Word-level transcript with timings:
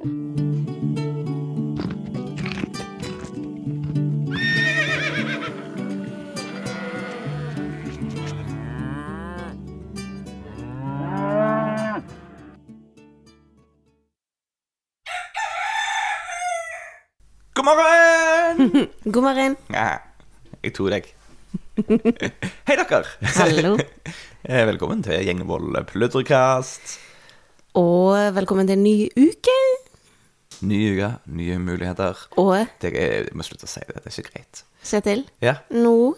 God 0.00 0.08
morgen! 17.60 18.88
God 19.12 19.22
morgen. 19.22 19.56
Ja, 19.68 19.98
jeg 20.64 20.72
tror 20.72 20.88
deg. 20.96 21.12
Hei, 22.64 22.76
dere. 22.80 23.04
Hallo. 23.36 23.76
Eh, 24.40 24.64
Velkommen 24.64 25.02
til 25.04 25.20
Gjengevold 25.20 25.76
pludrekast. 25.92 26.96
Og 27.76 28.16
velkommen 28.34 28.64
til 28.66 28.80
en 28.80 28.86
ny 28.88 29.10
uke. 29.12 29.59
Ny 30.66 30.80
uke, 30.94 31.12
nye 31.32 31.58
muligheter. 31.62 32.18
Og 32.40 32.66
Det 32.82 32.90
er, 32.92 33.14
jeg 33.30 33.36
må 33.38 33.46
slutte 33.46 33.68
å 33.68 33.70
si 33.70 33.80
det, 33.86 33.96
det 34.04 34.10
er 34.10 34.16
ikke 34.18 34.32
greit. 34.34 34.64
Kjetil, 34.84 35.24
Ja, 35.44 35.58
nå 35.72 36.14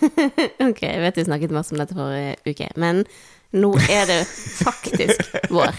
Ok, 0.68 0.80
jeg 0.82 1.00
vet 1.02 1.18
vi 1.18 1.24
snakket 1.26 1.52
masse 1.52 1.74
om 1.74 1.80
dette 1.80 1.94
forrige 1.94 2.36
uke, 2.48 2.70
men 2.80 3.02
nå 3.52 3.72
er 3.90 4.06
det 4.08 4.18
faktisk 4.30 5.26
vår. 5.54 5.74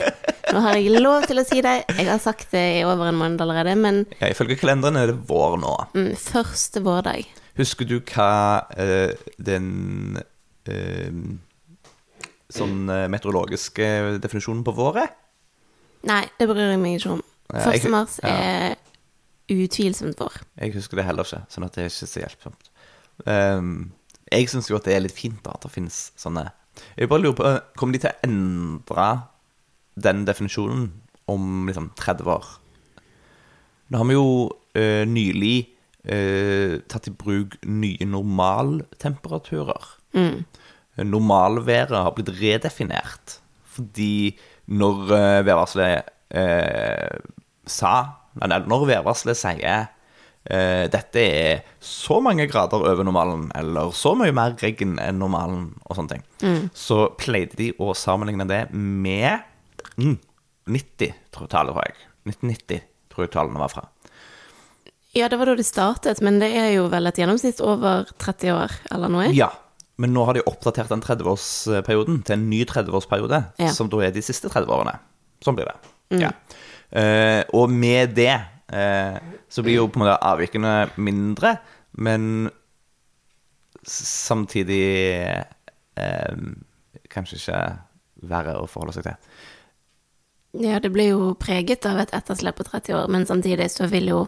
Nå 0.52 0.62
har 0.66 0.76
jeg 0.78 1.00
lov 1.02 1.24
til 1.30 1.40
å 1.40 1.46
si 1.48 1.62
det. 1.64 1.78
Jeg 1.96 2.10
har 2.10 2.20
sagt 2.22 2.52
det 2.52 2.64
i 2.78 2.84
over 2.84 3.08
en 3.10 3.18
måned 3.18 3.42
allerede, 3.42 3.78
men 3.80 4.04
ja 4.20 4.30
ifølge 4.34 4.60
kalenderen 4.60 5.00
er 5.00 5.14
det 5.14 5.18
vår 5.30 5.56
nå. 5.64 5.76
mm, 5.96 6.12
første 6.20 6.84
vårdag 6.84 7.30
Husker 7.60 7.88
du 7.88 7.98
hva 8.00 8.64
uh, 8.78 9.12
den 9.40 9.66
uh, 10.70 11.24
sånn 12.52 12.78
uh, 12.92 13.08
meteorologiske 13.12 13.90
definisjonen 14.24 14.64
på 14.68 14.76
vår 14.76 15.02
er? 15.04 15.12
Nei, 16.08 16.24
det 16.40 16.48
bryr 16.50 16.72
jeg 16.72 16.80
meg 16.82 16.98
ikke 16.98 17.18
om. 17.18 17.26
Ja, 17.54 17.72
jeg- 17.72 17.86
1. 17.86 17.92
mars 17.92 18.20
er 18.24 18.76
utvilsomt 19.52 20.20
vår. 20.20 20.38
Jeg 20.62 20.74
husker 20.74 20.96
det 20.98 21.06
heller 21.06 21.24
ikke, 21.28 21.42
sånn 21.52 21.66
at 21.66 21.74
det 21.76 21.84
er 21.84 21.90
ikke 21.92 22.08
så 22.08 22.22
hjelpsomt. 22.24 22.70
Um, 23.26 23.92
jeg 24.32 24.48
syns 24.50 24.70
jo 24.70 24.78
at 24.78 24.86
det 24.88 24.96
er 24.96 25.04
litt 25.04 25.18
fint 25.18 25.42
da, 25.44 25.52
at 25.54 25.62
det 25.62 25.72
finnes 25.72 26.12
sånne 26.18 26.48
Jeg 26.98 27.10
bare 27.12 27.22
lurer 27.22 27.36
på, 27.36 27.50
Kommer 27.78 27.94
de 27.94 28.00
til 28.00 28.10
å 28.10 28.20
endre 28.24 29.08
den 30.00 30.24
definisjonen 30.26 30.88
om 31.28 31.68
liksom 31.68 31.92
30 32.00 32.26
år? 32.32 32.48
Nå 33.92 33.98
har 34.00 34.08
vi 34.08 34.16
jo 34.16 34.50
uh, 34.78 35.04
nylig 35.06 35.68
uh, 36.08 36.80
tatt 36.88 37.08
i 37.12 37.12
bruk 37.12 37.58
nye 37.68 38.08
normaltemperaturer. 38.08 39.92
Mm. 40.16 40.46
Normalværet 41.08 41.92
har 41.96 42.16
blitt 42.16 42.32
redefinert 42.40 43.38
fordi 43.72 44.38
når 44.68 45.04
uh, 45.12 45.46
værvarselet 45.48 46.10
eh, 46.36 47.20
sa 47.70 47.96
når 48.42 48.88
værvarselet 48.90 49.38
sier 49.40 49.90
Uh, 50.42 50.88
dette 50.90 51.22
er 51.22 51.60
så 51.86 52.16
mange 52.18 52.48
grader 52.50 52.82
over 52.82 53.06
normalen, 53.06 53.44
eller 53.54 53.92
så 53.94 54.16
mye 54.18 54.34
mer 54.34 54.56
regn 54.58 54.96
enn 54.98 55.20
normalen, 55.22 55.68
og 55.86 56.00
sånne 56.00 56.16
ting, 56.16 56.24
så 56.74 57.12
pleide 57.22 57.54
de 57.60 57.68
å 57.78 57.92
sammenligne 57.94 58.48
det 58.50 58.64
med 58.74 59.44
mm, 60.02 60.16
90-tallet, 60.66 61.76
tror 61.76 61.86
jeg. 61.86 61.94
1990 62.32 62.82
tror 63.14 63.28
jeg 63.28 63.34
tallene 63.36 63.62
var 63.62 63.70
fra. 63.70 63.86
Ja, 65.14 65.28
det 65.30 65.38
var 65.38 65.52
da 65.52 65.56
de 65.60 65.68
startet, 65.68 66.24
men 66.26 66.42
det 66.42 66.50
er 66.58 66.72
jo 66.74 66.88
vel 66.90 67.10
et 67.10 67.22
gjennomsnitt 67.22 67.62
over 67.62 68.10
30 68.26 68.54
år, 68.56 68.76
eller 68.96 69.14
noe? 69.14 69.30
Ja, 69.38 69.52
men 70.02 70.14
nå 70.16 70.26
har 70.26 70.38
de 70.40 70.46
oppdatert 70.50 70.90
den 70.90 71.06
30-årsperioden 71.06 72.24
til 72.26 72.38
en 72.40 72.50
ny 72.50 72.64
30-årsperiode, 72.66 73.44
Ja. 73.62 73.70
som 73.78 73.94
da 73.94 74.02
er 74.08 74.18
de 74.18 74.26
siste 74.26 74.50
30 74.50 74.74
årene. 74.74 74.98
Sånn 75.46 75.58
blir 75.58 75.70
det. 75.70 75.78
Ja. 76.26 76.34
Eh, 76.92 77.44
og 77.56 77.72
med 77.72 78.16
det 78.18 78.34
eh, 78.74 79.20
så 79.50 79.64
blir 79.64 79.80
jo 79.80 79.88
på 79.88 80.00
en 80.00 80.06
måte 80.06 80.18
avvikene 80.28 80.74
mindre, 81.00 81.56
men 82.04 82.50
samtidig 83.88 84.84
eh, 85.98 86.42
kanskje 87.12 87.40
ikke 87.40 87.62
verre 88.32 88.58
å 88.60 88.68
forholde 88.70 88.98
seg 88.98 89.08
til. 89.08 89.32
Ja, 90.68 90.82
det 90.84 90.92
blir 90.92 91.14
jo 91.14 91.32
preget 91.40 91.88
av 91.88 92.02
et 92.04 92.12
etterslep 92.14 92.60
på 92.60 92.68
30 92.68 92.98
år, 93.00 93.08
men 93.12 93.26
samtidig 93.26 93.70
så 93.72 93.88
vil 93.92 94.12
jo 94.12 94.26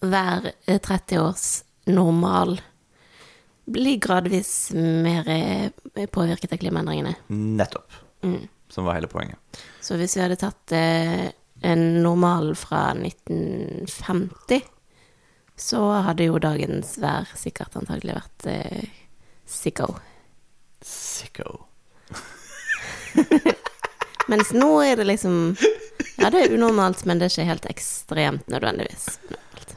hver 0.00 0.48
30 0.64 1.20
års 1.20 1.46
normal 1.92 2.56
bli 3.66 3.96
gradvis 4.00 4.70
mer 4.72 5.26
påvirket 6.14 6.54
av 6.54 6.60
klimaendringene. 6.62 7.12
Nettopp. 7.28 8.00
Som 8.72 8.88
var 8.88 8.96
hele 8.96 9.10
poenget. 9.10 9.38
Så 9.84 9.98
hvis 10.00 10.16
vi 10.16 10.22
hadde 10.24 10.38
tatt 10.40 10.72
eh, 10.74 11.28
en 11.62 12.02
normal 12.02 12.54
fra 12.58 12.90
1950, 12.94 14.60
så 15.56 15.80
hadde 16.04 16.28
jo 16.28 16.40
dagens 16.42 16.96
vær 17.00 17.30
sikkert 17.38 17.78
antagelig 17.80 18.18
vært 18.18 18.48
eh, 18.52 18.88
sicko. 19.48 19.88
Sicko. 20.84 21.62
Mens 24.30 24.50
nå 24.52 24.68
er 24.84 24.98
det 24.98 25.06
liksom 25.08 25.56
Ja, 26.16 26.28
det 26.32 26.42
er 26.42 26.54
unormalt, 26.56 27.04
men 27.06 27.20
det 27.20 27.28
er 27.28 27.34
ikke 27.34 27.50
helt 27.52 27.68
ekstremt 27.70 28.48
nødvendigvis. 28.52 29.06
Normalt. 29.30 29.76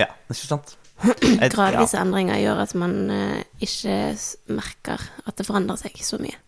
Ja, 0.00 0.08
ikke 0.30 0.40
sant? 0.46 0.76
Gradvise 1.52 1.98
endringer 1.98 2.38
gjør 2.40 2.62
at 2.62 2.74
man 2.78 2.94
eh, 3.10 3.40
ikke 3.64 3.96
merker 4.54 5.02
at 5.26 5.36
det 5.38 5.48
forandrer 5.48 5.80
seg 5.80 5.98
så 6.04 6.20
mye. 6.22 6.38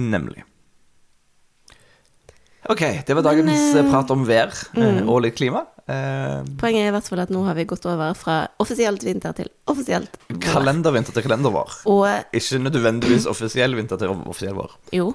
Nemlig. 0.00 0.46
Ok, 2.68 2.82
det 3.06 3.14
var 3.16 3.24
dagens 3.24 3.46
Men, 3.48 3.84
eh, 3.84 3.90
prat 3.90 4.10
om 4.12 4.26
vær 4.28 4.52
mm. 4.76 5.08
og 5.08 5.22
litt 5.24 5.38
klima. 5.38 5.64
Eh, 5.88 6.42
Poenget 6.60 6.84
er 6.84 6.90
i 6.90 6.94
hvert 6.94 7.08
fall 7.08 7.22
at 7.24 7.32
nå 7.32 7.44
har 7.46 7.56
vi 7.56 7.64
gått 7.70 7.86
over 7.88 8.12
fra 8.18 8.42
offisielt 8.60 9.04
vinter 9.06 9.32
til 9.38 9.48
offisielt 9.70 10.18
vår. 10.28 10.42
kalendervinter 10.44 11.16
til 11.16 11.24
kalendervår. 11.24 11.80
Og 11.90 12.36
Ikke 12.36 12.60
nødvendigvis 12.60 13.26
offisiell 13.30 13.74
vinter 13.78 14.00
til 14.00 14.12
offisiell 14.12 14.54
vår. 14.58 14.76
jo, 14.92 15.14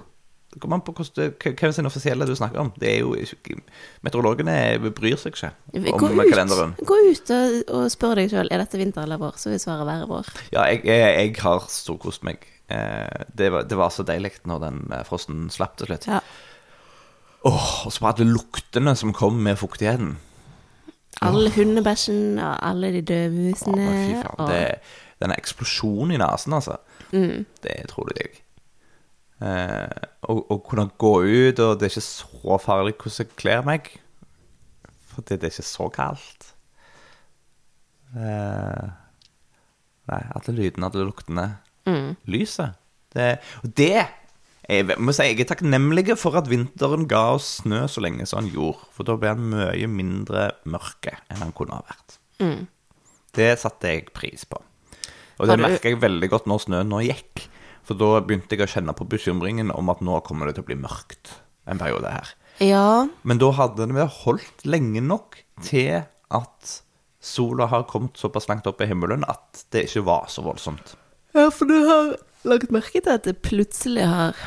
kommer 0.59 0.79
an 0.79 0.85
på 0.88 0.94
hvem 0.95 1.73
sin 1.73 1.85
offisielle 1.85 2.25
du 2.25 2.35
snakker 2.35 2.61
om. 2.61 2.72
Det 2.79 2.89
er 2.94 3.00
jo 3.03 3.13
ikke, 3.19 3.59
Meteorologene 4.06 4.91
bryr 4.95 5.17
seg 5.19 5.35
ikke 5.35 5.51
gå 6.00 6.09
om 6.09 6.19
ut, 6.19 6.31
kalenderen. 6.31 6.75
gå 6.79 7.00
ut 7.12 7.31
og, 7.35 7.57
og 7.75 7.85
spør 7.91 8.22
deg 8.22 8.31
sjøl 8.31 8.51
er 8.51 8.63
dette 8.63 8.79
vinter 8.79 9.03
eller 9.03 9.22
vår, 9.22 9.35
så 9.41 9.51
vil 9.51 9.62
svaret 9.62 9.88
være 9.89 10.09
vår. 10.09 10.33
Ja, 10.56 10.66
jeg, 10.72 10.85
jeg, 10.88 11.16
jeg 11.19 11.35
har 11.44 11.67
storkost 11.72 12.23
meg. 12.27 12.45
Eh, 12.67 13.25
det, 13.35 13.51
var, 13.53 13.67
det 13.69 13.77
var 13.77 13.94
så 13.94 14.06
deilig 14.07 14.38
når 14.47 14.63
den 14.63 14.83
eh, 14.95 15.03
frosten 15.07 15.47
slapp 15.53 15.75
til 15.77 15.91
slutt. 15.91 16.07
Ja. 16.09 16.22
Åh, 17.45 17.85
og 17.85 17.91
så 17.94 18.01
bare 18.01 18.16
alle 18.23 18.33
luktene 18.33 18.95
som 18.97 19.13
kom 19.13 19.33
med 19.45 19.57
fuktigheten. 19.61 20.16
Alle 21.22 21.51
hundebæsjen 21.56 22.39
og 22.44 22.56
alle 22.67 22.89
de 22.95 23.01
døde 23.06 23.29
Å, 23.29 23.35
musene. 23.38 23.85
fy 23.85 24.16
faen. 24.22 24.39
og- 24.39 24.50
Det, 24.50 24.79
denne 25.22 25.38
eksplosjonen 25.39 26.11
i 26.11 26.17
nesen, 26.17 26.53
altså. 26.57 26.78
Mm. 27.13 27.45
Det 27.63 27.72
er 27.72 27.85
utrolig 27.85 28.16
digg. 28.17 28.41
Eh, 29.41 30.09
og, 30.23 30.51
og 30.51 30.63
kunne 30.69 30.89
gå 30.97 31.13
ut, 31.23 31.59
og 31.59 31.79
det 31.79 31.85
er 31.88 31.94
ikke 31.94 32.01
så 32.01 32.57
farlig 32.63 32.95
hvordan 32.97 33.17
jeg 33.28 33.35
kler 33.38 33.62
meg. 33.63 33.91
For 35.07 35.22
det, 35.22 35.39
det 35.41 35.47
er 35.47 35.53
ikke 35.56 35.69
så 35.69 35.89
kaldt. 35.94 36.51
Eh, 38.16 38.89
nei, 40.12 40.22
alle 40.35 40.56
lydene, 40.56 40.89
alle 40.91 41.06
luktene. 41.09 41.47
Mm. 41.85 42.16
Lyset. 42.31 42.73
Det, 43.16 43.38
og 43.63 43.72
det 43.77 44.06
jeg 44.69 44.97
må 44.97 45.13
si, 45.13 45.23
jeg 45.29 45.39
er 45.43 45.49
takknemlig 45.51 46.17
for 46.17 46.35
at 46.39 46.47
vinteren 46.49 47.07
ga 47.09 47.33
oss 47.35 47.61
snø 47.61 47.83
så 47.91 48.01
lenge 48.01 48.25
som 48.29 48.41
han 48.43 48.51
gjorde. 48.53 48.87
For 48.95 49.07
da 49.07 49.15
ble 49.21 49.33
han 49.33 49.49
mye 49.51 49.89
mindre 49.91 50.47
mørke 50.65 51.13
enn 51.29 51.43
han 51.43 51.53
kunne 51.57 51.77
ha 51.77 51.83
vært. 51.85 52.17
Mm. 52.41 52.67
Det 53.35 53.51
satte 53.61 53.91
jeg 53.91 54.07
pris 54.15 54.45
på. 54.49 54.61
Og 55.39 55.47
det 55.49 55.57
du- 55.59 55.63
merka 55.67 55.89
jeg 55.91 55.99
veldig 55.99 56.29
godt 56.31 56.47
når 56.47 56.63
snøen 56.65 56.89
nå 56.89 57.01
gikk. 57.05 57.47
For 57.85 57.93
da 57.93 58.21
begynte 58.21 58.55
jeg 58.57 58.65
å 58.65 58.71
kjenne 58.71 58.95
på 58.97 59.05
bekymringen 59.07 59.69
om 59.75 59.89
at 59.89 59.99
nå 60.01 60.21
kommer 60.25 60.47
det 60.47 60.55
til 60.55 60.63
å 60.63 60.69
bli 60.71 60.75
mørkt 60.81 61.35
en 61.67 61.77
periode 61.77 62.09
her. 62.09 62.33
Ja, 62.59 63.07
Men 63.23 63.37
da 63.37 63.51
hadde 63.51 63.85
det 63.91 64.09
holdt 64.23 64.63
lenge 64.65 65.01
nok 65.03 65.35
til 65.61 66.06
at 66.31 66.81
sola 67.19 67.68
har 67.68 67.83
kommet 67.83 68.15
såpass 68.18 68.47
langt 68.47 68.65
opp 68.65 68.81
i 68.81 68.88
himmelen 68.88 69.23
at 69.27 69.65
det 69.71 69.85
ikke 69.89 70.06
var 70.06 70.25
så 70.29 70.41
voldsomt. 70.45 70.95
Ja, 71.35 71.50
for 71.50 71.65
du 71.65 71.75
har 71.88 72.15
lagt 72.45 72.74
merke 72.74 73.01
til 73.01 73.13
at 73.13 73.25
det 73.27 73.38
plutselig 73.45 74.06
har 74.09 74.38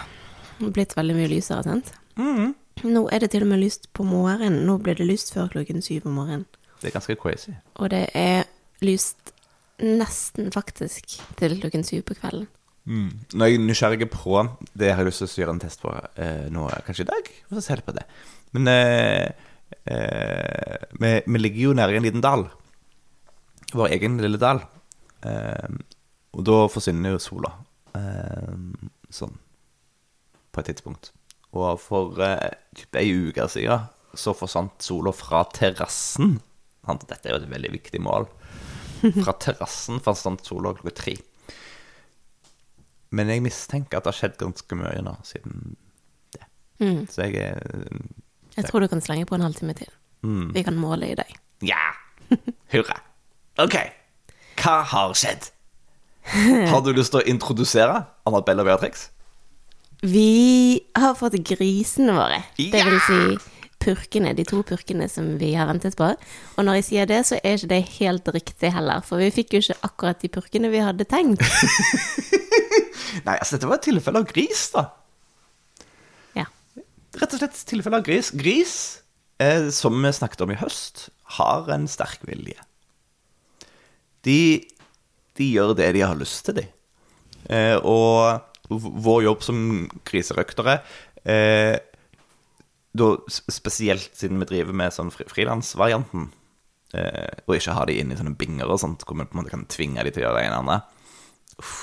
blitt 0.59 0.97
veldig 0.97 1.17
mye 1.17 1.31
lysere, 1.31 1.65
sant? 1.67 1.93
Mm. 2.19 2.55
Nå 2.87 3.09
er 3.13 3.23
det 3.23 3.33
til 3.33 3.45
og 3.45 3.51
med 3.51 3.63
lyst 3.63 3.89
på 3.95 4.07
morgenen. 4.07 4.65
Nå 4.67 4.79
blir 4.83 4.99
det 4.99 5.07
lyst 5.07 5.33
før 5.35 5.51
klokken 5.53 5.83
syv 5.83 6.07
om 6.07 6.19
morgenen. 6.21 6.47
Det 6.79 6.91
er 6.91 6.95
ganske 6.95 7.17
crazy. 7.19 7.55
Og 7.75 7.91
det 7.91 8.07
er 8.15 8.47
lyst 8.85 9.33
nesten 9.83 10.53
faktisk 10.55 11.19
til 11.39 11.59
klokken 11.61 11.85
syv 11.87 12.05
på 12.07 12.19
kvelden. 12.19 12.47
Mm. 12.89 13.11
jeg 13.37 13.55
er 13.55 13.61
nysgjerrig 13.61 14.07
på 14.09 14.39
det, 14.73 14.95
har 14.95 15.03
jeg 15.03 15.11
lyst 15.11 15.21
til 15.21 15.29
å 15.29 15.41
gjøre 15.43 15.53
en 15.53 15.61
test 15.61 15.83
på 15.83 15.91
eh, 15.93 16.47
nå, 16.49 16.71
kanskje 16.87 17.05
i 17.05 17.11
dag. 17.11 17.31
Og 17.51 17.59
så 17.59 17.65
ser 17.67 17.83
jeg 17.83 17.85
på 17.85 17.95
det. 17.99 18.07
Men 18.57 18.71
eh, 18.73 19.29
eh, 19.93 20.87
vi, 20.97 21.11
vi 21.27 21.43
ligger 21.43 21.63
jo 21.67 21.75
nede 21.77 21.93
i 21.93 21.99
en 22.01 22.07
liten 22.07 22.25
dal. 22.25 22.47
Vår 23.77 23.93
egen 23.99 24.17
lille 24.23 24.41
dal. 24.41 24.63
Eh, 25.29 25.69
og 26.33 26.47
da 26.49 26.63
forsvinner 26.73 27.17
jo 27.17 27.21
sola. 27.23 27.53
Eh, 27.99 28.57
sånn. 29.15 29.37
På 30.53 30.63
et 30.63 30.71
tidspunkt. 30.71 31.13
Og 31.57 31.79
for 31.83 32.19
eh, 32.25 32.51
typ 32.77 32.99
ei 33.01 33.09
uke 33.29 33.47
siden 33.51 33.89
så 34.19 34.35
forsvant 34.37 34.81
sola 34.83 35.13
fra 35.15 35.45
terrassen. 35.55 36.39
Dette 36.89 37.29
er 37.29 37.35
jo 37.35 37.41
et 37.43 37.51
veldig 37.51 37.71
viktig 37.75 38.01
mål. 38.05 38.25
Fra 39.21 39.35
terrassen 39.39 40.01
forsvant 40.05 40.47
sola 40.47 40.73
klokka 40.77 40.95
tre. 41.03 41.17
Men 43.15 43.31
jeg 43.33 43.45
mistenker 43.45 43.99
at 44.01 44.05
det 44.07 44.13
har 44.13 44.19
skjedd 44.19 44.39
ganske 44.41 44.77
mye 44.77 45.03
nå 45.05 45.15
siden 45.25 45.77
det. 46.35 46.49
Så 47.13 47.29
jeg 47.29 47.39
er 47.41 47.61
Jeg 48.57 48.67
tror 48.69 48.85
du 48.85 48.89
kan 48.91 49.05
slenge 49.05 49.29
på 49.29 49.37
en 49.37 49.45
halvtime 49.47 49.77
til. 49.79 49.93
Vi 50.57 50.65
kan 50.67 50.77
måle 50.81 51.13
i 51.13 51.17
deg. 51.17 51.31
Ja! 51.65 51.81
Hurra. 52.73 52.99
OK. 53.63 53.77
Hva 54.59 54.75
har 54.91 55.15
skjedd? 55.17 55.53
Har 56.73 56.83
du 56.85 56.91
lyst 56.93 57.15
til 57.15 57.23
å 57.23 57.29
introdusere 57.31 58.03
Annabelle 58.29 58.65
og 58.65 58.69
Beatrix? 58.71 59.09
Vi 60.05 60.79
har 60.95 61.17
fått 61.19 61.39
grisene 61.47 62.15
våre. 62.15 62.43
Det 62.59 62.83
vil 62.87 63.01
si 63.03 63.21
purkene, 63.83 64.35
de 64.37 64.45
to 64.47 64.61
purkene 64.67 65.09
som 65.11 65.33
vi 65.41 65.53
har 65.57 65.69
ventet 65.71 65.97
på. 65.99 66.11
Og 66.59 66.67
når 66.67 66.81
jeg 66.81 66.87
sier 66.89 67.11
det, 67.11 67.23
så 67.27 67.39
er 67.41 67.57
ikke 67.57 67.73
det 67.73 67.81
helt 67.97 68.31
riktig 68.35 68.73
heller, 68.75 69.03
for 69.07 69.23
vi 69.23 69.33
fikk 69.35 69.57
jo 69.57 69.63
ikke 69.65 69.79
akkurat 69.89 70.23
de 70.23 70.31
purkene 70.35 70.71
vi 70.73 70.83
hadde 70.85 71.07
tenkt. 71.09 71.43
Nei, 73.27 73.37
altså 73.39 73.57
dette 73.57 73.71
var 73.71 73.81
et 73.81 73.89
tilfelle 73.89 74.23
av 74.23 74.31
gris, 74.31 74.65
da. 74.75 74.85
Ja. 76.39 76.47
Rett 77.19 77.35
og 77.35 77.41
slett 77.41 77.57
et 77.57 77.69
tilfelle 77.73 78.01
av 78.03 78.07
gris. 78.07 78.31
Gris, 78.37 78.75
eh, 79.43 79.71
som 79.75 79.99
vi 80.05 80.15
snakket 80.15 80.45
om 80.45 80.55
i 80.55 80.59
høst, 80.61 81.09
har 81.39 81.71
en 81.75 81.89
sterk 81.91 82.23
vilje. 82.29 82.59
De, 84.27 84.39
de 85.39 85.51
gjør 85.55 85.75
det 85.79 85.93
de 85.97 86.03
har 86.05 86.19
lyst 86.19 86.45
til, 86.49 86.59
de. 86.61 86.67
Eh, 87.49 87.77
og 87.81 88.43
vår 88.69 89.23
jobb 89.25 89.45
som 89.47 89.61
kriserøktere 90.05 90.75
eh, 91.25 91.79
Spesielt 93.29 94.11
siden 94.19 94.41
vi 94.43 94.49
driver 94.51 94.75
med 94.77 94.93
sånn 94.95 95.11
fri- 95.15 95.29
frilansvarianten, 95.31 96.25
eh, 96.99 97.29
og 97.47 97.55
ikke 97.55 97.75
har 97.77 97.87
de 97.87 97.95
inn 98.01 98.11
i 98.11 98.17
sånne 98.19 98.35
binger 98.41 98.67
og 98.73 98.81
sånt, 98.83 99.05
hvor 99.07 99.15
vi 99.21 99.27
på 99.29 99.37
en 99.37 99.43
måte 99.43 99.53
kan 99.53 99.67
tvinge 99.71 100.03
de 100.03 100.11
til 100.11 100.25
å 100.25 100.27
gjøre 100.27 100.41
det 100.41 100.47
ene 100.49 100.57
eller 100.57 100.65
andre. 100.65 100.79
Uff. 101.63 101.79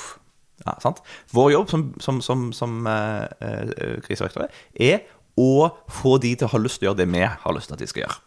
Ja, 0.65 0.73
sant? 0.83 0.99
Vår 1.35 1.51
jobb 1.53 1.69
som, 1.71 1.85
som, 2.03 2.19
som, 2.25 2.45
som 2.55 2.75
eh, 2.89 3.25
eh, 3.39 4.91
er 4.91 5.07
å 5.39 5.49
få 5.91 6.17
de 6.23 6.33
til 6.39 6.47
å 6.47 6.51
ha 6.55 6.61
lyst 6.63 6.79
til 6.81 6.87
å 6.87 6.91
gjøre 6.93 7.01
det 7.03 7.09
vi 7.11 7.23
har 7.27 7.55
lyst 7.55 7.67
til 7.71 7.75
at 7.77 7.83
de 7.83 7.89
skal 7.91 8.05
gjøre. 8.05 8.19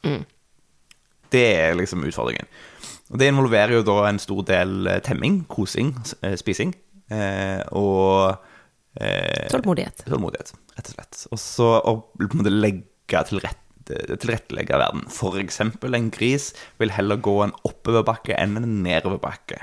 Det 1.33 1.47
er 1.61 1.79
liksom 1.79 2.05
utfordringen. 2.09 2.49
Og 3.09 3.21
det 3.21 3.31
involverer 3.31 3.79
jo 3.79 3.87
da 3.87 4.03
en 4.09 4.21
stor 4.21 4.43
del 4.49 4.91
eh, 4.91 5.01
temming, 5.05 5.43
kosing, 5.49 5.95
eh, 6.21 6.37
spising 6.37 6.75
eh, 7.13 7.63
og 7.77 8.37
eh, 9.01 9.49
Tålmodighet. 9.53 10.05
Tålmodighet, 10.09 10.53
rett 10.77 10.91
og 10.91 10.99
slett. 10.99 11.23
Og 11.33 11.41
så 11.41 11.71
å 11.79 11.95
på 12.13 12.29
en 12.29 12.43
måte 12.43 12.53
legge 12.53 13.25
til 13.31 13.41
rette 13.45 13.65
tilrettelegge 13.89 14.77
verden. 14.77 15.07
Eksempel 15.41 15.97
en 15.97 16.11
gris 16.13 16.51
vil 16.77 16.93
heller 16.93 17.17
gå 17.25 17.39
en 17.45 17.55
oppoverbakke 17.65 18.37
enn 18.37 18.59
en 18.61 18.83
nedoverbakke. 18.85 19.63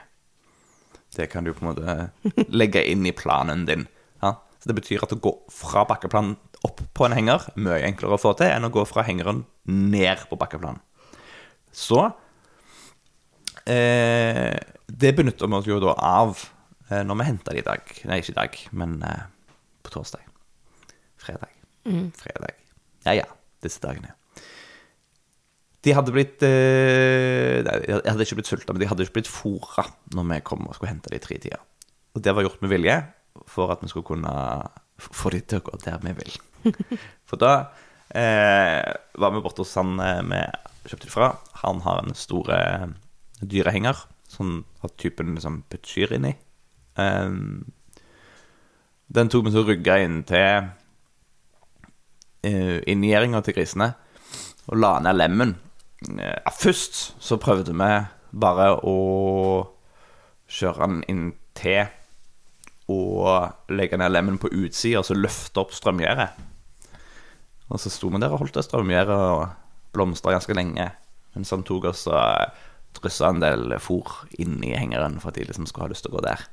Det 1.16 1.30
kan 1.32 1.46
du 1.46 1.54
på 1.54 1.64
en 1.64 1.72
måte 1.72 2.46
legge 2.60 2.84
inn 2.90 3.06
i 3.06 3.14
planen 3.16 3.68
din. 3.70 3.86
Ja? 4.24 4.36
Så 4.60 4.72
det 4.72 4.80
betyr 4.82 5.06
at 5.06 5.14
å 5.16 5.22
gå 5.22 5.36
fra 5.54 5.86
bakkeplanen 5.88 6.36
opp 6.66 6.82
på 6.98 7.06
en 7.06 7.14
henger 7.14 7.46
mye 7.62 7.84
enklere 7.86 8.18
å 8.18 8.22
få 8.22 8.34
til 8.40 8.50
enn 8.50 8.66
å 8.66 8.74
gå 8.74 8.84
fra 8.90 9.06
hengeren 9.06 9.44
ned 9.70 10.26
på 10.30 10.40
bakkeplanen. 10.42 10.82
Så 11.76 12.00
eh, 13.68 14.56
Det 14.88 15.16
benytter 15.18 15.50
vi 15.52 15.58
oss 15.60 15.70
jo 15.70 15.82
da 15.84 15.96
av 16.00 16.38
eh, 16.90 17.02
når 17.04 17.20
vi 17.20 17.30
henter 17.30 17.58
det 17.58 17.64
i 17.64 17.70
dag. 17.70 17.96
Nei, 18.08 18.22
ikke 18.22 18.36
i 18.36 18.40
dag, 18.40 18.60
men 18.80 19.00
eh, 19.04 19.26
på 19.84 19.96
torsdag. 19.98 20.24
Fredag. 21.22 21.52
Fredag. 22.20 22.62
Ja, 23.06 23.18
ja. 23.20 23.28
Disse 23.66 23.82
dagene. 23.82 24.14
De 25.86 25.94
hadde 25.94 26.14
blitt 26.14 26.42
eh, 26.46 27.62
nei, 27.66 27.76
De 27.86 28.10
hadde 28.10 28.26
ikke 28.26 28.40
blitt 28.40 28.50
sulta, 28.50 28.74
men 28.74 28.82
de 28.82 28.90
hadde 28.90 29.06
ikke 29.06 29.20
blitt 29.20 29.30
fôra 29.30 29.86
når 30.16 30.30
vi 30.32 30.40
kom 30.48 30.66
og 30.66 30.78
skulle 30.78 30.94
hente 30.94 31.12
de 31.12 31.20
i 31.20 31.24
tretida. 31.24 31.60
Og 32.16 32.24
det 32.26 32.34
var 32.34 32.46
gjort 32.46 32.64
med 32.64 32.72
vilje 32.72 32.96
for 33.52 33.74
at 33.74 33.84
vi 33.84 33.92
skulle 33.92 34.08
kunne 34.08 34.32
få 34.98 35.34
de 35.34 35.42
til 35.44 35.60
å 35.60 35.66
gå 35.66 35.78
der 35.84 36.00
vi 36.06 36.14
vil. 36.16 36.38
For 37.30 37.42
da 37.42 37.52
eh, 38.16 38.94
var 39.20 39.34
vi 39.36 39.42
borte 39.44 39.66
hos 39.66 39.76
han 39.78 40.00
eh, 40.00 40.22
vi 40.32 40.40
kjøpte 40.92 41.08
de 41.08 41.14
fra. 41.14 41.32
Han 41.64 41.82
har 41.86 42.04
en 42.04 42.16
stor 42.18 42.52
eh, 42.54 42.88
dyrehenger 43.42 44.06
som 44.30 44.64
har 44.82 44.94
typen 44.98 45.36
liksom 45.36 45.64
puttkyr 45.70 46.16
inni. 46.16 46.36
Um, 46.96 47.72
den 49.08 49.30
tok 49.30 49.46
vi 49.46 49.54
så 49.54 49.64
rygga 49.68 50.00
inn 50.04 50.22
til 50.28 50.70
uh, 52.48 52.80
inngjerdinga 52.88 53.42
til 53.44 53.58
grisene 53.58 53.92
og 54.66 54.80
la 54.80 54.96
ned 55.04 55.20
lemmen. 55.20 55.56
Uh, 56.10 56.52
først 56.58 57.16
så 57.22 57.40
prøvde 57.42 57.76
vi 57.76 57.92
bare 58.36 58.72
å 58.82 58.98
kjøre 60.52 60.88
den 60.88 61.04
inn 61.12 61.28
til 61.58 61.86
og 62.92 63.72
legge 63.74 63.98
ned 63.98 64.14
lemmen 64.14 64.38
på 64.42 64.52
utsida 64.54 65.02
og 65.02 65.08
så 65.08 65.18
løfte 65.18 65.62
opp 65.62 65.74
strømgjerdet. 65.74 66.30
Og 67.74 67.82
så 67.82 67.90
sto 67.90 68.12
vi 68.14 68.22
der 68.22 68.34
og 68.34 68.44
holdt 68.44 68.58
det 68.60 68.66
strømgjerdet 68.68 69.22
og 69.36 69.46
blomstra 69.96 70.36
ganske 70.36 70.56
lenge. 70.56 70.90
Mens 71.36 71.52
han 71.52 71.66
tok 71.68 71.90
og 71.92 72.04
dryssa 72.96 73.32
en 73.32 73.42
del 73.44 73.76
fôr 73.84 74.12
inn 74.40 74.62
i 74.64 74.76
hengeren 74.76 75.20
for 75.20 75.32
at 75.32 75.40
de 75.40 75.48
liksom 75.48 75.68
skulle 75.68 75.90
ha 75.90 75.94
lyst 75.94 76.06
til 76.08 76.14
å 76.14 76.18
gå 76.18 76.26
der. 76.28 76.46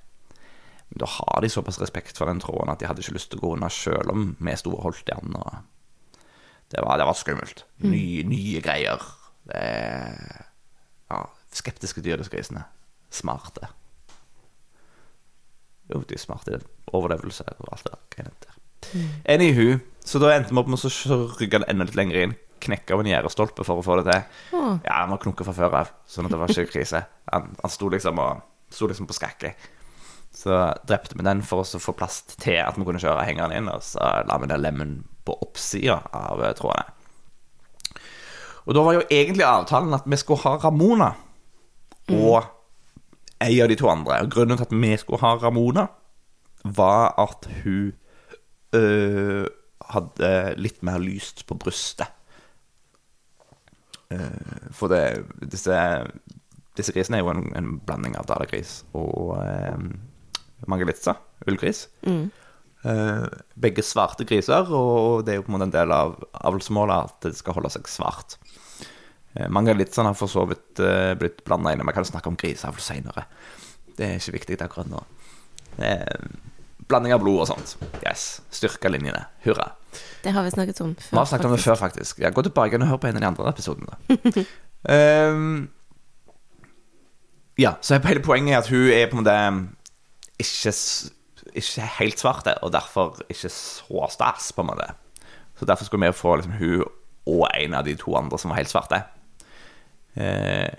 Men 0.91 1.03
da 1.05 1.09
har 1.09 1.43
de 1.43 1.51
såpass 1.53 1.81
respekt 1.81 2.19
for 2.19 2.31
den 2.31 2.43
tråden 2.43 2.73
at 2.73 2.83
de 2.83 2.89
hadde 2.91 3.05
ikke 3.05 3.17
lyst 3.17 3.31
til 3.33 3.41
å 3.41 3.47
gå 3.47 3.53
unna 3.57 3.71
sjøl 3.73 4.11
om 4.13 4.33
vi 4.39 4.57
sto 4.59 4.75
og 4.75 4.89
holdt 4.89 5.07
i 5.07 5.15
den. 5.15 5.37
Det, 6.73 6.83
var, 6.83 6.99
det 6.99 7.07
var 7.09 7.19
skummelt. 7.19 7.65
Nye, 7.85 8.25
nye 8.29 8.65
greier. 8.65 9.05
Det, 9.49 9.63
ja, 11.13 11.23
skeptiske 11.55 12.03
dyr, 12.05 12.19
disse 12.21 12.33
grisene. 12.33 12.67
Smarte. 13.13 13.71
Jo, 15.93 16.03
de 16.03 16.17
er 16.17 16.23
smarte. 16.23 16.63
Overlevelse 16.93 17.47
og 17.59 17.73
alt 17.73 17.87
det 17.87 17.95
der. 17.95 18.05
greiene. 18.17 18.53
Anywho, 19.29 19.79
så 20.05 20.19
da 20.19 20.33
endte 20.35 20.53
vi 20.53 20.61
opp 20.61 20.71
med 20.73 20.83
å 20.83 21.19
rygge 21.39 21.61
den 21.61 21.69
enda 21.71 21.87
litt 21.87 21.99
lenger 21.99 22.19
inn. 22.25 22.35
Knekke 22.63 22.95
av 22.95 23.03
en 23.03 23.11
gjerdestolpe 23.11 23.67
for 23.67 23.81
å 23.81 23.85
få 23.85 23.99
det 24.01 24.07
til. 24.09 24.41
Oh. 24.59 24.75
Ja, 24.87 25.03
han 25.03 25.13
var 25.15 25.23
knukket 25.23 25.49
fra 25.49 25.55
før 25.57 25.79
av, 25.81 25.93
sånn 26.07 26.29
at 26.29 26.35
det 26.35 26.41
var 26.41 26.53
ikke 26.53 26.71
krise. 26.71 27.05
Han, 27.33 27.53
han 27.59 27.73
sto 27.73 27.91
liksom, 27.93 28.21
og, 28.23 28.43
sto 28.73 28.89
liksom 28.91 29.09
på 29.11 29.17
skrekke. 29.19 29.55
Så 30.33 30.63
drepte 30.89 31.19
vi 31.19 31.27
den 31.27 31.43
for 31.45 31.61
å 31.61 31.83
få 31.83 31.95
plass 31.97 32.23
til 32.33 32.63
at 32.63 32.79
vi 32.79 32.87
kunne 32.89 33.03
kjøre 33.03 33.27
hengeren 33.29 33.53
inn, 33.57 33.69
og 33.69 33.83
så 33.85 34.23
la 34.29 34.39
vi 34.41 34.49
den 34.49 34.63
lemmen 34.63 34.95
på 35.27 35.37
oppsida 35.45 35.99
av 36.17 36.41
eh, 36.43 36.55
trådene. 36.57 36.99
Og 38.63 38.77
da 38.77 38.85
var 38.87 38.97
jo 38.97 39.07
egentlig 39.11 39.45
avtalen 39.47 39.97
at 39.97 40.07
vi 40.07 40.19
skulle 40.21 40.45
ha 40.45 40.55
Ramona 40.63 41.11
og 42.13 42.37
ei 43.43 43.59
av 43.63 43.71
de 43.71 43.77
to 43.79 43.89
andre. 43.91 44.23
Og 44.23 44.31
grunnen 44.33 44.59
til 44.59 44.69
at 44.69 44.75
vi 44.75 44.93
skulle 45.01 45.23
ha 45.23 45.35
Ramona, 45.43 45.89
var 46.63 47.15
at 47.19 47.49
hun 47.65 47.93
øh, 48.79 49.47
hadde 49.93 50.33
litt 50.63 50.83
mer 50.87 51.03
lyst 51.03 51.43
på 51.49 51.59
brystet. 51.59 52.07
Eh, 54.13 54.69
for 54.77 54.93
det, 54.93 55.03
disse, 55.53 55.81
disse 56.79 56.95
grisene 56.95 57.21
er 57.21 57.25
jo 57.25 57.33
en, 57.33 57.49
en 57.57 57.75
blanding 57.81 58.17
av 58.21 58.29
dalagris 58.29 58.83
og 58.99 59.35
uh, 59.41 59.77
mangalitsa, 60.71 61.17
ullgris. 61.49 61.87
Eh, 62.85 63.27
begge 63.55 63.83
svarte 63.87 64.27
griser, 64.27 64.67
og 64.75 65.23
det 65.23 65.35
er 65.35 65.39
jo 65.39 65.45
på 65.47 65.53
en 65.53 65.55
måte 65.55 65.69
en 65.69 65.75
del 65.75 65.93
av 65.95 66.17
avlsmålet 66.51 67.13
at 67.13 67.29
det 67.29 67.39
skal 67.39 67.55
holde 67.55 67.71
seg 67.71 67.87
svart. 67.91 68.35
Uh, 69.37 69.47
Mangalitsaen 69.55 70.09
har 70.11 70.17
for 70.19 70.31
så 70.31 70.43
vidt 70.51 70.83
eh, 70.83 71.13
blitt 71.19 71.45
blanda 71.47 71.73
inn. 71.73 71.85
Vi 71.87 71.95
kan 71.95 72.09
snakke 72.09 72.33
om 72.33 72.39
griseavl 72.39 72.83
seinere. 72.83 73.29
Det 73.95 74.09
er 74.09 74.19
ikke 74.19 74.35
viktig 74.41 74.59
akkurat 74.65 74.91
nå. 74.91 75.05
Eh, 75.79 76.27
blanding 76.93 77.15
av 77.17 77.23
blod 77.25 77.45
og 77.45 77.49
sånt. 77.51 77.77
Yes. 78.05 78.43
Styrke 78.55 78.93
linjene. 78.93 79.25
Hurra. 79.47 79.73
Det 80.23 80.33
har 80.33 80.47
vi 80.47 80.53
snakket 80.55 80.81
om 80.85 80.95
før. 80.95 81.11
Vi 81.11 81.19
har 81.19 81.31
snakket 81.31 81.49
om 81.49 81.55
det 81.57 81.63
før, 81.65 81.79
faktisk. 81.81 82.21
Ja, 82.23 82.31
gå 82.31 82.45
tilbake 82.47 82.79
og 82.79 82.89
hør 82.89 83.01
på 83.03 83.11
en 83.11 83.19
av 83.19 83.25
de 83.25 83.31
andre 83.33 83.49
episodene. 83.51 84.47
um, 85.33 85.57
ja, 87.65 87.75
så 87.81 87.99
hele 88.07 88.23
poenget 88.25 88.55
er 88.55 88.63
at 88.63 88.71
hun 88.71 88.89
er 88.93 89.11
på 89.11 89.19
en 89.19 89.25
måte 89.25 89.37
ikke, 90.43 90.75
ikke 91.53 91.89
helt 91.99 92.23
svart, 92.23 92.49
og 92.63 92.73
derfor 92.73 93.19
ikke 93.29 93.51
så 93.51 94.09
stas, 94.15 94.53
på 94.53 94.65
en 94.65 94.71
måte. 94.73 94.93
Så 95.59 95.69
derfor 95.69 95.85
skulle 95.85 96.07
vi 96.07 96.13
få 96.13 96.37
liksom, 96.37 96.53
hun 96.59 96.85
og 97.27 97.47
en 97.55 97.75
av 97.75 97.85
de 97.87 97.95
to 97.95 98.15
andre 98.19 98.39
som 98.39 98.51
var 98.51 98.59
helt 98.59 98.71
svarte. 98.71 99.03
Eh, 100.15 100.71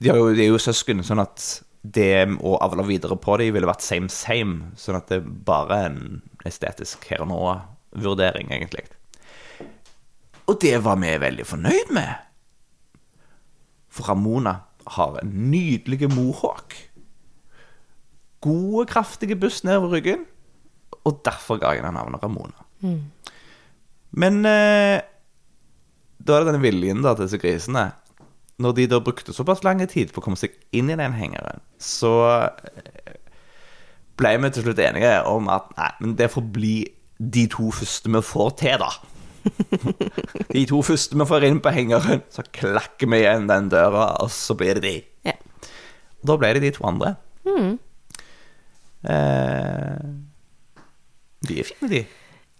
de, 0.00 0.08
jo, 0.08 0.30
de 0.34 0.44
er 0.44 0.52
jo 0.52 0.60
søsken, 0.62 1.02
sånn 1.04 1.22
at 1.22 1.46
det 1.82 2.28
å 2.44 2.56
avle 2.60 2.84
videre 2.88 3.16
på 3.16 3.38
dem 3.40 3.54
ville 3.54 3.68
vært 3.68 3.84
same 3.84 4.10
same. 4.12 4.72
Sånn 4.76 4.98
at 4.98 5.08
det 5.08 5.20
er 5.20 5.28
bare 5.48 5.78
en 5.88 6.00
estetisk 6.48 7.06
her 7.10 7.24
og 7.24 7.30
nå-vurdering, 7.32 8.50
egentlig. 8.52 8.84
Og 10.50 10.58
det 10.60 10.76
var 10.84 10.98
vi 11.00 11.14
veldig 11.22 11.46
fornøyd 11.46 11.94
med. 11.94 12.26
For 13.90 14.10
Ramona 14.10 14.56
har 14.96 15.18
en 15.20 15.32
nydelig 15.50 16.08
mohawk. 16.12 16.76
Gode, 18.40 18.86
kraftige 18.90 19.36
buss 19.38 19.62
nedover 19.64 19.96
ryggen. 19.96 20.24
Og 21.06 21.20
derfor 21.24 21.60
ga 21.60 21.72
jeg 21.74 21.84
henne 21.84 21.94
navnet 21.96 22.22
Ramona. 22.24 22.66
Men 24.10 24.40
eh, 24.48 25.00
da 26.18 26.36
er 26.36 26.42
det 26.42 26.50
denne 26.50 26.62
viljen 26.64 27.04
da 27.04 27.14
til 27.14 27.28
disse 27.28 27.40
grisene. 27.40 27.90
Når 28.60 28.76
de 28.76 28.86
da 28.92 29.00
brukte 29.00 29.32
såpass 29.32 29.62
lang 29.64 29.80
tid 29.88 30.12
på 30.12 30.20
å 30.20 30.24
komme 30.24 30.38
seg 30.40 30.56
inn 30.76 30.90
i 30.92 30.98
den 30.98 31.16
hengeren, 31.16 31.62
så 31.80 32.12
eh, 32.44 33.14
ble 34.20 34.34
vi 34.42 34.50
til 34.52 34.66
slutt 34.66 34.82
enige 34.84 35.14
om 35.30 35.48
at 35.52 35.70
nei, 35.78 35.92
men 36.02 36.16
det 36.18 36.28
får 36.34 36.44
bli 36.52 36.74
de 37.20 37.46
to 37.52 37.70
første 37.72 38.12
vi 38.12 38.22
får 38.24 38.52
til, 38.60 38.84
da. 38.84 38.92
De 40.52 40.66
to 40.68 40.82
første 40.84 41.16
vi 41.16 41.26
får 41.28 41.46
inn 41.48 41.60
på 41.64 41.72
hengeren, 41.72 42.20
så 42.32 42.44
klakker 42.52 43.08
vi 43.08 43.22
igjen 43.22 43.48
den 43.48 43.70
døra, 43.72 44.10
og 44.20 44.32
så 44.34 44.56
blir 44.58 44.76
det 44.76 44.84
de. 44.84 44.96
Ja. 45.30 45.36
Da 46.26 46.36
ble 46.36 46.52
det 46.56 46.64
de 46.66 46.72
to 46.76 46.84
andre. 46.88 47.14
Eh, 49.00 50.08
de 51.48 51.60
er 51.60 51.68
fine, 51.68 51.88
de. 51.88 52.02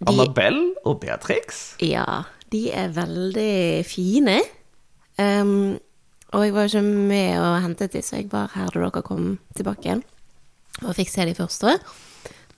Annabelle 0.08 0.72
og 0.88 1.00
Beatrix. 1.02 1.74
Ja, 1.84 2.22
de 2.52 2.70
er 2.72 2.88
veldig 2.96 3.84
fine. 3.84 4.38
Ehm, 5.20 5.76
og 6.30 6.44
jeg 6.44 6.54
var 6.54 6.66
jo 6.66 6.70
ikke 6.70 7.06
med 7.10 7.40
og 7.40 7.58
hentet 7.64 7.94
de, 7.96 8.02
så 8.04 8.20
jeg 8.20 8.30
var 8.32 8.52
her 8.54 8.70
da 8.74 8.86
dere 8.86 9.02
kom 9.06 9.34
tilbake 9.56 9.88
igjen. 9.88 10.04
Og 10.84 10.94
fikk 10.96 11.10
se 11.12 11.26
de 11.26 11.34
første. 11.36 11.74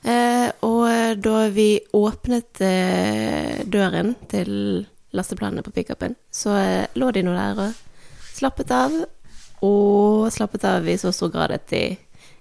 Eh, 0.03 0.49
og 0.67 1.23
da 1.23 1.47
vi 1.55 1.69
åpnet 1.97 2.61
eh, 2.67 3.63
døren 3.71 4.15
til 4.31 4.53
lasteplanene 5.17 5.65
på 5.65 5.73
pickupen, 5.75 6.17
så 6.33 6.55
eh, 6.59 6.87
lå 6.99 7.11
de 7.15 7.25
nå 7.25 7.35
der 7.37 7.65
og 7.69 7.81
slappet 8.35 8.73
av. 8.75 8.95
Og 9.63 10.29
slappet 10.35 10.65
av 10.67 10.89
i 10.89 10.99
så 10.99 11.13
stor 11.15 11.33
grad 11.33 11.55
at 11.55 11.69
de 11.71 11.85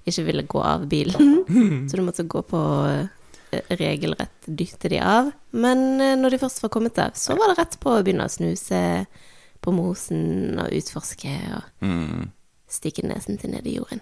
ikke 0.09 0.25
ville 0.25 0.45
gå 0.49 0.61
av 0.65 0.87
bilen. 0.89 1.43
Så 1.89 1.97
du 1.97 2.01
måtte 2.01 2.25
gå 2.25 2.41
på 2.41 2.61
eh, 2.89 3.59
regelrett 3.77 4.47
dytte 4.47 4.89
de 4.89 4.97
av. 5.05 5.29
Men 5.53 6.01
eh, 6.01 6.15
når 6.17 6.33
de 6.33 6.39
først 6.41 6.63
var 6.63 6.71
kommet 6.73 6.97
av, 7.01 7.13
så 7.13 7.37
var 7.37 7.51
det 7.51 7.59
rett 7.59 7.77
på 7.81 7.93
å 7.93 8.01
begynne 8.01 8.25
å 8.25 8.33
snuse 8.33 8.81
på 9.61 9.73
mosen 9.75 10.59
og 10.59 10.71
utforske 10.73 11.33
og 11.57 11.85
Mm. 11.85 12.31
stikke 12.71 13.03
nesen 13.05 13.37
til 13.37 13.51
ned 13.51 13.65
i 13.67 13.75
jorden. 13.77 14.01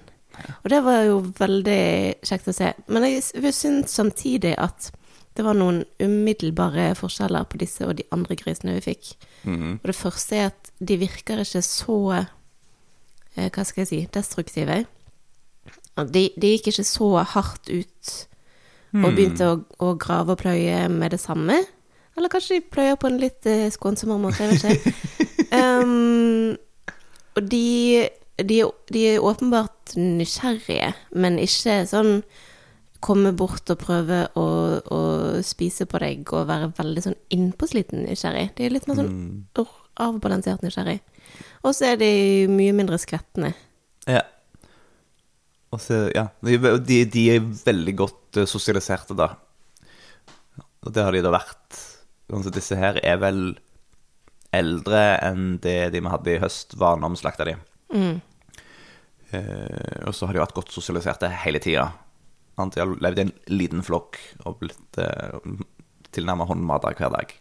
Og 0.63 0.69
det 0.71 0.83
var 0.85 1.01
jo 1.03 1.19
veldig 1.35 2.15
kjekt 2.23 2.47
å 2.47 2.53
se. 2.55 2.73
Men 2.87 3.03
jeg 3.03 3.53
syns 3.53 3.91
samtidig 3.91 4.53
at 4.57 4.91
det 5.35 5.43
var 5.45 5.53
noen 5.57 5.81
umiddelbare 5.99 6.93
forskjeller 6.95 7.43
på 7.49 7.57
disse 7.59 7.85
og 7.87 7.95
de 7.97 8.03
andre 8.11 8.35
grisene 8.39 8.73
vi 8.77 8.81
fikk. 8.93 9.15
Mm. 9.43 9.79
Og 9.81 9.83
det 9.89 9.95
første 9.95 10.35
er 10.35 10.45
at 10.51 10.71
de 10.79 10.97
virker 11.01 11.39
ikke 11.43 11.61
så 11.65 11.97
eh, 12.19 13.49
Hva 13.49 13.65
skal 13.65 13.81
jeg 13.85 13.87
si 13.87 13.99
destruktive. 14.13 14.85
De, 15.95 16.29
de 16.39 16.53
gikk 16.53 16.67
ikke 16.71 16.83
så 16.87 17.09
hardt 17.23 17.69
ut 17.69 18.13
og 18.95 19.11
begynte 19.15 19.45
å, 19.45 19.59
å 19.85 19.91
grave 20.01 20.33
og 20.33 20.39
pløye 20.41 20.87
med 20.89 21.11
det 21.13 21.19
samme. 21.21 21.59
Eller 22.17 22.31
kanskje 22.33 22.57
de 22.57 22.65
pløyer 22.73 22.95
på 22.99 23.07
en 23.07 23.19
litt 23.21 23.45
eh, 23.45 23.67
skånsommere 23.71 24.23
måte, 24.23 24.43
jeg 24.43 24.57
vet 24.57 24.63
ikke. 24.79 25.27
um, 25.55 26.57
og 27.37 27.49
de, 27.49 28.09
de, 28.37 28.61
de 28.93 29.03
er 29.13 29.25
åpenbart 29.25 29.95
nysgjerrige, 29.97 30.93
men 31.15 31.39
ikke 31.41 31.81
sånn 31.89 32.19
komme 32.99 33.31
bort 33.31 33.69
og 33.71 33.79
prøve 33.79 34.25
å, 34.35 34.47
å 34.83 35.01
spise 35.45 35.85
på 35.87 36.01
deg 36.03 36.33
og 36.35 36.49
være 36.49 36.73
veldig 36.75 37.03
sånn 37.05 37.19
innpåsliten 37.31 38.03
nysgjerrig. 38.09 38.49
De 38.57 38.65
er 38.67 38.73
litt 38.75 38.89
mer 38.89 38.99
sånn 38.99 39.13
or- 39.61 39.77
avbalansert 40.03 40.65
nysgjerrig. 40.65 40.99
Og 41.63 41.75
så 41.75 41.93
er 41.93 42.01
de 42.01 42.11
mye 42.51 42.75
mindre 42.75 42.99
skvettende. 42.99 43.53
Ja. 44.09 44.25
Og 45.71 45.79
så, 45.83 46.07
ja, 46.15 46.27
de, 46.43 46.57
de, 46.83 47.03
de 47.13 47.23
er 47.35 47.45
veldig 47.45 47.95
godt 47.99 48.39
eh, 48.41 48.47
sosialiserte, 48.49 49.15
da. 49.15 49.31
Og 50.83 50.93
det 50.95 51.03
har 51.05 51.15
de 51.15 51.23
da 51.23 51.31
vært. 51.35 51.79
Altså, 52.31 52.51
disse 52.55 52.77
her 52.79 52.99
er 53.03 53.19
vel 53.21 53.41
eldre 54.55 55.03
enn 55.25 55.57
det 55.63 55.91
de 55.93 56.01
vi 56.01 56.11
hadde 56.11 56.33
i 56.33 56.41
høst, 56.41 56.75
var 56.79 56.99
når 56.99 57.13
vi 57.13 57.21
slakta 57.21 57.47
de. 57.47 57.55
Eh, 59.31 60.07
og 60.07 60.15
så 60.15 60.29
har 60.29 60.35
de 60.35 60.41
vært 60.41 60.55
godt 60.57 60.73
sosialiserte 60.73 61.29
hele 61.45 61.61
tida. 61.63 61.89
De 62.59 62.81
har 62.81 62.95
levd 62.99 63.21
i 63.21 63.27
en 63.27 63.35
liten 63.53 63.83
flokk 63.85 64.17
og 64.43 64.57
blitt 64.63 64.99
eh, 64.99 65.37
tilnærma 66.15 66.47
håndmata 66.49 66.91
hver 66.97 67.13
dag. 67.13 67.35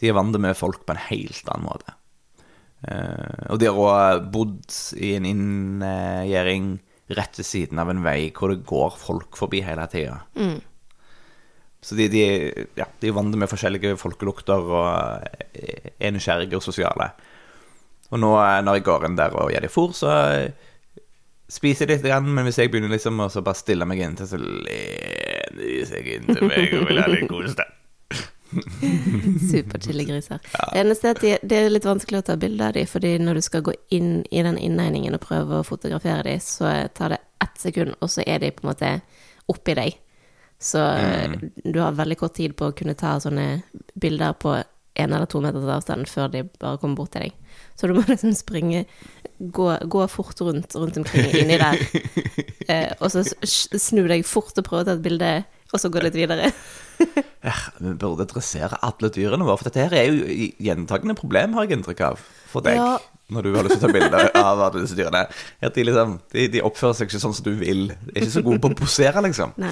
De 0.00 0.08
er 0.08 0.16
vant 0.16 0.36
med 0.40 0.56
folk 0.56 0.84
på 0.86 0.94
en 0.94 1.02
helt 1.08 1.48
annen 1.50 1.66
måte. 1.66 1.96
Eh, 2.86 3.50
og 3.50 3.58
de 3.60 3.68
har 3.68 3.80
òg 3.80 4.30
bodd 4.32 4.76
i 5.00 5.14
en 5.16 5.26
inngjerding 5.28 6.72
rett 7.10 7.40
ved 7.40 7.48
siden 7.48 7.80
av 7.82 7.90
en 7.90 8.04
vei 8.04 8.30
hvor 8.36 8.52
det 8.52 8.62
går 8.68 8.94
folk 9.00 9.36
forbi 9.40 9.64
hele 9.66 9.88
tida. 9.90 10.20
Så 11.80 11.96
de, 11.96 12.08
de, 12.12 12.22
ja, 12.76 12.86
de 13.00 13.08
er 13.08 13.16
vant 13.16 13.36
med 13.40 13.48
forskjellige 13.48 13.96
folkelukter 14.00 14.66
og 14.68 15.28
eh, 15.56 15.92
er 15.96 16.12
nysgjerrige 16.12 16.58
og 16.58 16.64
sosiale. 16.64 17.10
Og 18.10 18.20
nå 18.20 18.34
eh, 18.36 18.58
når 18.66 18.80
jeg 18.80 18.86
går 18.90 19.06
inn 19.08 19.16
der 19.16 19.36
og 19.38 19.52
gir 19.54 19.64
dem 19.64 19.72
fôr, 19.72 19.94
så 19.96 20.12
eh, 20.34 21.06
spiser 21.50 21.88
de 21.88 21.96
litt, 21.96 22.04
grann, 22.04 22.28
men 22.28 22.46
hvis 22.46 22.60
jeg 22.60 22.70
begynner 22.72 22.92
liksom 22.92 23.22
å 23.24 23.30
bare 23.40 23.58
stille 23.58 23.88
meg 23.88 24.02
inntil, 24.04 24.28
så 24.28 24.40
lener 24.40 25.56
de 25.56 25.78
seg 25.88 26.10
inntil 26.18 26.44
meg 26.50 26.76
og 26.78 26.90
vil 26.90 27.00
ha 27.00 27.08
litt 27.10 27.30
kos. 27.30 27.56
da. 27.58 27.66
Superchille 29.50 30.04
griser. 30.04 30.38
Det 30.42 30.82
eneste 30.82 31.08
er 31.08 31.16
at 31.16 31.22
de, 31.24 31.32
det 31.42 31.58
er 31.58 31.72
litt 31.72 31.86
vanskelig 31.86 32.20
å 32.20 32.28
ta 32.28 32.36
bilde 32.40 32.66
av 32.66 32.76
dem, 32.76 32.88
fordi 32.90 33.14
når 33.22 33.40
du 33.40 33.46
skal 33.46 33.64
gå 33.66 33.74
inn 33.94 34.20
i 34.30 34.44
den 34.46 34.58
innhegningen 34.58 35.16
og 35.16 35.24
prøve 35.24 35.60
å 35.60 35.66
fotografere 35.66 36.26
dem, 36.26 36.42
så 36.42 36.72
tar 36.94 37.14
det 37.14 37.20
ett 37.40 37.58
sekund, 37.62 37.96
og 38.00 38.12
så 38.12 38.24
er 38.26 38.42
de 38.42 38.52
på 38.54 38.66
en 38.66 38.72
måte 38.72 38.94
oppi 39.50 39.76
deg. 39.78 39.98
Så 40.60 40.80
du 41.64 41.78
har 41.80 41.96
veldig 41.96 42.18
kort 42.20 42.34
tid 42.36 42.52
på 42.56 42.68
å 42.68 42.76
kunne 42.76 42.92
ta 42.98 43.14
sånne 43.22 43.62
bilder 44.00 44.34
på 44.36 44.58
en 45.00 45.12
eller 45.12 45.28
to 45.30 45.40
meters 45.42 45.68
avstand 45.70 46.08
før 46.10 46.32
de 46.32 46.44
bare 46.60 46.80
kommer 46.80 46.98
bort 47.00 47.14
til 47.14 47.28
deg. 47.28 47.36
Så 47.78 47.88
du 47.88 47.94
må 47.96 48.04
liksom 48.10 48.34
springe, 48.36 48.84
gå, 49.38 49.68
gå 49.94 50.06
fort 50.12 50.42
rundt 50.44 50.76
rundt 50.76 50.98
omkring 51.00 51.30
inni 51.42 51.58
der, 51.60 51.80
eh, 52.70 52.92
og 52.98 53.08
så 53.12 53.24
snu 53.24 54.04
deg 54.10 54.26
fort 54.28 54.58
og 54.58 54.66
prøve 54.66 54.84
å 54.84 54.90
ta 54.90 54.98
et 54.98 55.04
bilde, 55.04 55.30
og 55.70 55.80
så 55.80 55.92
gå 55.92 56.02
litt 56.02 56.18
videre. 56.18 56.50
Ja, 57.46 57.54
vi 57.84 57.94
burde 57.94 58.28
dressere 58.30 58.80
alle 58.86 59.12
dyrene 59.14 59.46
våre, 59.46 59.60
for 59.60 59.70
dette 59.70 59.86
her 59.86 59.96
er 59.96 60.10
jo 60.10 60.50
gjentagende 60.60 61.16
problem, 61.18 61.56
har 61.56 61.68
jeg 61.68 61.78
inntrykk 61.78 62.04
av, 62.10 62.28
for 62.50 62.66
deg. 62.66 62.80
Ja. 62.80 62.98
Når 63.30 63.46
du 63.46 63.52
har 63.54 63.62
lyst 63.62 63.76
til 63.78 63.86
å 63.86 63.86
ta 63.86 63.94
bilder 63.94 64.32
av 64.34 64.58
alle 64.58 64.80
disse 64.82 64.96
dyrene. 64.98 65.20
At 65.62 65.76
de, 65.76 65.84
liksom, 65.86 66.16
de, 66.34 66.48
de 66.50 66.62
oppfører 66.66 66.96
seg 66.98 67.06
ikke 67.06 67.20
sånn 67.22 67.36
som 67.38 67.44
du 67.46 67.52
vil. 67.60 67.84
De 67.92 68.16
er 68.16 68.24
ikke 68.24 68.32
så 68.34 68.42
gode 68.42 68.58
på 68.64 68.72
å 68.72 68.78
posere, 68.80 69.22
liksom. 69.22 69.52
Nei. 69.62 69.70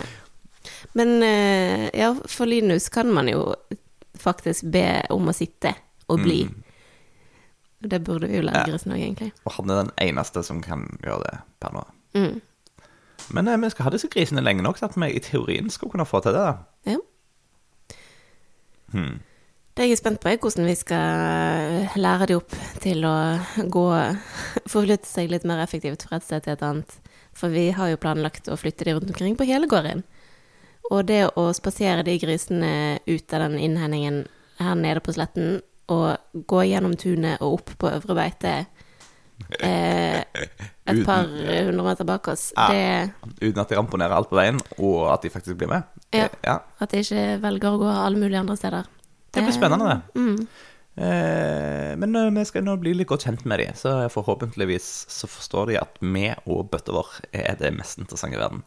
Men 0.97 1.23
eh, 1.23 1.88
ja, 1.99 2.14
for 2.26 2.47
Linus 2.47 2.88
kan 2.88 3.11
man 3.12 3.28
jo 3.28 3.42
faktisk 4.18 4.71
be 4.73 5.02
om 5.14 5.28
å 5.28 5.37
sitte 5.37 5.75
og 6.09 6.23
bli. 6.25 6.40
Det 7.78 8.00
burde 8.02 8.26
vi 8.30 8.40
jo 8.40 8.47
lære 8.47 8.64
grisen 8.66 8.95
òg, 8.95 9.02
egentlig. 9.02 9.30
Og 9.47 9.54
han 9.59 9.71
er 9.71 9.83
den 9.85 9.92
eneste 10.09 10.42
som 10.47 10.62
kan 10.64 10.87
gjøre 11.04 11.23
det 11.28 11.37
per 11.62 11.76
nå. 11.76 11.85
Mm. 12.18 12.40
Men 13.37 13.49
eh, 13.49 13.61
vi 13.62 13.71
skal 13.75 13.88
ha 13.88 13.95
disse 13.95 14.11
grisene 14.11 14.42
lenge 14.42 14.64
nok 14.66 14.80
til 14.80 14.88
at 14.88 14.99
vi 14.99 15.12
i 15.12 15.23
teorien 15.23 15.71
skal 15.71 15.92
kunne 15.92 16.09
få 16.09 16.23
til 16.25 16.35
det. 16.35 16.45
da. 16.49 16.95
Ja. 16.95 16.99
Det 19.78 19.87
jeg 19.87 19.95
er 19.95 20.00
spent 20.00 20.18
på, 20.23 20.30
er 20.33 20.40
hvordan 20.42 20.66
vi 20.66 20.75
skal 20.75 22.00
lære 22.00 22.26
de 22.30 22.38
opp 22.38 22.54
til 22.83 23.04
å 23.07 23.14
gå 23.71 23.85
Forflytte 24.73 25.07
seg 25.07 25.30
litt 25.30 25.45
mer 25.47 25.61
effektivt 25.62 26.02
fra 26.09 26.18
et 26.18 26.26
sted 26.26 26.42
til 26.42 26.57
et 26.57 26.64
annet. 26.66 26.97
For 27.37 27.52
vi 27.52 27.68
har 27.76 27.92
jo 27.92 28.00
planlagt 28.00 28.49
å 28.50 28.57
flytte 28.59 28.88
de 28.88 28.97
rundt 28.97 29.12
omkring 29.12 29.37
på 29.38 29.47
hele 29.47 29.68
gården. 29.71 30.02
Og 30.90 31.04
det 31.09 31.23
å 31.37 31.49
spasere 31.57 32.04
de 32.07 32.16
grisene 32.21 32.99
ut 33.07 33.35
av 33.37 33.45
den 33.45 33.59
innhendingen 33.61 34.23
her 34.59 34.78
nede 34.78 35.02
på 35.04 35.12
sletten, 35.14 35.61
og 35.88 36.45
gå 36.49 36.64
gjennom 36.68 36.97
tunet 37.00 37.40
og 37.45 37.61
opp 37.61 37.75
på 37.80 37.90
øvre 37.90 38.16
beite 38.18 38.52
eh, 39.64 40.18
et 40.21 41.00
par 41.07 41.28
hundre 41.28 41.85
meter 41.85 42.04
bak 42.09 42.28
oss, 42.28 42.50
Ja. 42.57 42.68
det 42.73 43.12
Uten 43.40 43.62
at 43.62 43.68
de 43.68 43.78
ramponerer 43.78 44.16
alt 44.16 44.30
på 44.30 44.37
veien, 44.37 44.61
og 44.78 45.12
at 45.12 45.23
de 45.23 45.30
faktisk 45.33 45.57
blir 45.61 45.68
med. 45.68 45.83
Ja. 46.12 46.26
Eh, 46.26 46.40
ja. 46.45 46.59
At 46.80 46.90
de 46.90 47.04
ikke 47.04 47.38
velger 47.40 47.76
å 47.76 47.80
gå 47.80 47.88
alle 47.92 48.18
mulige 48.21 48.40
andre 48.40 48.57
steder. 48.57 48.88
Det 49.33 49.45
blir 49.45 49.54
spennende, 49.54 49.88
det. 49.88 50.21
Mm. 50.21 50.49
Eh, 50.99 51.97
men 51.97 52.16
eh, 52.16 52.30
vi 52.35 52.45
skal 52.49 52.64
nå 52.66 52.76
bli 52.83 52.95
litt 52.99 53.09
godt 53.09 53.28
kjent 53.28 53.45
med 53.47 53.61
dem, 53.62 53.75
så 53.78 54.09
forhåpentligvis 54.12 54.88
så 55.12 55.28
forstår 55.30 55.73
de 55.73 55.80
at 55.80 56.00
vi 56.00 56.28
og 56.47 56.71
bøtta 56.73 56.97
vår 56.97 57.12
er 57.33 57.59
det 57.61 57.75
mest 57.76 58.00
interessante 58.02 58.37
i 58.37 58.42
verden. 58.42 58.64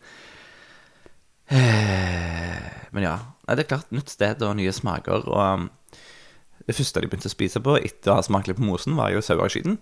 Eh, 1.51 2.67
men 2.95 3.03
ja, 3.05 3.15
nei, 3.47 3.55
det 3.57 3.65
er 3.65 3.69
klart, 3.73 3.89
nytt 3.95 4.11
sted 4.13 4.41
og 4.45 4.55
nye 4.59 4.71
smaker. 4.75 5.25
Og 5.27 5.39
um, 5.41 5.67
det 6.67 6.75
første 6.77 7.03
de 7.03 7.09
begynte 7.11 7.29
å 7.31 7.33
spise 7.33 7.61
på 7.63 7.75
etter 7.81 8.13
å 8.13 8.19
ha 8.19 8.25
smakt 8.25 8.47
litt 8.49 8.59
på 8.59 8.65
mosen, 8.67 8.95
var 8.99 9.11
jo 9.13 9.23
saueaksiden. 9.25 9.77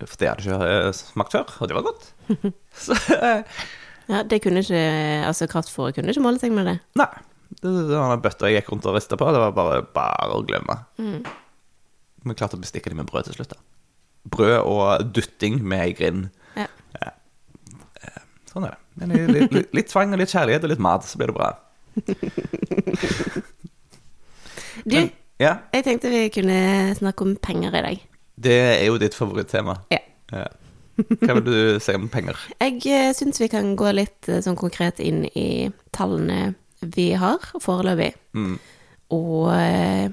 For 0.00 0.16
det 0.20 0.30
hadde 0.30 0.46
ikke 0.46 0.68
eh, 0.70 0.90
smakt 0.96 1.34
før, 1.36 1.50
og 1.60 1.68
det 1.70 1.76
var 1.76 1.86
godt. 1.90 2.06
så 2.86 2.96
eh, 3.18 3.42
Ja, 4.10 4.22
det 4.26 4.40
kunne 4.42 4.62
ikke 4.64 4.78
Altså, 5.28 5.46
kraftfôret 5.50 5.94
kunne 5.98 6.10
ikke 6.14 6.22
måle 6.24 6.40
seg 6.42 6.54
med 6.56 6.70
det. 6.70 6.78
nei. 7.00 7.10
Det, 7.50 7.66
det 7.66 7.96
var 7.98 8.12
den 8.14 8.20
bøtta 8.22 8.46
jeg 8.46 8.60
gikk 8.60 8.68
rundt 8.70 8.84
og 8.86 8.94
rista 8.94 9.16
på. 9.18 9.26
Det 9.34 9.40
var 9.42 9.50
bare, 9.56 9.80
bare 9.90 10.36
å 10.38 10.44
glemme. 10.46 10.76
Vi 12.22 12.36
klarte 12.38 12.54
å 12.54 12.62
bestikke 12.62 12.92
dem 12.92 13.00
med 13.02 13.08
brød 13.10 13.26
til 13.26 13.34
slutt. 13.40 13.56
da. 13.56 13.58
Brød 14.30 14.54
og 14.70 15.08
dytting 15.16 15.58
med 15.66 15.96
grind. 15.98 16.28
Ja. 16.54 16.68
Sånn 18.52 18.68
er 18.68 18.76
det. 18.76 18.80
Men 19.00 19.32
litt, 19.32 19.52
litt, 19.54 19.72
litt 19.74 19.88
tvang 19.90 20.12
og 20.14 20.20
litt 20.20 20.32
kjærlighet 20.32 20.64
og 20.66 20.70
litt 20.74 20.82
mat, 20.84 21.06
så 21.08 21.18
blir 21.20 21.32
det 21.32 21.38
bra. 21.38 21.50
Du, 24.84 24.96
Ja, 25.40 25.56
Jeg 25.72 25.84
tenkte 25.84 26.10
vi 26.12 26.28
kunne 26.32 26.94
snakke 26.96 27.24
om 27.24 27.36
penger 27.36 27.74
i 27.74 27.82
dag. 27.82 28.06
det 28.36 28.56
er 28.80 28.86
jo 28.86 28.98
ditt 29.00 29.14
favorittema. 29.16 29.74
Ja. 29.92 29.98
Ja. 30.32 30.46
Hva 31.20 31.34
vil 31.38 31.44
du 31.44 31.78
si 31.84 31.94
om 31.96 32.08
penger? 32.12 32.36
Jeg 32.60 32.80
uh, 32.86 33.12
syns 33.16 33.40
vi 33.40 33.48
kan 33.48 33.74
gå 33.76 33.90
litt 33.96 34.28
eh, 34.28 34.40
sånn 34.44 34.56
konkret 34.56 35.00
inn 35.00 35.24
i 35.34 35.70
tallene 35.96 36.54
vi 36.80 37.10
har 37.20 37.40
foreløpig. 37.60 38.14
Mm. 38.36 38.58
Og 39.16 39.50
eh, 39.52 40.08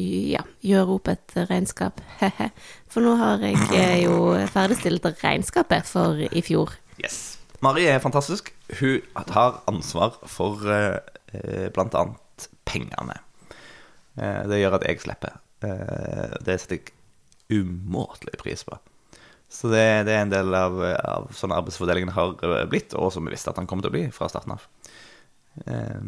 ja, 0.00 0.42
gjøre 0.64 0.96
opp 0.96 1.08
et 1.12 1.36
regnskap. 1.48 2.00
For 2.92 3.04
nå 3.04 3.16
har 3.20 3.44
jeg 3.44 3.60
eh, 3.76 3.98
jo 4.04 4.32
ferdigstilt 4.52 5.04
regnskapet 5.22 5.86
for 5.88 6.20
i 6.20 6.42
fjor. 6.44 6.72
Yes. 7.00 7.39
Mari 7.60 7.84
er 7.84 8.00
fantastisk. 8.00 8.54
Hun 8.80 9.02
tar 9.28 9.58
ansvar 9.68 10.14
for 10.24 10.64
eh, 10.72 11.68
bl.a. 11.74 12.04
pengene. 12.64 13.18
Eh, 14.16 14.46
det 14.48 14.62
gjør 14.62 14.78
at 14.78 14.86
jeg 14.88 15.02
slipper. 15.02 15.34
Eh, 15.66 16.38
det 16.46 16.56
setter 16.62 16.80
jeg 16.80 17.60
umåtelig 17.60 18.38
pris 18.40 18.64
på. 18.64 18.78
Så 19.50 19.68
det, 19.68 20.06
det 20.08 20.14
er 20.14 20.22
en 20.24 20.32
del 20.32 20.54
av, 20.56 20.78
av 21.04 21.28
sånn 21.36 21.52
arbeidsfordelingen 21.52 22.14
har 22.16 22.32
eh, 22.46 22.64
blitt, 22.70 22.96
og 22.96 23.12
som 23.12 23.28
vi 23.28 23.34
visste 23.34 23.52
at 23.52 23.60
han 23.60 23.68
kom 23.68 23.84
til 23.84 23.92
å 23.92 23.96
bli 23.98 24.06
fra 24.14 24.30
starten 24.32 24.56
av. 24.56 24.64
Eh, 25.66 26.00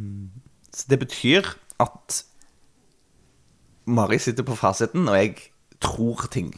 så 0.72 0.88
det 0.88 1.02
betyr 1.04 1.52
at 1.84 2.22
Mari 3.92 4.16
sitter 4.22 4.46
på 4.46 4.56
fasiten, 4.56 5.04
og 5.10 5.18
jeg 5.18 5.36
tror 5.84 6.30
ting. 6.32 6.54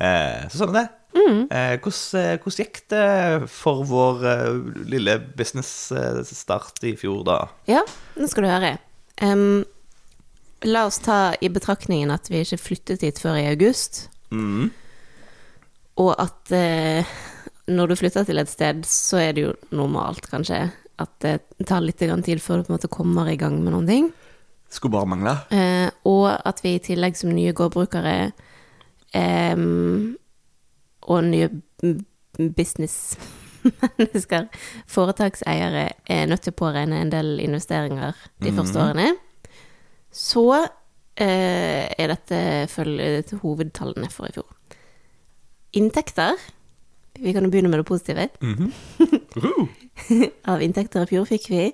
Eh, 0.00 0.44
så 0.46 0.60
sånn 0.60 0.70
er 0.70 0.76
det. 0.76 0.82
Eh, 1.14 1.74
hvordan, 1.82 2.20
eh, 2.20 2.36
hvordan 2.38 2.60
gikk 2.62 2.80
det 2.92 3.48
for 3.50 3.82
vår 3.88 4.24
eh, 4.30 4.58
lille 4.92 5.16
business-start 5.36 6.84
i 6.86 6.94
fjor, 6.98 7.24
da? 7.26 7.38
Ja, 7.70 7.82
nå 8.16 8.28
skal 8.30 8.46
du 8.46 8.50
høre. 8.52 8.72
Um, 9.20 9.64
la 10.64 10.84
oss 10.86 11.00
ta 11.02 11.34
i 11.42 11.50
betraktningen 11.52 12.12
at 12.14 12.30
vi 12.30 12.44
ikke 12.44 12.60
flyttet 12.62 13.02
hit 13.06 13.18
før 13.22 13.40
i 13.40 13.48
august, 13.50 14.06
Mm. 14.30 14.68
og 15.98 16.12
at 16.22 16.52
uh, 16.54 17.14
når 17.66 17.88
du 17.90 17.96
flytter 17.98 18.24
til 18.28 18.38
et 18.38 18.48
sted, 18.48 18.84
så 18.86 19.18
er 19.18 19.32
det 19.34 19.42
jo 19.42 19.54
normalt, 19.74 20.28
kanskje, 20.30 20.68
at 21.00 21.10
det 21.24 21.40
tar 21.66 21.82
litt 21.82 21.98
tid 21.98 22.38
før 22.38 22.60
du 22.60 22.68
på 22.68 22.70
en 22.70 22.76
måte 22.78 22.92
kommer 22.92 23.26
i 23.26 23.38
gang 23.40 23.58
med 23.64 23.72
noen 23.74 23.88
ting. 23.88 24.12
Skulle 24.70 24.92
bare 24.94 25.10
mangle. 25.10 25.34
Eh, 25.50 25.90
og 26.06 26.28
at 26.46 26.60
vi 26.62 26.76
i 26.76 26.82
tillegg 26.82 27.16
som 27.18 27.32
nye 27.34 27.50
gårdbrukere 27.56 28.30
em, 29.18 30.16
og 31.02 31.24
nye 31.24 31.48
businessmennesker, 32.56 34.46
foretakseiere, 34.88 35.88
er 36.06 36.26
nødt 36.30 36.42
til 36.46 36.54
å 36.54 36.60
påregne 36.60 37.00
en 37.00 37.12
del 37.12 37.40
investeringer 37.44 38.14
de 38.44 38.52
første 38.56 38.80
årene. 38.80 39.14
Så 40.10 40.46
eh, 41.20 41.86
er 41.90 42.14
dette 42.14 42.40
følge 42.72 43.22
til 43.30 43.42
hovedtallene 43.44 44.10
for 44.12 44.30
i 44.30 44.34
fjor. 44.38 44.48
Inntekter 45.78 46.34
Vi 47.20 47.32
kan 47.32 47.44
jo 47.44 47.50
begynne 47.50 47.68
med 47.68 47.78
det 47.78 47.86
positive. 47.86 48.28
Av 50.50 50.62
inntekter 50.62 51.04
i 51.04 51.10
fjor 51.10 51.26
fikk 51.28 51.50
vi 51.52 51.64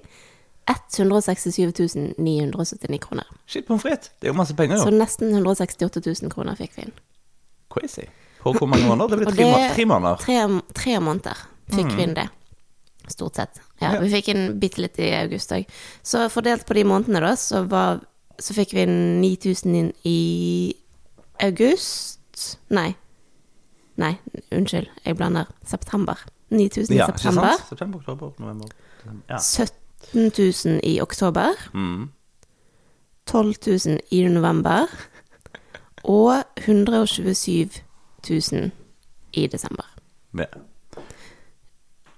167 0.67 2.17
979 2.19 2.99
kroner. 3.05 3.29
Shit, 3.47 3.67
pommes 3.69 3.83
frites. 3.83 4.11
Det 4.19 4.27
er 4.27 4.33
jo 4.35 4.39
masse 4.41 4.57
penger, 4.59 4.77
Så 4.83 4.91
nesten 4.91 5.31
168 5.31 6.03
000 6.03 6.33
kroner 6.33 6.59
fikk 6.59 6.75
vi 6.77 6.89
inn. 6.89 6.97
Crazy. 7.71 8.09
På 8.47 8.53
hvor 8.61 8.69
mange 8.71 8.87
måneder? 8.87 9.09
Det 9.11 9.19
blir 9.19 9.35
tre, 9.35 9.45
det- 9.53 9.75
tre 9.77 9.85
måneder. 9.91 10.21
Tre, 10.23 10.41
tre 10.75 10.97
måneder 11.03 11.45
fikk 11.75 11.93
vi 11.97 12.03
inn 12.07 12.15
det. 12.15 12.29
Stort 13.09 13.35
sett. 13.39 13.61
Ja, 13.81 13.93
Ja. 13.95 14.01
Vi 14.01 14.09
fikk 14.11 14.29
inn 14.33 14.59
bitte 14.61 14.81
litt 14.83 14.99
i 15.03 15.11
august 15.15 15.51
òg. 15.53 15.67
Så 16.03 16.29
fordelt 16.33 16.65
på 16.67 16.75
de 16.75 16.85
månedene, 16.85 17.21
da, 17.21 17.35
så, 17.37 17.65
var, 17.69 18.01
så 18.39 18.55
fikk 18.57 18.73
vi 18.75 18.83
inn 18.87 19.21
9000 19.23 19.75
inn 19.77 19.93
i 20.05 20.75
august 21.41 22.59
Nei. 22.71 22.95
Nei, 23.97 24.19
unnskyld, 24.53 24.89
jeg 25.07 25.17
blander. 25.17 25.47
September. 25.65 26.19
9000 26.51 26.95
i 26.95 26.99
Ja, 26.99 27.07
september. 27.07 27.57
September, 27.69 27.99
oktober, 27.99 28.33
november. 28.39 28.69
Ja. 29.31 29.39
17 29.39 30.31
000 30.37 30.81
i 30.85 31.01
oktober. 31.01 31.55
Mm. 31.75 32.11
12 33.27 33.55
000 33.67 34.01
i 34.11 34.21
november. 34.29 34.87
Og 36.05 36.45
127 36.67 37.81
000 38.31 38.71
i 39.33 39.47
desember. 39.53 39.85
Ja. 40.37 40.47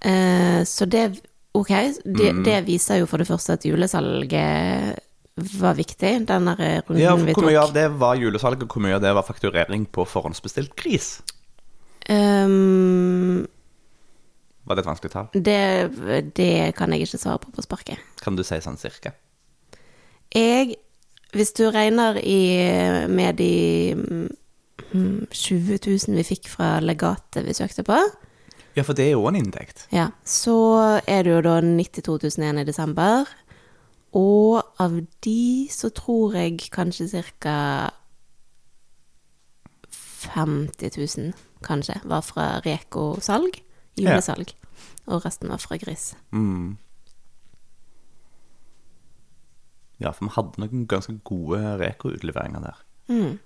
Eh, 0.01 0.65
så 0.65 0.85
det 0.87 1.21
Ok, 1.55 1.69
det, 2.05 2.33
Mm. 2.33 2.43
det 2.45 2.67
viser 2.67 2.99
jo 3.01 3.07
for 3.07 3.19
det 3.19 3.27
første 3.27 3.53
at 3.57 3.65
julesalget 3.65 4.99
var 5.59 5.75
viktig. 5.75 6.27
Den 6.29 6.45
der 6.47 6.83
runden 6.87 6.99
ja, 7.03 7.15
vi 7.17 7.33
tok. 7.33 7.43
hvor 7.43 7.51
mye 7.51 7.59
av 7.63 7.73
det 7.75 7.87
var 7.99 8.15
julesalg, 8.21 8.63
og 8.63 8.69
hvor 8.69 8.83
mye 8.85 8.95
av 8.95 9.01
det 9.03 9.15
var 9.15 9.23
fakturering 9.27 9.87
på 9.91 10.05
forhåndsbestilt 10.07 10.77
gris? 10.77 11.23
Um, 12.09 13.47
Var 14.67 14.75
det 14.77 14.85
et 14.85 14.87
vanskelig 14.87 15.11
tall? 15.11 15.29
det, 15.33 16.35
det 16.37 16.75
kan 16.77 16.93
jeg 16.93 17.01
ikke 17.09 17.19
svare 17.19 17.39
på 17.39 17.51
på 17.51 17.63
sparket. 17.65 17.99
Kan 18.23 18.37
du 18.37 18.45
si 18.45 18.55
sånn 18.61 18.79
cirka? 18.79 19.13
Jeg 20.35 20.77
Hvis 21.33 21.53
du 21.55 21.71
regner 21.71 22.17
i, 22.23 23.09
med 23.09 23.37
de 23.37 24.29
20 24.93 25.79
000 25.85 26.17
vi 26.17 26.25
fikk 26.25 26.49
fra 26.49 26.79
legatet 26.81 27.45
vi 27.47 27.53
søkte 27.55 27.85
på, 27.85 27.99
Ja, 28.77 28.83
for 28.87 28.95
det 28.95 29.09
er 29.09 29.17
jo 29.17 29.27
en 29.27 29.35
inntekt. 29.37 29.87
ja, 29.93 30.11
så 30.25 31.01
er 31.07 31.23
det 31.27 31.33
jo 31.33 31.41
da 31.43 31.61
92 31.61 32.19
000 32.39 32.45
igjen 32.45 32.59
i 32.63 32.65
desember. 32.65 33.27
Og 34.15 34.63
av 34.81 34.95
de 35.25 35.69
så 35.71 35.91
tror 35.91 36.35
jeg 36.39 36.71
kanskje 36.73 37.23
ca. 37.41 37.91
50 39.91 41.19
000, 41.19 41.33
kanskje, 41.63 42.01
var 42.05 42.21
fra 42.23 42.61
Reko-salg. 42.65 43.61
Julesalg. 43.99 44.53
Og 45.07 45.25
resten 45.25 45.49
var 45.51 45.59
fra 45.59 45.77
gris. 45.77 46.15
Mm. 46.33 46.77
Ja, 50.01 50.13
for 50.15 50.29
vi 50.29 50.35
hadde 50.37 50.63
noen 50.63 50.87
ganske 50.91 51.17
gode 51.27 51.59
Reko-utleveringer 51.81 52.63
der. 52.63 52.83
Mm. 53.09 53.39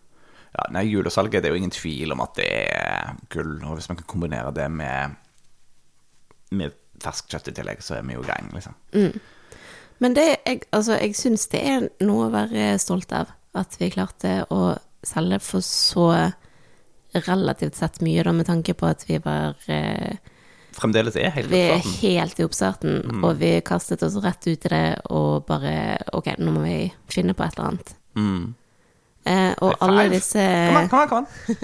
Ja, 0.53 0.67
nei, 0.75 0.85
Julesalget 0.91 1.43
det 1.43 1.49
er 1.49 1.55
jo 1.55 1.61
ingen 1.63 1.73
tvil 1.73 2.13
om 2.13 2.21
at 2.25 2.35
det 2.37 2.49
er 2.77 3.15
gull. 3.33 3.55
Og 3.65 3.79
hvis 3.79 3.89
man 3.89 4.01
kan 4.01 4.09
kombinere 4.11 4.53
det 4.57 4.69
med, 4.71 5.17
med 6.53 6.75
ferskt 7.03 7.33
kjøtt 7.33 7.53
i 7.53 7.57
tillegg, 7.57 7.85
så 7.85 7.99
er 7.99 8.07
vi 8.07 8.19
jo 8.19 8.25
i 8.25 8.29
gang, 8.29 8.51
liksom. 8.53 8.77
Men 10.03 10.17
det, 10.19 10.27
jeg, 10.45 10.65
altså, 10.75 10.99
jeg 10.99 11.17
syns 11.17 11.47
det 11.53 11.63
er 11.63 11.89
noe 12.05 12.27
å 12.27 12.35
være 12.35 12.73
stolt 12.83 13.15
av. 13.17 13.33
At 13.57 13.77
vi 13.81 13.91
klarte 13.93 14.43
å 14.53 14.75
selge 15.05 15.39
for 15.45 15.65
så 15.65 16.09
relativt 17.13 17.77
sett 17.77 18.01
mye, 18.01 18.23
da, 18.25 18.33
med 18.33 18.49
tanke 18.49 18.75
på 18.79 18.89
at 18.89 19.05
vi 19.09 19.19
var 19.23 19.59
eh, 19.69 20.17
Fremdeles 20.73 21.17
er 21.21 21.35
helt 21.35 21.53
Vi 21.53 21.61
er 21.69 21.83
helt 22.01 22.41
i 22.41 22.47
oppstarten, 22.47 23.21
og 23.21 23.37
vi 23.43 23.51
kastet 23.61 24.03
oss 24.07 24.17
rett 24.25 24.47
ut 24.49 24.67
i 24.69 24.71
det 24.73 24.87
og 25.13 25.45
bare 25.45 25.75
Ok, 26.17 26.33
nå 26.41 26.55
må 26.55 26.65
vi 26.65 26.77
finne 27.13 27.37
på 27.37 27.45
et 27.45 27.59
eller 27.59 27.69
annet. 27.69 27.93
Mm. 28.17 28.47
Eh, 29.27 29.53
og 29.63 29.77
alle 29.85 30.09
disse 30.11 30.43
Kom 30.43 30.77
an, 30.81 30.89
kom 30.91 30.99
an, 31.05 31.09
kom 31.09 31.19
an. 31.23 31.59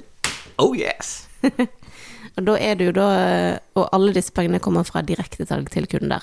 Oh 0.59 0.75
yes! 0.79 1.29
Og 2.39 2.45
da 2.47 2.55
er 2.63 2.75
det 2.79 2.87
jo 2.87 2.93
da 2.95 3.07
Og 3.75 3.89
alle 3.97 4.13
disse 4.15 4.31
pengene 4.35 4.61
kommer 4.63 4.85
fra 4.87 5.03
direktesalg 5.03 5.71
til 5.75 5.89
kunder. 5.91 6.23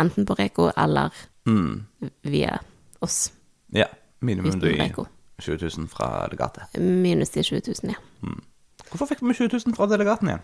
Enten 0.00 0.26
på 0.28 0.36
Reko 0.38 0.70
eller 0.76 1.08
Mm. 1.48 1.86
via 2.28 2.58
oss. 3.00 3.30
Ja. 3.72 3.86
Minimum 4.20 4.60
de 4.60 4.74
Reko. 4.76 5.06
20 5.40 5.70
000 5.78 5.88
fra 5.88 6.26
delegatet. 6.26 6.76
Minus 6.76 7.30
de 7.32 7.42
20 7.46 7.62
000, 7.84 7.94
ja. 7.94 8.28
Hvorfor 8.90 9.06
fikk 9.08 9.22
vi 9.22 9.32
20 9.38 9.48
000 9.66 9.76
fra 9.78 9.86
delegaten 9.88 10.28
igjen? 10.28 10.42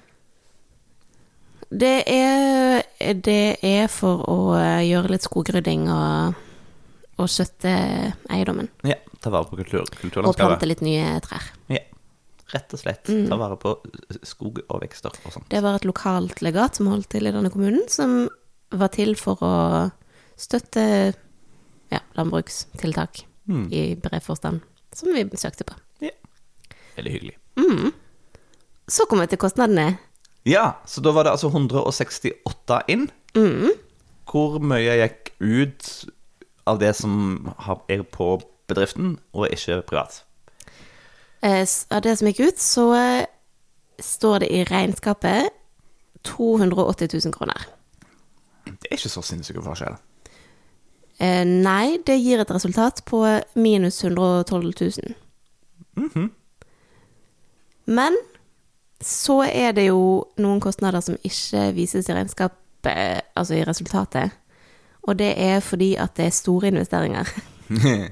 Det 1.74 2.02
er, 2.06 2.82
det 3.24 3.56
er 3.66 3.86
for 3.90 4.22
å 4.30 4.38
eh, 4.56 4.84
gjøre 4.88 5.10
litt 5.14 5.24
skogrydding 5.26 5.88
og, 5.90 6.34
og 7.18 7.28
skjøtte 7.30 7.72
eiendommen. 8.32 8.68
Ja, 8.86 8.96
ta 9.22 9.30
vare 9.30 9.46
på 9.50 9.58
kultur, 9.60 9.86
Og 10.24 10.36
plante 10.36 10.66
litt 10.66 10.80
nye 10.84 11.18
trær. 11.24 11.44
Ja. 11.72 11.82
Rett 12.54 12.74
og 12.76 12.78
slett. 12.82 13.08
Mm. 13.08 13.24
Ta 13.30 13.36
vare 13.40 13.56
på 13.58 13.72
skog 14.26 14.60
og 14.68 14.80
vekster 14.82 15.14
og 15.24 15.32
sånt. 15.32 15.46
Det 15.50 15.62
var 15.64 15.78
et 15.78 15.86
lokalt 15.88 16.42
legat 16.44 16.76
som 16.78 16.90
holdt 16.92 17.08
til 17.14 17.26
i 17.26 17.32
denne 17.34 17.50
kommunen, 17.50 17.86
som 17.90 18.28
var 18.74 18.90
til 18.94 19.14
for 19.18 19.40
å 19.42 19.54
støtte 20.36 21.14
ja, 21.92 22.00
landbrukstiltak 22.18 23.24
Mm. 23.44 23.66
i 23.76 23.80
bred 24.00 24.22
forstand, 24.24 24.62
som 24.96 25.10
vi 25.12 25.20
søkte 25.36 25.66
på. 25.68 25.74
Ja. 26.00 26.14
Veldig 26.96 27.10
hyggelig. 27.12 27.34
Så 28.88 29.04
kom 29.08 29.20
vi 29.20 29.26
til 29.28 29.38
kostnadene. 29.40 29.98
Ja, 30.48 30.78
så 30.88 31.02
da 31.04 31.12
var 31.12 31.24
det 31.24 31.32
altså 31.34 31.50
168 31.52 32.78
inn. 32.88 33.06
Mm. 33.36 33.70
Hvor 34.28 34.56
mye 34.64 34.96
gikk 35.02 35.30
ut 35.40 35.90
av 36.66 36.78
det 36.80 36.94
som 36.96 37.50
er 37.88 38.02
på 38.02 38.40
bedriften, 38.68 39.18
og 39.32 39.48
ikke 39.52 39.82
privat? 39.88 40.22
Eh, 41.44 41.66
Av 41.90 42.00
det 42.02 42.16
som 42.18 42.28
gikk 42.28 42.40
ut, 42.40 42.58
så 42.60 42.86
eh, 42.96 43.26
står 44.00 44.44
det 44.44 44.50
i 44.52 44.64
regnskapet 44.64 45.50
280 46.24 47.08
000 47.26 47.34
kroner. 47.34 47.66
Det 48.64 48.88
er 48.90 48.96
ikke 48.96 49.12
så 49.12 49.22
sinnssyke 49.22 49.62
forskjell. 49.64 49.98
Eh, 51.20 51.44
nei, 51.44 51.98
det 52.06 52.16
gir 52.18 52.40
et 52.40 52.50
resultat 52.50 53.04
på 53.06 53.20
minus 53.54 54.00
112 54.04 54.72
000. 54.80 55.14
Mhm. 56.00 56.30
Men 57.86 58.16
så 59.04 59.42
er 59.44 59.74
det 59.76 59.90
jo 59.90 60.24
noen 60.40 60.60
kostnader 60.64 61.02
som 61.04 61.18
ikke 61.20 61.66
vises 61.76 62.08
i 62.08 62.14
regnskapet, 62.16 63.20
altså 63.36 63.58
i 63.58 63.64
resultatet. 63.68 64.32
Og 65.04 65.18
det 65.18 65.34
er 65.36 65.60
fordi 65.60 65.94
at 66.00 66.16
det 66.16 66.26
er 66.26 66.36
store 66.36 66.72
investeringer. 66.72 67.28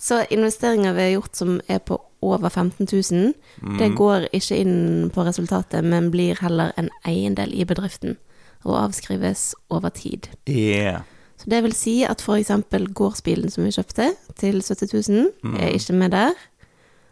Så 0.00 0.22
investeringer 0.32 0.94
vi 0.96 1.02
har 1.02 1.10
gjort 1.10 1.36
som 1.36 1.60
er 1.68 1.78
på 1.84 1.98
over 2.22 2.48
15 2.48 2.88
000, 3.12 3.32
det 3.78 3.94
går 3.96 4.26
ikke 4.32 4.56
inn 4.60 5.10
på 5.12 5.24
resultatet, 5.24 5.84
men 5.84 6.10
blir 6.12 6.36
heller 6.40 6.72
en 6.76 6.90
eiendel 7.08 7.52
i 7.56 7.64
bedriften 7.64 8.18
og 8.64 8.76
avskrives 8.82 9.54
over 9.72 9.88
tid. 9.88 10.28
Yeah. 10.48 11.00
Så 11.40 11.48
det 11.48 11.62
vil 11.64 11.72
si 11.72 11.94
at 12.04 12.20
eksempel 12.28 12.90
gårdsbilen 12.92 13.50
som 13.50 13.64
vi 13.64 13.72
kjøpte 13.72 14.10
til 14.36 14.60
70 14.60 15.08
000, 15.08 15.30
er 15.56 15.72
ikke 15.72 15.96
med 15.96 16.10
der. 16.12 16.32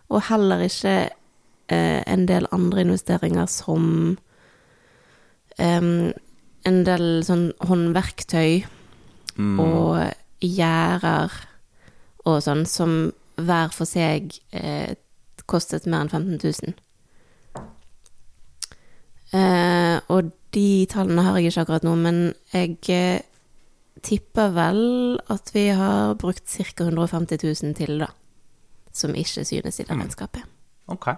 Og 0.08 0.22
heller 0.28 0.60
ikke 0.60 1.10
eh, 1.68 2.02
en 2.06 2.28
del 2.28 2.46
andre 2.52 2.80
investeringer 2.80 3.46
som 3.46 4.18
em, 5.58 6.12
en 6.66 6.84
del 6.84 7.24
sånn 7.24 7.52
håndverktøy 7.64 8.64
og 9.38 10.03
gjerder 10.42 11.35
og 12.29 12.42
sånn, 12.44 12.64
som 12.66 13.12
hver 13.38 13.70
for 13.74 13.88
seg 13.88 14.35
eh, 14.51 14.96
kostet 15.48 15.87
mer 15.87 16.05
enn 16.05 16.11
15 16.11 16.42
000. 16.42 16.74
Eh, 19.38 19.96
og 20.09 20.31
de 20.57 20.87
tallene 20.90 21.24
har 21.24 21.38
jeg 21.38 21.53
ikke 21.53 21.64
akkurat 21.66 21.87
nå, 21.87 21.94
men 22.01 22.20
jeg 22.53 22.79
eh, 22.92 23.20
tipper 24.05 24.53
vel 24.57 24.83
at 25.33 25.53
vi 25.55 25.68
har 25.77 26.16
brukt 26.20 26.48
ca. 26.48 26.88
150 26.88 27.38
000 27.44 27.79
til, 27.79 27.98
da. 28.03 28.11
Som 28.92 29.14
ikke 29.14 29.38
synes 29.38 29.53
i 29.53 29.62
det 29.62 29.90
regnskapet. 29.90 30.42
Ok. 30.88 31.11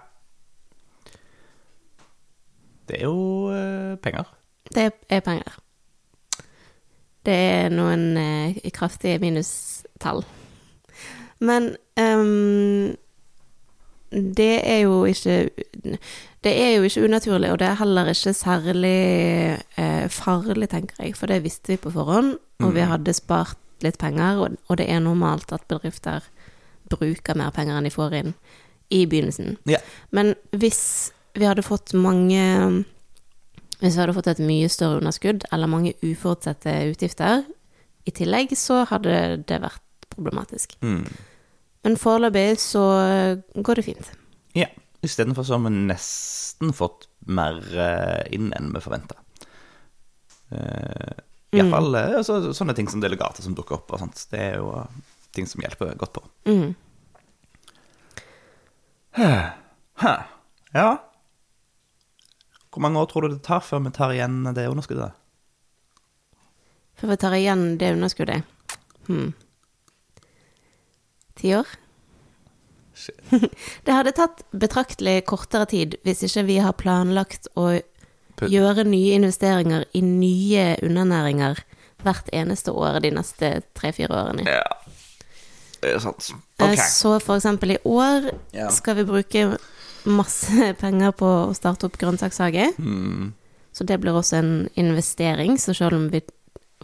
Det 2.91 2.99
er 2.99 3.07
jo 3.07 3.51
eh, 3.55 3.97
penger. 4.03 4.29
Det 4.75 4.91
er 5.09 5.21
penger. 5.25 5.59
Det 7.27 7.37
er 7.37 7.73
noen 7.75 8.17
eh, 8.17 8.71
kraftige 8.75 9.21
minustall. 9.23 10.25
Men 11.41 11.75
um, 12.01 12.97
det 14.11 14.61
er 14.67 14.83
jo 14.85 15.05
ikke 15.09 15.51
Det 16.45 16.53
er 16.53 16.71
jo 16.77 16.83
ikke 16.89 17.05
unaturlig, 17.05 17.51
og 17.53 17.59
det 17.61 17.67
er 17.69 17.81
heller 17.81 18.09
ikke 18.09 18.33
særlig 18.33 19.01
eh, 19.77 20.07
farlig, 20.09 20.71
tenker 20.73 21.05
jeg, 21.05 21.17
for 21.17 21.29
det 21.29 21.43
visste 21.45 21.75
vi 21.75 21.77
på 21.77 21.93
forhånd, 21.93 22.39
og 22.65 22.75
vi 22.75 22.81
hadde 22.81 23.13
spart 23.13 23.59
litt 23.85 23.99
penger, 24.01 24.41
og, 24.41 24.57
og 24.69 24.79
det 24.81 24.87
er 24.89 25.03
normalt 25.05 25.53
at 25.53 25.67
bedrifter 25.69 26.25
bruker 26.91 27.37
mer 27.37 27.53
penger 27.53 27.77
enn 27.77 27.89
de 27.89 27.93
får 27.93 28.17
inn 28.23 28.33
i 28.91 29.05
begynnelsen. 29.07 29.59
Ja. 29.69 29.79
Men 30.17 30.33
hvis 30.57 31.13
vi 31.37 31.45
hadde 31.45 31.63
fått 31.63 31.93
mange 31.95 32.41
Hvis 33.81 33.97
vi 33.97 34.03
hadde 34.03 34.15
fått 34.17 34.29
et 34.33 34.43
mye 34.45 34.69
større 34.73 35.01
underskudd, 35.01 35.47
eller 35.53 35.71
mange 35.71 35.95
uforutsette 36.05 36.75
utgifter 36.91 37.45
i 38.09 38.13
tillegg, 38.17 38.53
så 38.59 38.83
hadde 38.91 39.41
det 39.49 39.61
vært 39.63 40.09
problematisk. 40.13 40.77
Mm. 40.85 41.07
Men 41.87 41.97
foreløpig 42.01 42.61
så 42.61 42.85
går 43.57 43.81
det 43.81 43.87
fint. 43.89 44.13
Ja. 44.59 44.69
Istedenfor 45.01 45.47
så 45.49 45.57
har 45.57 45.65
vi 45.65 45.73
nesten 45.89 46.75
fått 46.77 47.07
mer 47.33 47.57
eh, 47.73 48.27
inn 48.37 48.51
enn 48.53 48.69
vi 48.75 48.83
forventa. 48.85 49.17
Uh, 50.51 51.15
Iallfall 51.55 51.95
mm. 51.95 52.17
så, 52.27 52.37
sånne 52.53 52.75
ting 52.77 52.89
som 52.91 53.01
delegater 53.01 53.45
som 53.45 53.55
dukker 53.57 53.79
opp 53.79 53.95
og 53.95 54.03
sånt. 54.03 54.21
Det 54.29 54.41
er 54.51 54.59
jo 54.59 54.75
eh, 54.77 54.99
ting 55.33 55.49
som 55.49 55.63
hjelper 55.65 55.95
godt 55.97 56.19
på. 56.19 56.25
Mm. 56.51 56.75
Ja. 60.75 60.91
Hvor 62.71 62.85
mange 62.85 63.01
år 63.01 63.11
tror 63.11 63.27
du 63.27 63.35
det 63.35 63.43
tar 63.47 63.63
før 63.67 63.83
vi 63.85 63.93
tar 63.95 64.15
igjen 64.15 64.45
det 64.55 64.69
underskuddet? 64.71 65.17
Før 67.01 67.15
vi 67.15 67.21
tar 67.23 67.35
igjen 67.35 67.65
det 67.81 67.93
underskuddet. 67.97 68.43
Hm. 69.09 69.33
Ti 71.41 71.55
år? 71.59 71.71
det 73.85 73.95
hadde 73.97 74.13
tatt 74.13 74.43
betraktelig 74.53 75.23
kortere 75.31 75.67
tid 75.71 75.97
hvis 76.05 76.23
ikke 76.27 76.45
vi 76.51 76.59
har 76.61 76.77
planlagt 76.77 77.49
å 77.59 77.73
gjøre 78.41 78.85
nye 78.89 79.17
investeringer 79.19 79.87
i 79.97 80.03
nye 80.05 80.75
undernæringer 80.85 81.63
hvert 82.05 82.29
eneste 82.33 82.73
år 82.73 83.01
de 83.05 83.11
neste 83.13 83.51
tre-fire 83.77 84.15
årene. 84.17 84.47
Ja. 84.49 84.65
Det 85.81 85.95
er 85.95 86.03
sant. 86.05 86.31
Okay. 86.61 86.77
Så 86.93 87.15
for 87.25 87.41
eksempel 87.41 87.75
i 87.75 87.79
år 87.89 88.31
skal 88.73 88.99
vi 89.01 89.07
bruke 89.09 89.45
masse 90.05 90.73
penger 90.83 91.15
på 91.17 91.29
å 91.49 91.55
starte 91.57 91.89
opp 91.89 91.99
grønnsakshage. 92.01 92.71
Mm. 92.79 93.33
Så 93.73 93.87
det 93.87 94.01
blir 94.03 94.17
også 94.19 94.41
en 94.41 94.55
investering, 94.81 95.59
så 95.59 95.75
selv 95.77 95.97
om 95.99 96.09
vi 96.13 96.23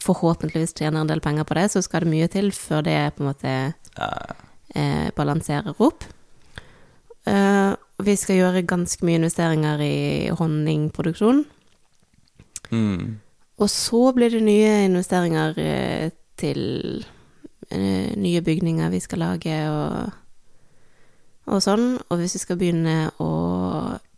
forhåpentligvis 0.02 0.76
tjener 0.76 1.00
en 1.00 1.10
del 1.10 1.22
penger 1.24 1.46
på 1.48 1.56
det, 1.58 1.70
så 1.72 1.82
skal 1.82 2.04
det 2.04 2.12
mye 2.12 2.28
til 2.30 2.52
før 2.54 2.84
det 2.86 2.98
på 3.16 3.24
en 3.24 3.30
måte 3.30 3.54
eh, 4.76 5.08
balanserer 5.16 5.74
opp. 5.82 6.04
Eh, 7.26 7.72
vi 8.06 8.16
skal 8.20 8.40
gjøre 8.40 8.66
ganske 8.68 9.06
mye 9.06 9.20
investeringer 9.22 9.82
i 9.82 9.96
honningproduksjon. 10.36 11.44
Mm. 12.70 13.18
Og 13.56 13.70
så 13.72 14.02
blir 14.12 14.30
det 14.30 14.44
nye 14.44 14.72
investeringer 14.84 15.58
eh, 15.62 16.10
til 16.36 16.60
eh, 17.70 18.12
nye 18.20 18.42
bygninger 18.44 18.92
vi 18.92 19.00
skal 19.00 19.24
lage 19.24 19.58
og, 19.70 20.12
og 21.46 21.62
sånn. 21.64 21.96
Og 22.10 22.18
hvis 22.20 22.34
vi 22.36 22.42
skal 22.42 22.58
begynne 22.60 22.96
å 23.22 23.30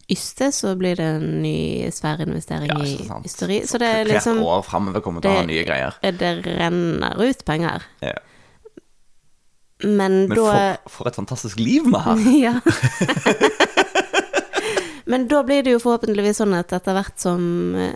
yste, 0.09 0.49
så 0.57 0.73
blir 0.81 0.97
det 0.97 1.05
en 1.19 1.27
ny 1.43 1.91
svær 1.93 2.23
investering 2.25 2.71
Ja, 2.73 2.79
i 2.81 2.95
ysteri. 3.29 3.59
Så 3.69 3.77
det 3.83 3.91
er 3.93 4.09
liksom 4.09 4.39
Hvert 4.41 4.55
år 4.55 4.65
framover 4.65 5.05
kommer 5.05 5.21
til 5.25 5.35
å 5.35 5.43
ha 5.43 5.45
nye 5.49 5.67
greier. 5.69 5.99
Det 6.01 6.31
renner 6.47 7.21
ut 7.21 7.45
penger. 7.45 7.85
Ja. 8.01 8.15
Men, 9.85 10.25
Men 10.27 10.33
da 10.33 10.47
for, 10.49 10.91
for 10.97 11.11
et 11.13 11.19
fantastisk 11.21 11.61
liv 11.61 11.85
vi 11.87 12.01
har. 12.03 12.25
Ja. 12.47 12.55
Men 15.09 15.29
da 15.29 15.43
blir 15.47 15.63
det 15.65 15.73
jo 15.77 15.81
forhåpentligvis 15.81 16.41
sånn 16.43 16.53
at 16.59 16.73
etter 16.77 16.97
hvert 16.99 17.21
som 17.23 17.43
eh, 17.79 17.95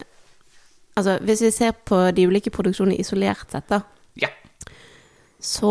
Altså, 0.92 1.14
hvis 1.24 1.40
vi 1.40 1.48
ser 1.56 1.72
på 1.88 1.96
de 2.12 2.26
ulike 2.28 2.50
produksjonene 2.52 2.98
isolert 3.00 3.48
sett, 3.48 3.64
da, 3.72 3.78
Ja. 4.20 4.28
så 5.40 5.70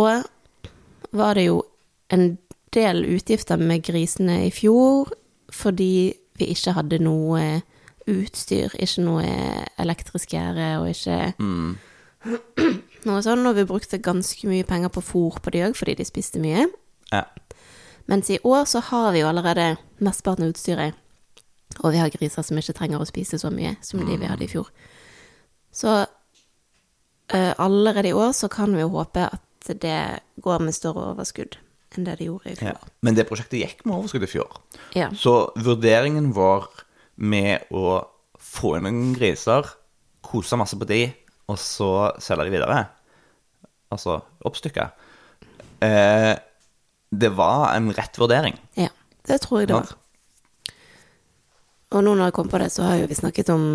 var 1.13 1.37
det 1.37 1.43
jo 1.45 1.59
en 2.09 2.39
del 2.73 3.03
utgifter 3.05 3.57
med 3.59 3.83
grisene 3.83 4.45
i 4.47 4.51
fjor 4.51 5.11
fordi 5.51 6.13
vi 6.39 6.45
ikke 6.53 6.73
hadde 6.77 6.99
noe 7.03 7.61
utstyr, 8.09 8.71
ikke 8.79 9.03
noe 9.05 9.25
elektrisk 9.79 10.31
gjerde 10.33 10.69
og 10.79 10.89
ikke 10.89 11.33
Mm. 11.39 11.77
noe 13.05 13.21
sånn, 13.25 13.45
og 13.47 13.55
vi 13.57 13.65
brukte 13.65 13.97
ganske 14.01 14.47
mye 14.47 14.63
penger 14.67 14.89
på 14.93 15.01
fôr 15.01 15.39
på 15.41 15.51
de 15.51 15.63
òg 15.67 15.75
fordi 15.75 15.95
de 15.97 16.05
spiste 16.05 16.39
mye. 16.39 16.67
ja. 17.11 17.23
Mens 18.07 18.29
i 18.29 18.39
år 18.43 18.65
så 18.65 18.79
har 18.81 19.11
vi 19.13 19.19
jo 19.21 19.27
allerede 19.29 19.77
mesteparten 19.99 20.43
av 20.43 20.49
utstyret, 20.49 20.93
og 21.79 21.91
vi 21.93 21.97
har 22.01 22.09
griser 22.09 22.43
som 22.43 22.57
ikke 22.57 22.73
trenger 22.73 22.99
å 22.99 23.05
spise 23.07 23.37
så 23.39 23.51
mye 23.53 23.75
som 23.81 24.01
de 24.05 24.17
vi 24.17 24.25
hadde 24.25 24.43
i 24.43 24.47
fjor. 24.47 24.67
Så 25.71 26.05
eh, 27.33 27.53
allerede 27.57 28.09
i 28.09 28.13
år 28.13 28.31
så 28.33 28.49
kan 28.49 28.73
vi 28.75 28.81
jo 28.81 28.89
håpe 28.89 29.29
at 29.31 29.69
det 29.81 30.19
går 30.41 30.59
med 30.59 30.73
større 30.73 31.13
overskudd 31.13 31.57
enn 31.97 32.07
det 32.07 32.17
det 32.19 32.27
gjorde 32.29 32.53
i 32.53 32.55
ja. 32.69 32.75
Men 33.03 33.17
det 33.17 33.27
prosjektet 33.29 33.59
gikk 33.59 33.83
med 33.85 33.97
overskudd 33.97 34.25
i 34.25 34.31
fjor. 34.31 34.61
Ja. 34.97 35.09
Så 35.17 35.51
vurderingen 35.59 36.31
vår 36.35 36.69
med 37.21 37.67
å 37.75 37.99
få 38.41 38.77
inn 38.77 38.87
noen 38.87 39.11
griser, 39.17 39.67
kose 40.25 40.57
masse 40.59 40.77
på 40.79 40.87
de, 40.89 41.03
og 41.51 41.59
så 41.59 41.91
selge 42.23 42.47
de 42.47 42.55
videre, 42.55 42.85
altså 43.91 44.21
oppstykka, 44.47 44.87
eh, 45.83 46.33
det 47.11 47.31
var 47.35 47.73
en 47.75 47.91
rett 47.95 48.19
vurdering. 48.19 48.57
ja. 48.79 48.89
Det 49.21 49.37
tror 49.43 49.59
jeg 49.61 49.67
det 49.69 49.75
var. 49.77 49.91
Og 51.91 52.03
nå 52.03 52.15
når 52.15 52.31
jeg 52.31 52.33
kom 52.33 52.47
på 52.49 52.57
det, 52.57 52.71
så 52.73 52.87
har 52.87 52.95
jo 53.01 53.09
vi 53.11 53.17
snakket 53.19 53.51
om 53.53 53.65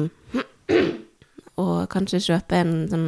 å 1.63 1.67
kanskje 1.93 2.19
kjøpe 2.25 2.59
en 2.59 2.73
sånn 2.91 3.07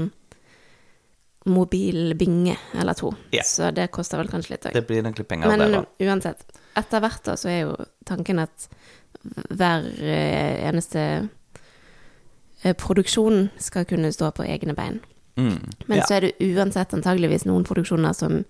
mobil 1.52 2.14
binge 2.18 2.56
eller 2.78 2.96
to. 2.98 3.12
Yeah. 3.32 3.46
Så 3.46 3.70
det 3.74 3.88
koster 3.94 4.20
vel 4.20 4.30
kanskje 4.30 4.54
litt 4.54 4.68
òg. 4.68 4.76
Det 4.76 4.84
blir 4.88 5.02
egentlig 5.02 5.28
penger 5.28 5.52
Men 5.52 5.64
det. 5.64 5.68
da. 5.74 6.08
uansett, 6.08 6.46
etter 6.78 7.04
hvert 7.04 7.24
da 7.26 7.36
så 7.40 7.50
er 7.52 7.60
jo 7.64 7.74
tanken 8.08 8.42
at 8.44 8.68
hver 9.50 9.86
eh, 9.98 10.64
eneste 10.68 11.04
eh, 12.62 12.74
produksjon 12.78 13.48
skal 13.60 13.86
kunne 13.88 14.12
stå 14.14 14.30
på 14.36 14.46
egne 14.46 14.76
bein. 14.78 15.00
Mm. 15.38 15.60
Men 15.86 16.00
ja. 16.00 16.06
så 16.06 16.18
er 16.18 16.28
det 16.28 16.50
uansett 16.54 16.94
antageligvis 16.96 17.46
noen 17.46 17.66
produksjoner 17.66 18.16
som 18.16 18.42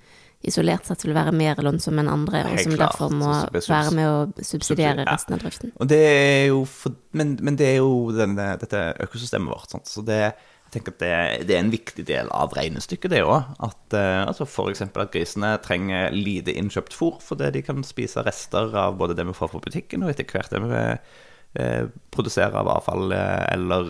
isolert 0.47 0.87
sett 0.87 1.03
vil 1.03 1.17
være 1.17 1.33
mer 1.35 1.59
lønnsomme 1.65 2.05
enn 2.05 2.11
andre, 2.13 2.45
og 2.47 2.61
som 2.63 2.75
klart, 2.77 2.95
derfor 2.95 3.15
må 3.15 3.33
være 3.53 3.95
med 3.97 4.07
å 4.07 4.45
subsidiere 4.47 5.03
ja. 5.03 5.09
resten 5.11 5.35
av 5.35 5.43
driften. 5.43 5.73
Det 5.91 5.99
er 5.99 6.53
for, 6.71 6.95
men, 7.19 7.35
men 7.43 7.59
det 7.59 7.73
er 7.73 7.81
jo 7.81 8.13
denne, 8.15 8.53
dette 8.61 8.85
økosystemet 9.09 9.51
vårt. 9.51 9.75
Sant? 9.75 9.91
Så 9.91 10.05
det 10.07 10.21
Jeg 10.69 10.83
tenker 10.83 10.93
at 10.93 11.01
det, 11.01 11.13
det 11.49 11.55
er 11.57 11.63
en 11.63 11.73
viktig 11.73 12.05
del 12.11 12.29
av 12.37 12.53
regnestykket, 12.53 13.09
det 13.15 13.23
òg. 13.25 13.55
At 13.65 13.95
eh, 13.97 14.25
altså 14.29 14.45
f.eks. 14.45 14.83
at 14.85 15.15
grisene 15.15 15.55
trenger 15.65 16.13
lite 16.13 16.53
innkjøpt 16.53 16.93
fôr 16.93 17.17
fordi 17.25 17.49
de 17.55 17.63
kan 17.65 17.81
spise 17.89 18.21
rester 18.27 18.77
av 18.77 18.99
både 19.01 19.17
det 19.17 19.25
vi 19.31 19.37
får 19.39 19.53
fra 19.55 19.63
butikken, 19.65 20.05
og 20.05 20.13
etter 20.13 20.29
hvert 20.29 20.53
det 20.53 20.61
vi 20.67 20.83
eh, 21.65 21.89
produserer 22.13 22.61
av 22.61 22.69
avfall 22.75 23.17
eh, 23.17 23.47
eller 23.55 23.89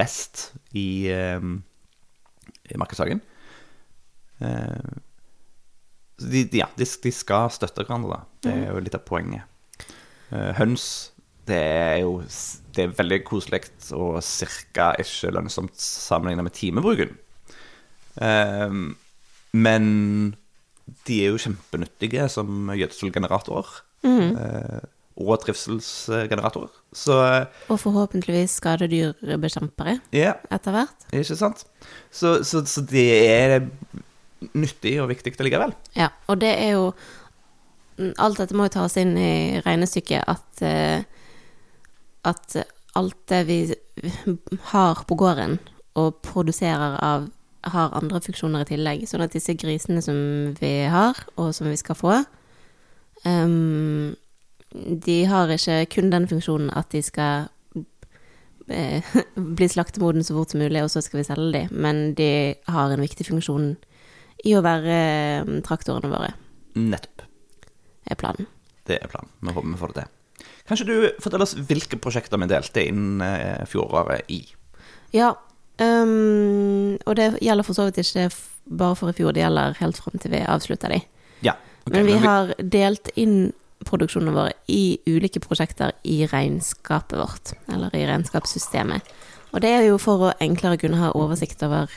rest 0.00 0.48
i, 0.74 1.06
eh, 1.14 1.38
i 2.74 2.82
markedshagen. 2.82 3.22
Eh, 4.42 4.92
de, 6.18 6.44
ja, 6.58 6.66
de, 6.74 6.90
de 7.06 7.14
skal 7.14 7.50
støtte 7.54 7.86
hverandre, 7.86 8.18
da. 8.18 8.20
Det 8.42 8.58
er 8.58 8.68
jo 8.74 8.82
litt 8.82 8.98
av 8.98 9.06
poenget. 9.06 9.46
Eh, 10.32 10.50
høns, 10.58 11.11
det 11.48 11.58
er 11.58 11.96
jo 12.04 12.20
det 12.72 12.86
er 12.86 12.94
veldig 12.96 13.18
koselig 13.28 13.66
og 13.92 14.22
ca. 14.22 14.92
ikke 15.00 15.32
lønnsomt 15.34 15.76
sammenlignet 15.76 16.46
med 16.46 16.54
timebruken. 16.56 17.16
Um, 18.16 18.96
men 19.52 19.84
de 21.06 21.18
er 21.24 21.32
jo 21.32 21.40
kjempenyttige 21.40 22.28
som 22.32 22.72
gjødselgeneratorer. 22.76 23.82
eh, 24.34 24.88
og 25.22 25.40
trivselsgeneratorer. 25.42 26.72
Så 26.92 27.14
Og 27.68 27.80
forhåpentligvis 27.80 28.56
skadedyrbekjempere 28.58 29.98
yeah. 30.14 30.40
etter 30.50 30.72
hvert. 30.72 31.06
ikke 31.12 31.36
sant? 31.36 31.66
Så, 32.10 32.42
så, 32.44 32.64
så 32.66 32.80
det 32.80 33.08
er 33.28 33.60
nyttig 34.54 34.96
og 35.02 35.10
viktig 35.12 35.36
likevel. 35.38 35.74
Ja, 35.96 36.08
og 36.26 36.40
det 36.40 36.54
er 36.58 36.72
jo 36.78 36.92
Alt 38.18 38.38
dette 38.40 38.56
må 38.56 38.64
jo 38.66 38.72
tas 38.72 38.96
inn 38.96 39.12
i 39.20 39.60
regnestykket 39.62 40.24
at 40.26 40.62
eh, 40.64 41.04
At 42.24 42.56
alt 42.94 43.18
det 43.28 43.46
vi 43.48 43.58
har 44.72 45.04
på 45.08 45.16
gården 45.18 45.58
og 45.98 46.20
produserer 46.24 46.98
av, 47.02 47.28
har 47.72 47.94
andre 47.96 48.20
funksjoner 48.24 48.64
i 48.64 48.70
tillegg. 48.72 49.06
Sånn 49.08 49.24
at 49.24 49.34
disse 49.34 49.54
grisene 49.58 50.02
som 50.04 50.18
vi 50.58 50.72
har, 50.90 51.18
og 51.36 51.52
som 51.56 51.70
vi 51.70 51.78
skal 51.78 51.98
få 51.98 52.16
um, 53.24 54.14
De 54.72 55.18
har 55.28 55.52
ikke 55.52 55.84
kun 55.92 56.10
den 56.10 56.28
funksjonen 56.30 56.72
at 56.74 56.90
de 56.94 57.02
skal 57.04 57.46
eh, 58.68 59.14
bli 59.58 59.68
slaktemoden 59.68 60.24
så 60.24 60.36
fort 60.36 60.54
som 60.54 60.62
mulig, 60.64 60.82
og 60.82 60.90
så 60.90 61.04
skal 61.04 61.22
vi 61.22 61.28
selge 61.28 61.52
de, 61.58 61.64
men 61.70 62.14
de 62.18 62.30
har 62.68 62.92
en 62.92 63.04
viktig 63.04 63.28
funksjon 63.28 63.74
i 64.48 64.56
å 64.56 64.64
være 64.64 64.96
eh, 64.96 65.52
traktorene 65.66 66.10
våre, 66.10 66.32
Nettopp. 66.74 67.28
er 68.08 68.18
planen. 68.18 68.48
Det 68.88 68.98
er 68.98 69.12
planen. 69.12 69.30
Vi 69.40 69.52
håper 69.52 69.68
vi 69.68 69.78
får 69.78 69.92
det 69.92 70.02
til. 70.02 70.18
Kanskje 70.68 70.86
du 70.88 70.96
forteller 71.22 71.46
oss 71.46 71.56
hvilke 71.58 71.98
prosjekter 72.00 72.40
vi 72.40 72.50
delte 72.50 72.84
inn 72.86 73.22
eh, 73.24 73.64
fjoråret 73.68 74.30
i? 74.32 74.44
Ja, 75.12 75.32
um, 75.82 76.94
og 77.04 77.16
det 77.18 77.32
gjelder 77.42 77.66
for 77.66 77.76
så 77.76 77.88
vidt 77.88 78.00
ikke 78.04 78.28
bare 78.70 78.96
for 78.96 79.10
i 79.10 79.16
fjor, 79.16 79.34
det 79.34 79.42
gjelder 79.42 79.76
helt 79.80 79.98
fram 79.98 80.22
til 80.22 80.32
vi 80.32 80.44
avslutter 80.46 80.94
de. 80.94 81.00
Ja. 81.42 81.56
okay, 81.82 81.96
men 81.96 82.06
vi 82.06 82.16
har 82.22 82.54
delt 82.62 83.10
inn 83.18 83.52
produksjonene 83.82 84.34
våre 84.36 84.54
i 84.70 85.00
ulike 85.10 85.42
prosjekter 85.42 85.96
i 86.06 86.22
regnskapet 86.30 87.18
vårt, 87.18 87.54
eller 87.72 87.94
i 87.98 88.06
regnskapssystemet. 88.06 89.10
Og 89.52 89.64
det 89.64 89.72
er 89.74 89.86
jo 89.88 89.98
for 90.00 90.28
å 90.28 90.34
enklere 90.40 90.78
kunne 90.80 91.00
ha 91.00 91.10
oversikt 91.18 91.64
over 91.66 91.90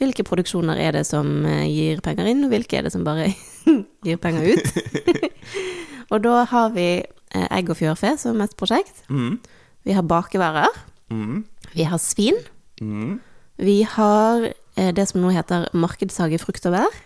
hvilke 0.00 0.24
produksjoner 0.24 0.78
er 0.80 0.94
det 0.96 1.04
som 1.08 1.44
eh, 1.48 1.66
gir 1.68 2.04
penger 2.04 2.28
inn, 2.30 2.44
og 2.46 2.52
hvilke 2.54 2.78
er 2.78 2.86
det 2.86 2.92
som 2.94 3.04
bare 3.04 3.30
gir 4.06 4.20
penger 4.20 4.52
ut. 4.52 4.70
og 6.12 6.22
da 6.24 6.44
har 6.52 6.70
vi 6.76 6.88
egg 7.34 7.70
og 7.70 7.78
fjørfe 7.78 8.14
som 8.20 8.40
et 8.44 8.54
prosjekt. 8.58 9.02
Mm. 9.08 9.38
Vi 9.86 9.94
har 9.96 10.02
bakevarer. 10.06 10.74
Mm. 11.10 11.44
Vi 11.74 11.86
har 11.86 12.00
svin. 12.02 12.38
Mm. 12.80 13.20
Vi 13.60 13.82
har 13.84 14.48
eh, 14.50 14.90
det 14.96 15.06
som 15.10 15.20
nå 15.22 15.30
heter 15.34 15.68
markedshage 15.76 16.40
frukt 16.42 16.66
og 16.70 16.76
bær. 16.78 16.98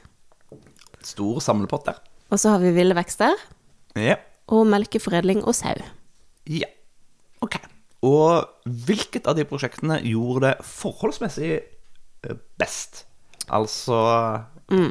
Stor 1.05 1.41
samlepott 1.45 1.87
der. 1.91 2.01
Og 2.33 2.41
så 2.41 2.55
har 2.55 2.63
vi 2.63 2.73
ville 2.75 2.97
vekster. 2.97 3.37
Ja. 3.99 4.17
Og 4.49 4.67
melkeforedling 4.69 5.45
og 5.45 5.55
sau. 5.55 5.77
ja. 6.49 6.71
Ok. 7.45 7.59
Og 8.05 8.45
hvilket 8.87 9.27
av 9.29 9.37
de 9.37 9.45
prosjektene 9.49 9.99
gjorde 10.05 10.47
det 10.47 10.67
forholdsmessig 10.69 11.51
eh, 11.57 12.37
best? 12.61 13.05
Altså 13.53 13.97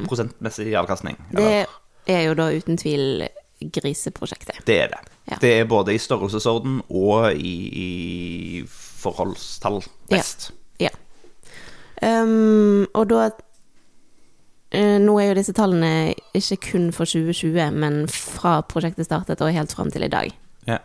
prosentmessig 0.06 0.76
avkastning? 0.78 1.18
Eller? 1.34 1.66
Det 2.06 2.16
er 2.16 2.28
jo 2.28 2.36
da 2.38 2.50
uten 2.54 2.78
tvil 2.78 3.24
griseprosjektet. 3.74 4.64
Det 4.68 4.80
er 4.86 4.92
det. 4.94 5.02
Ja. 5.32 5.38
Det 5.42 5.54
er 5.60 5.70
både 5.70 5.96
i 5.96 6.02
størrelsesorden 6.02 6.82
og 6.90 7.32
i, 7.34 7.56
i 7.84 7.90
forholdstall 8.68 9.82
best. 10.12 10.52
Ja. 10.82 10.92
Ehm, 12.04 12.86
og 12.94 13.08
da 13.12 13.26
eh, 14.74 14.98
Nå 15.00 15.18
er 15.22 15.32
jo 15.32 15.38
disse 15.38 15.56
tallene 15.56 16.14
ikke 16.36 16.60
kun 16.72 16.90
for 16.96 17.08
2020, 17.10 17.60
men 17.78 18.04
fra 18.12 18.58
prosjektet 18.68 19.08
startet 19.08 19.44
og 19.44 19.54
helt 19.56 19.76
fram 19.76 19.92
til 19.94 20.08
i 20.08 20.12
dag. 20.12 20.34
Ja. 20.68 20.80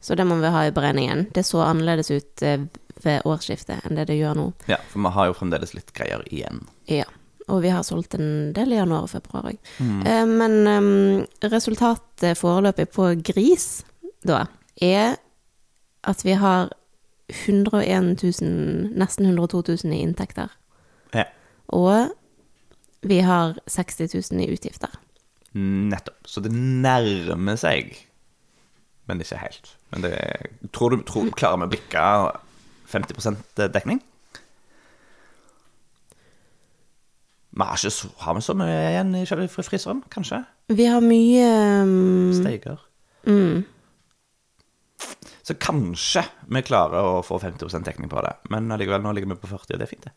Så 0.00 0.16
det 0.18 0.26
må 0.28 0.40
vi 0.40 0.52
ha 0.52 0.66
i 0.66 0.72
beregningen. 0.74 1.28
Det 1.34 1.46
så 1.46 1.62
annerledes 1.64 2.10
ut 2.10 2.42
eh, 2.42 2.66
ved 3.04 3.26
årsskiftet 3.28 3.84
enn 3.84 3.98
det 3.98 4.08
det 4.10 4.18
gjør 4.18 4.38
nå. 4.38 4.46
ja, 4.70 4.78
for 4.90 5.02
vi 5.04 5.12
har 5.16 5.28
jo 5.30 5.36
fremdeles 5.36 5.74
litt 5.76 5.92
greier 5.96 6.24
igjen. 6.30 6.64
Ja. 6.90 7.06
Og 7.52 7.60
vi 7.64 7.72
har 7.72 7.84
solgt 7.84 8.16
en 8.16 8.52
del 8.56 8.72
i 8.72 8.78
januar 8.78 9.04
og 9.04 9.12
februar 9.12 9.50
òg. 9.50 9.58
Eh, 10.08 10.24
men 10.28 10.54
ehm, 10.70 11.26
resultatet 11.52 12.38
foreløpig 12.40 12.88
på 12.94 13.10
gris, 13.26 13.84
da, 14.24 14.46
er 14.80 15.18
at 16.04 16.24
vi 16.24 16.36
har 16.40 16.72
101 17.28 18.22
000, 18.22 18.96
nesten 18.96 19.26
102 19.26 19.62
000 19.84 19.92
i 19.92 20.02
inntekter. 20.04 20.52
Ja. 21.14 21.24
Og 21.72 22.12
vi 23.04 23.20
har 23.24 23.58
60 23.68 24.14
000 24.32 24.44
i 24.44 24.50
utgifter. 24.52 24.92
Nettopp. 25.54 26.26
Så 26.26 26.40
det 26.40 26.52
nærmer 26.52 27.56
seg, 27.60 27.94
men 29.06 29.20
ikke 29.20 29.38
helt. 29.38 29.76
Men 29.92 30.02
det 30.02 30.16
Tror 30.72 30.90
du 30.90 31.04
tror, 31.06 31.30
klarer 31.36 31.60
vi 31.62 31.68
å 31.68 31.74
bikke 31.76 32.06
50% 32.90 33.68
dekning? 33.72 34.00
Vi 37.54 37.62
har, 37.62 37.76
så, 37.76 38.08
har 38.24 38.34
vi 38.34 38.42
så 38.42 38.54
mye 38.58 38.80
igjen 38.90 39.14
i 39.14 39.22
fryseren, 39.26 40.02
kanskje? 40.10 40.40
Vi 40.74 40.88
har 40.90 41.04
mye 41.04 41.44
ehm, 41.46 42.32
Steiger. 42.34 42.80
Så 45.44 45.54
kanskje 45.60 46.24
vi 46.50 46.62
klarer 46.66 47.04
å 47.04 47.22
få 47.22 47.38
50% 47.38 47.86
dekning 47.86 48.10
på 48.10 48.22
det. 48.24 48.32
Men 48.50 48.72
allikevel, 48.74 49.04
nå 49.04 49.12
ligger 49.14 49.34
vi 49.34 49.40
på 49.42 49.50
40, 49.52 49.76
og 49.76 49.82
det 49.82 49.86
er 49.86 49.92
fint, 49.92 50.08
det. 50.08 50.14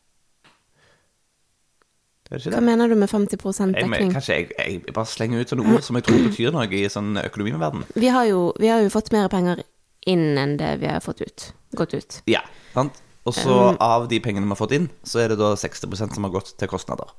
Det 2.28 2.42
ikke 2.42 2.58
Hva 2.58 2.64
mener 2.64 2.92
du 2.92 2.96
med 3.00 3.08
50 3.08 3.40
Jeg, 3.40 3.88
men, 3.88 4.12
kanskje 4.12 4.34
jeg, 4.34 4.50
jeg 4.58 4.94
bare 4.96 5.08
slenger 5.08 5.40
ut 5.40 5.52
sånne 5.54 5.68
ord 5.76 5.84
som 5.86 5.96
jeg 5.96 6.08
tror 6.08 6.24
betyr 6.26 6.56
noe 6.56 6.68
i 6.68 6.84
sånn 6.92 7.20
økonomiverden. 7.22 7.86
Vi 7.96 8.10
har, 8.12 8.26
jo, 8.28 8.50
vi 8.60 8.72
har 8.72 8.82
jo 8.84 8.92
fått 8.92 9.14
mer 9.16 9.30
penger 9.32 9.62
inn 10.08 10.40
enn 10.40 10.58
det 10.60 10.74
vi 10.82 10.90
har 10.92 11.04
fått 11.04 11.22
ut. 11.24 11.52
Gått 11.78 11.94
ut. 11.96 12.20
Ja, 12.28 12.42
sant? 12.74 13.00
Og 13.28 13.36
så 13.36 13.56
av 13.84 14.08
de 14.08 14.20
pengene 14.24 14.48
vi 14.48 14.56
har 14.56 14.60
fått 14.60 14.76
inn, 14.76 14.90
så 15.08 15.20
er 15.24 15.32
det 15.34 15.40
da 15.40 15.54
60% 15.60 16.16
som 16.16 16.28
har 16.28 16.36
gått 16.36 16.54
til 16.60 16.72
kostnader. 16.72 17.12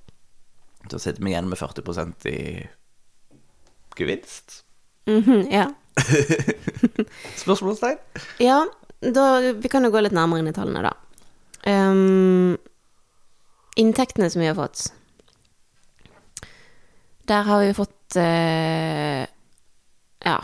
Så 0.91 0.99
sitter 0.99 1.25
vi 1.25 1.33
igjen 1.33 1.49
med 1.51 1.59
40% 1.59 2.27
i 2.31 2.39
gevinst. 3.99 4.63
Mhm, 5.07 5.49
ja. 5.51 5.67
Spørsmålstegn? 7.43 7.99
Ja, 8.39 8.63
da, 9.01 9.41
vi 9.53 9.69
kan 9.69 9.85
jo 9.85 9.91
gå 9.91 10.03
litt 10.05 10.15
nærmere 10.15 10.43
inn 10.43 10.51
i 10.51 10.55
tallene, 10.57 10.85
da. 10.87 10.95
Um, 11.67 12.57
inntektene 13.77 14.31
som 14.31 14.41
vi 14.41 14.47
har 14.47 14.55
fått 14.55 14.93
Der 17.27 17.43
har 17.43 17.65
vi 17.65 17.75
fått 17.77 18.17
uh, 18.17 19.27
Ja. 20.25 20.37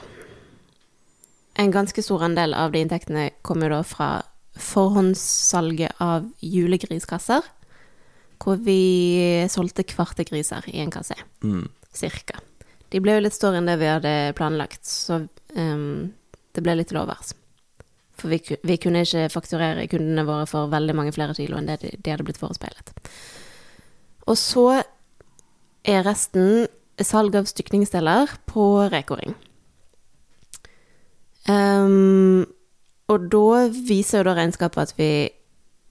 En 1.55 1.71
ganske 1.71 2.03
stor 2.03 2.27
andel 2.27 2.55
av 2.59 2.75
de 2.75 2.83
inntektene 2.83 3.29
kommer 3.47 3.71
jo 3.71 3.79
da 3.79 3.85
fra 3.87 4.09
forhåndssalget 4.59 6.03
av 6.03 6.27
julegriskasser. 6.43 7.47
Hvor 8.45 8.59
vi 8.61 9.47
solgte 9.49 9.87
kvarte 9.89 10.27
griser 10.29 10.67
i 10.69 10.81
en 10.83 10.93
kasse. 10.93 11.17
Mm. 11.45 11.69
Cirka. 11.95 12.41
De 12.93 13.01
ble 13.03 13.17
jo 13.17 13.25
litt 13.25 13.37
større 13.37 13.59
enn 13.59 13.71
det 13.71 13.79
vi 13.81 13.89
hadde 13.89 14.35
planlagt, 14.39 14.85
så 14.87 15.25
um, 15.57 16.13
det 16.55 16.63
ble 16.63 16.77
litt 16.79 16.93
til 16.93 17.01
overs. 17.01 17.33
For 18.21 18.31
vi, 18.31 18.39
vi 18.63 18.77
kunne 18.79 19.03
ikke 19.03 19.27
fakturere 19.33 19.89
kundene 19.91 20.27
våre 20.29 20.47
for 20.47 20.71
veldig 20.71 20.95
mange 20.95 21.15
flere 21.17 21.35
kilo 21.35 21.59
enn 21.59 21.67
det 21.71 21.81
de, 21.83 21.95
de 21.99 22.13
hadde 22.13 22.27
blitt 22.27 22.39
forespeilet. 22.39 22.93
Og 24.31 24.39
så 24.39 24.69
er 25.85 26.07
resten 26.07 26.69
salg 27.03 27.35
av 27.37 27.49
stykningsdeler 27.51 28.37
på 28.49 28.67
Rekoring. 28.93 29.35
Um, 31.51 32.45
og 33.11 33.27
da 33.33 33.65
viser 33.69 34.23
jo 34.23 34.29
da 34.31 34.37
regnskapet 34.39 34.87
at 34.87 34.95
vi 34.97 35.11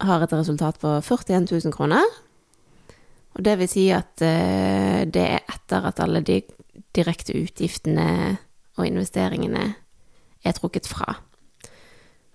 har 0.03 0.23
et 0.23 0.33
resultat 0.33 0.79
på 0.81 0.95
41 1.03 1.51
000 1.51 1.75
kroner. 1.75 2.07
Og 3.33 3.45
det 3.45 3.57
vil 3.59 3.69
si 3.69 3.87
at 3.93 4.21
eh, 4.25 5.03
det 5.09 5.23
er 5.23 5.45
etter 5.49 5.87
at 5.89 6.01
alle 6.03 6.21
de 6.25 6.41
direkte 6.93 7.35
utgiftene 7.37 8.37
og 8.77 8.87
investeringene 8.87 9.67
er 10.43 10.57
trukket 10.57 10.89
fra. 10.89 11.15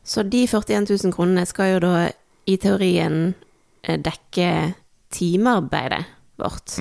Så 0.02 0.24
de 0.24 0.46
41 0.46 0.88
000 0.88 1.14
kronene 1.14 1.44
skal 1.46 1.74
jo 1.74 1.82
da 1.84 1.94
i 2.48 2.56
teorien 2.60 3.34
eh, 3.82 3.98
dekke 4.00 4.74
timearbeidet 5.14 6.04
vårt. 6.40 6.78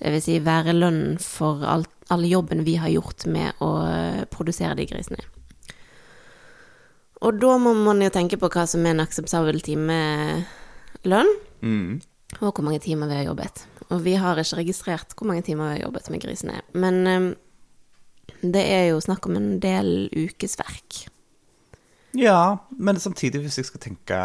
Det 0.00 0.12
vil 0.14 0.22
si 0.24 0.38
være 0.44 0.76
lønn 0.76 1.18
for 1.20 1.64
alt, 1.66 1.90
all 2.10 2.24
jobben 2.26 2.64
vi 2.66 2.76
har 2.80 2.92
gjort 2.92 3.26
med 3.30 3.60
å 3.64 3.70
eh, 3.86 4.22
produsere 4.30 4.76
de 4.78 4.86
grisene. 4.90 5.24
Og 7.20 7.36
da 7.36 7.56
må 7.60 7.74
man 7.76 8.00
jo 8.00 8.08
tenke 8.12 8.38
på 8.40 8.48
hva 8.48 8.64
som 8.68 8.86
er 8.86 8.94
en 8.94 9.04
akseptabel 9.04 9.60
timelønn, 9.64 11.34
og 12.38 12.54
hvor 12.54 12.64
mange 12.64 12.80
timer 12.84 13.10
vi 13.10 13.18
har 13.18 13.28
jobbet. 13.30 13.64
Og 13.90 14.04
vi 14.04 14.14
har 14.20 14.38
ikke 14.38 14.60
registrert 14.60 15.14
hvor 15.16 15.28
mange 15.30 15.42
timer 15.46 15.66
vi 15.66 15.78
har 15.78 15.86
jobbet 15.88 16.10
med 16.12 16.22
grisene. 16.22 16.60
Men 16.72 17.00
um, 17.06 17.30
det 18.40 18.62
er 18.62 18.86
jo 18.92 19.02
snakk 19.02 19.26
om 19.26 19.36
en 19.36 19.58
del 19.62 20.08
ukesverk. 20.14 21.04
Ja, 22.16 22.58
men 22.70 23.00
samtidig, 23.00 23.42
hvis 23.44 23.58
jeg 23.60 23.68
skal 23.68 23.82
tenke 23.84 24.16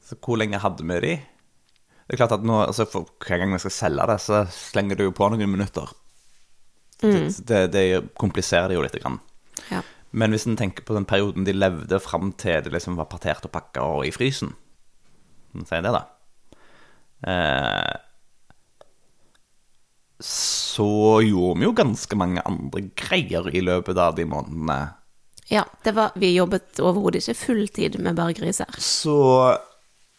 så 0.00 0.16
Hvor 0.24 0.38
lenge 0.40 0.58
hadde 0.58 0.82
vi 0.82 0.96
de? 1.04 1.16
Det 2.08 2.16
er 2.16 2.18
klart 2.18 2.32
at 2.32 2.42
nå, 2.42 2.62
altså 2.64 2.86
for 2.88 3.06
Hver 3.22 3.38
gang 3.38 3.52
vi 3.52 3.60
skal 3.62 3.70
selge 3.70 4.06
det, 4.08 4.16
så 4.20 4.44
slenger 4.50 4.96
du 4.96 5.04
jo 5.04 5.12
på 5.14 5.28
noen 5.30 5.50
minutter. 5.50 5.92
Det, 7.00 7.46
det, 7.46 7.60
det 7.72 7.84
kompliserer 8.18 8.68
det 8.68 8.76
jo 8.76 8.82
litt. 8.82 8.96
Grann. 9.00 9.20
Ja. 9.70 9.82
Men 10.10 10.34
hvis 10.34 10.46
en 10.48 10.58
tenker 10.58 10.84
på 10.84 10.96
den 10.96 11.06
perioden 11.08 11.46
de 11.46 11.54
levde 11.54 12.00
fram 12.02 12.32
til 12.32 12.64
det 12.64 12.72
liksom 12.74 12.98
var 12.98 13.08
partert 13.12 13.46
og 13.46 13.54
pakka 13.54 13.84
og 13.86 14.08
i 14.08 14.12
frysen 14.14 14.56
Si 15.50 15.78
det, 15.82 15.90
da. 15.90 16.04
Eh, 17.26 17.96
så 20.20 21.20
gjorde 21.24 21.60
vi 21.60 21.66
jo 21.66 21.74
ganske 21.76 22.16
mange 22.20 22.42
andre 22.44 22.84
greier 22.96 23.48
i 23.56 23.62
løpet 23.64 24.00
av 24.00 24.16
de 24.18 24.26
månedene. 24.28 24.80
Ja, 25.50 25.64
det 25.84 25.96
var, 25.96 26.12
vi 26.20 26.34
jobbet 26.36 26.78
overhodet 26.78 27.24
ikke 27.24 27.40
fulltid 27.40 27.96
med 28.04 28.18
bare 28.18 28.36
griser. 28.36 28.70
Så 28.78 29.16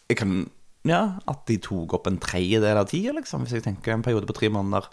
jeg 0.10 0.20
kan 0.24 0.42
Ja, 0.84 1.22
at 1.30 1.44
de 1.46 1.60
tok 1.62 1.94
opp 1.94 2.08
en 2.10 2.18
tredjedel 2.18 2.80
av 2.82 2.88
tida, 2.90 3.14
liksom, 3.14 3.44
hvis 3.46 3.54
jeg 3.60 3.64
tenker 3.68 3.94
en 3.94 4.02
periode 4.02 4.26
på 4.26 4.34
tre 4.34 4.50
måneder. 4.50 4.88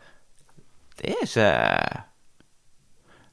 Det 1.01 1.14
er 1.14 1.25
ikke 1.25 1.49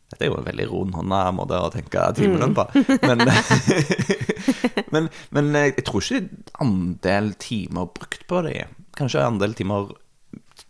Dette 0.05 0.23
er 0.23 0.29
jo 0.29 0.37
en 0.37 0.47
veldig 0.47 0.67
rundhånda 0.69 1.19
måte 1.35 1.59
å 1.59 1.71
tenke 1.73 2.05
timelønn 2.15 2.55
på. 2.55 2.63
Men, 3.03 3.25
men, 4.95 5.11
men 5.35 5.51
jeg 5.59 5.85
tror 5.85 6.01
ikke 6.01 6.41
andel 6.63 7.33
timer 7.41 7.91
brukt 7.93 8.25
på 8.29 8.41
de 8.47 8.57
Kanskje 8.95 9.25
andel 9.27 9.53
timer 9.57 9.91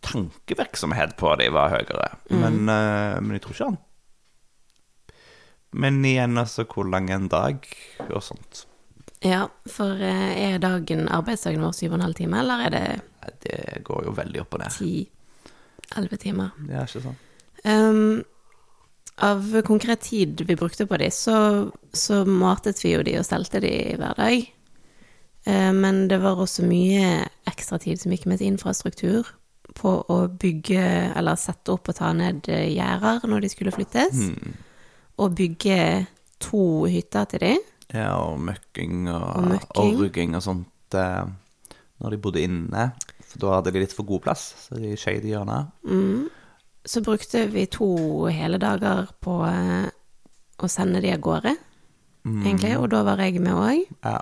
tankevirksomhet 0.05 1.15
på 1.17 1.33
de 1.39 1.49
var 1.53 1.73
høyere. 1.73 2.11
Men, 2.29 2.69
eh, 2.69 3.17
men 3.21 3.35
jeg 3.37 3.43
tror 3.45 3.55
ikke 3.55 3.67
han 3.69 3.81
Men 5.75 6.05
igjen, 6.05 6.37
altså, 6.39 6.63
hvor 6.71 6.87
lang 6.87 7.09
en 7.11 7.27
dag, 7.27 7.65
og 8.07 8.23
sånt. 8.23 8.65
Ja, 9.25 9.47
for 9.67 9.99
eh, 9.99 10.53
er 10.53 10.61
dagen 10.63 11.09
arbeidsdagen 11.11 11.63
vår 11.65 11.73
syv 11.75 11.91
og 11.91 11.97
en 11.99 12.05
halv 12.05 12.15
time, 12.15 12.39
eller 12.39 12.65
er 12.67 12.71
det 12.75 12.85
Det 13.43 13.83
går 13.83 14.05
jo 14.05 14.13
veldig 14.15 14.41
opp 14.41 14.53
og 14.53 14.61
ned. 14.61 14.71
ti-elleve 14.77 16.17
timer? 16.21 16.53
Det 16.61 16.75
er 16.77 16.87
ikke 16.87 17.03
sånn. 17.03 17.17
Um, 17.65 18.23
av 19.23 19.61
konkret 19.63 20.01
tid 20.01 20.41
vi 20.47 20.55
brukte 20.59 20.85
på 20.89 20.97
de, 20.99 21.07
så, 21.11 21.71
så 21.95 22.23
matet 22.27 22.81
vi 22.83 22.91
jo 22.95 23.03
de 23.05 23.13
og 23.19 23.25
stelte 23.27 23.61
de 23.63 23.71
hver 23.99 24.17
dag. 24.19 24.43
Eh, 25.45 25.71
men 25.73 26.07
det 26.11 26.19
var 26.23 26.41
også 26.41 26.65
mye 26.67 27.23
ekstra 27.47 27.79
tid 27.79 28.01
som 28.01 28.11
gikk 28.11 28.25
med 28.27 28.41
til 28.41 28.51
infrastruktur 28.51 29.29
på 29.75 29.91
å 30.11 30.17
bygge 30.31 30.83
eller 31.15 31.39
sette 31.39 31.73
opp 31.73 31.89
og 31.91 31.97
ta 31.97 32.11
ned 32.15 32.47
eh, 32.51 32.67
gjerder 32.75 33.25
når 33.29 33.45
de 33.45 33.53
skulle 33.53 33.73
flyttes. 33.75 34.19
Og 35.21 35.35
bygge 35.37 35.79
to 36.43 36.85
hytter 36.91 37.27
til 37.31 37.43
de. 37.45 37.53
Ja, 37.95 38.11
og 38.19 38.39
møkking 38.43 39.05
og, 39.07 39.21
Og 39.21 39.35
og, 39.37 39.49
møkking. 39.53 39.97
rugging 40.01 40.35
og 40.35 40.43
sånt 40.43 40.97
eh, 40.99 41.27
når 42.03 42.15
de 42.15 42.19
bodde 42.25 42.43
inne. 42.43 42.89
For 43.25 43.39
da 43.41 43.53
hadde 43.57 43.71
de 43.75 43.83
litt 43.85 43.95
for 43.95 44.07
god 44.07 44.25
plass, 44.27 44.49
så 44.65 44.79
de 44.79 44.95
skjei 44.99 45.17
i 45.21 45.31
hjørnet. 45.31 45.71
Så 46.85 47.01
brukte 47.01 47.47
vi 47.49 47.65
to 47.71 47.89
hele 48.29 48.59
dager 48.61 49.09
på 49.25 49.39
eh, 49.49 49.87
å 50.61 50.69
sende 50.71 51.01
de 51.03 51.11
av 51.15 51.21
gårde, 51.25 51.55
egentlig. 52.25 52.75
Og 52.77 52.89
da 52.93 53.01
var 53.07 53.21
jeg 53.23 53.41
med 53.41 53.57
òg. 53.57 53.85
Ja. 54.05 54.19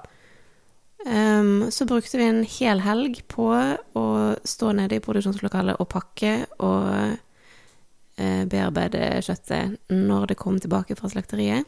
Um, 1.03 1.71
så 1.71 1.85
brukte 1.85 2.15
vi 2.17 2.23
en 2.23 2.45
hel 2.47 2.79
helg 2.79 3.19
på 3.27 3.49
å 3.51 4.05
stå 4.47 4.71
nede 4.77 4.95
i 4.95 5.03
produksjonslokalet 5.03 5.81
og 5.83 5.89
pakke 5.91 6.31
og 6.63 6.85
uh, 6.87 8.43
bearbeide 8.47 9.19
kjøttet 9.25 9.91
når 9.91 10.31
det 10.31 10.39
kom 10.39 10.61
tilbake 10.63 10.95
fra 10.95 11.11
slakteriet. 11.11 11.67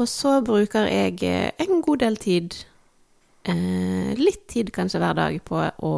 Og 0.00 0.08
så 0.08 0.38
bruker 0.46 0.88
jeg 0.88 1.18
eh, 1.28 1.50
en 1.60 1.84
god 1.84 2.00
del 2.06 2.16
tid, 2.16 2.56
uh, 3.50 4.16
litt 4.16 4.46
tid 4.48 4.72
kanskje 4.72 5.02
hver 5.02 5.20
dag, 5.20 5.36
på 5.44 5.60
å 5.60 5.94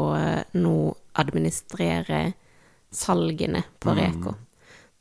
nå 0.59 0.77
administrere 1.23 2.33
salgene 2.93 3.65
på 3.83 3.95
Reko. 3.97 4.35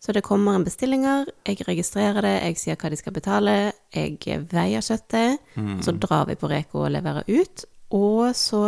Så 0.01 0.15
det 0.17 0.23
kommer 0.25 0.57
en 0.57 0.65
bestillinger, 0.65 1.27
jeg 1.45 1.61
registrerer 1.67 2.25
det, 2.25 2.33
jeg 2.41 2.57
sier 2.57 2.77
hva 2.81 2.89
de 2.89 2.97
skal 2.97 3.13
betale, 3.13 3.55
jeg 3.93 4.39
veier 4.49 4.81
kjøttet, 4.81 5.43
så 5.85 5.93
drar 5.93 6.25
vi 6.31 6.35
på 6.41 6.49
Reko 6.49 6.87
og 6.87 6.93
leverer 6.95 7.27
ut, 7.29 7.65
og 7.93 8.31
så 8.33 8.63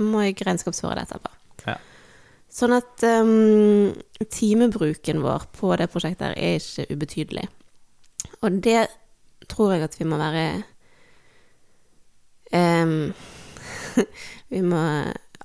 må 0.00 0.22
jeg 0.24 0.38
regnskapsføre 0.40 0.96
det 0.96 1.04
etterpå. 1.04 1.34
Ja. 1.66 1.76
Sånn 2.52 2.74
at 2.76 3.04
um, 3.04 3.92
timebruken 4.32 5.22
vår 5.24 5.46
på 5.56 5.72
det 5.80 5.88
prosjektet 5.92 6.32
er 6.36 6.58
ikke 6.58 6.88
ubetydelig. 6.92 7.46
Og 8.44 8.58
det 8.64 8.86
tror 9.52 9.74
jeg 9.74 9.86
at 9.86 9.96
vi 9.98 10.08
må 10.08 10.18
være 10.20 10.46
um, 12.56 13.12
Vi 14.52 14.60
må 14.64 14.82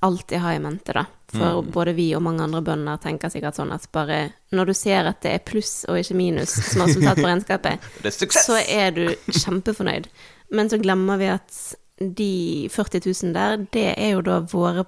alltid 0.06 0.40
ha 0.44 0.54
i 0.56 0.60
mente, 0.60 0.94
da. 0.94 1.06
For 1.28 1.62
både 1.62 1.92
vi 1.98 2.08
og 2.16 2.24
mange 2.24 2.46
andre 2.46 2.62
bønder 2.64 3.00
tenker 3.04 3.32
sikkert 3.32 3.58
sånn 3.58 3.74
at 3.76 3.90
bare 3.92 4.20
når 4.56 4.70
du 4.70 4.74
ser 4.78 5.10
at 5.10 5.20
det 5.26 5.34
er 5.36 5.44
pluss 5.44 5.82
og 5.90 6.00
ikke 6.00 6.16
minus 6.16 6.54
som 6.70 6.86
har 6.86 6.92
resultat 6.92 7.20
på 7.20 7.28
regnskapet, 7.28 7.90
er 8.08 8.38
så 8.46 8.60
er 8.64 8.96
du 8.96 9.04
kjempefornøyd. 9.34 10.08
Men 10.56 10.72
så 10.72 10.80
glemmer 10.80 11.20
vi 11.20 11.32
at 11.34 11.58
de 11.98 12.70
40 12.72 13.02
000 13.10 13.34
der, 13.36 13.58
det 13.74 13.90
er 13.98 14.14
jo 14.16 14.24
da 14.24 14.40
våre 14.48 14.86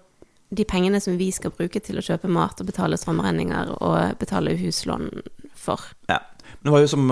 de 0.50 0.66
pengene 0.66 1.02
som 1.02 1.18
vi 1.18 1.30
skal 1.34 1.54
bruke 1.54 1.82
til 1.84 2.00
å 2.00 2.04
kjøpe 2.06 2.30
mat 2.32 2.62
og 2.62 2.70
betale 2.70 2.98
strømregninger 2.98 3.76
og 3.78 4.20
betale 4.22 4.56
huslån 4.58 5.10
for. 5.58 5.84
Ja. 6.10 6.22
Men 6.60 6.70
det 6.70 6.74
var 6.74 6.84
jo 6.84 6.92
som 6.92 7.12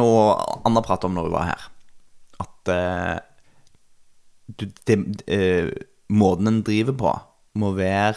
Anna 0.65 0.81
pratet 0.83 1.07
om 1.07 1.17
når 1.17 1.27
hun 1.27 1.35
var 1.35 1.49
her, 1.51 1.67
at 2.43 2.71
uh, 2.73 3.17
du, 4.57 4.65
det, 4.89 4.97
uh, 5.29 5.69
måten 6.09 6.49
en 6.49 6.63
driver 6.65 6.97
på, 6.97 7.13
må 7.59 7.73
være 7.77 8.15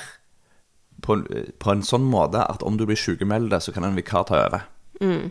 på, 1.04 1.16
en- 1.16 1.52
på 1.58 1.72
en 1.72 1.82
sånn 1.86 2.04
måte 2.10 2.42
at 2.44 2.62
om 2.66 2.76
du 2.76 2.84
blir 2.86 2.98
sykemeldt, 3.00 3.56
så 3.64 3.72
kan 3.74 3.84
en 3.88 3.96
vikar 3.98 4.26
ta 4.28 4.42
over. 4.46 4.66
Mm. 5.00 5.30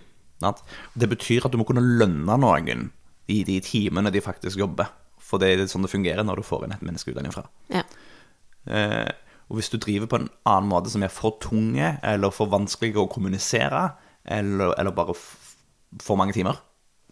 Det 0.97 1.09
betyr 1.11 1.45
at 1.45 1.51
du 1.53 1.57
må 1.61 1.65
kunne 1.67 1.83
lønne 1.99 2.37
noen 2.41 2.87
i 3.29 3.43
de 3.45 3.59
timene 3.61 4.11
de 4.11 4.21
faktisk 4.23 4.57
jobber. 4.57 4.89
For 5.19 5.37
det 5.37 5.51
er 5.53 5.65
sånn 5.69 5.83
det 5.85 5.91
fungerer 5.91 6.23
når 6.25 6.39
du 6.41 6.45
får 6.47 6.63
inn 6.65 6.71
et 6.73 6.81
menneske 6.85 7.11
utenfra. 7.13 7.43
Ja. 7.69 7.83
Eh, 8.65 9.11
og 9.49 9.57
hvis 9.59 9.69
du 9.69 9.77
driver 9.81 10.07
på 10.09 10.17
en 10.21 10.29
annen 10.49 10.69
måte 10.71 10.89
som 10.93 11.03
er 11.05 11.11
for 11.13 11.37
tunge, 11.41 11.99
eller 12.05 12.31
for 12.33 12.49
vanskelig 12.49 12.95
å 12.97 13.07
kommunisere, 13.11 13.91
eller, 14.25 14.73
eller 14.79 14.91
bare 14.95 15.13
for 15.17 16.17
mange 16.17 16.33
timer, 16.37 16.57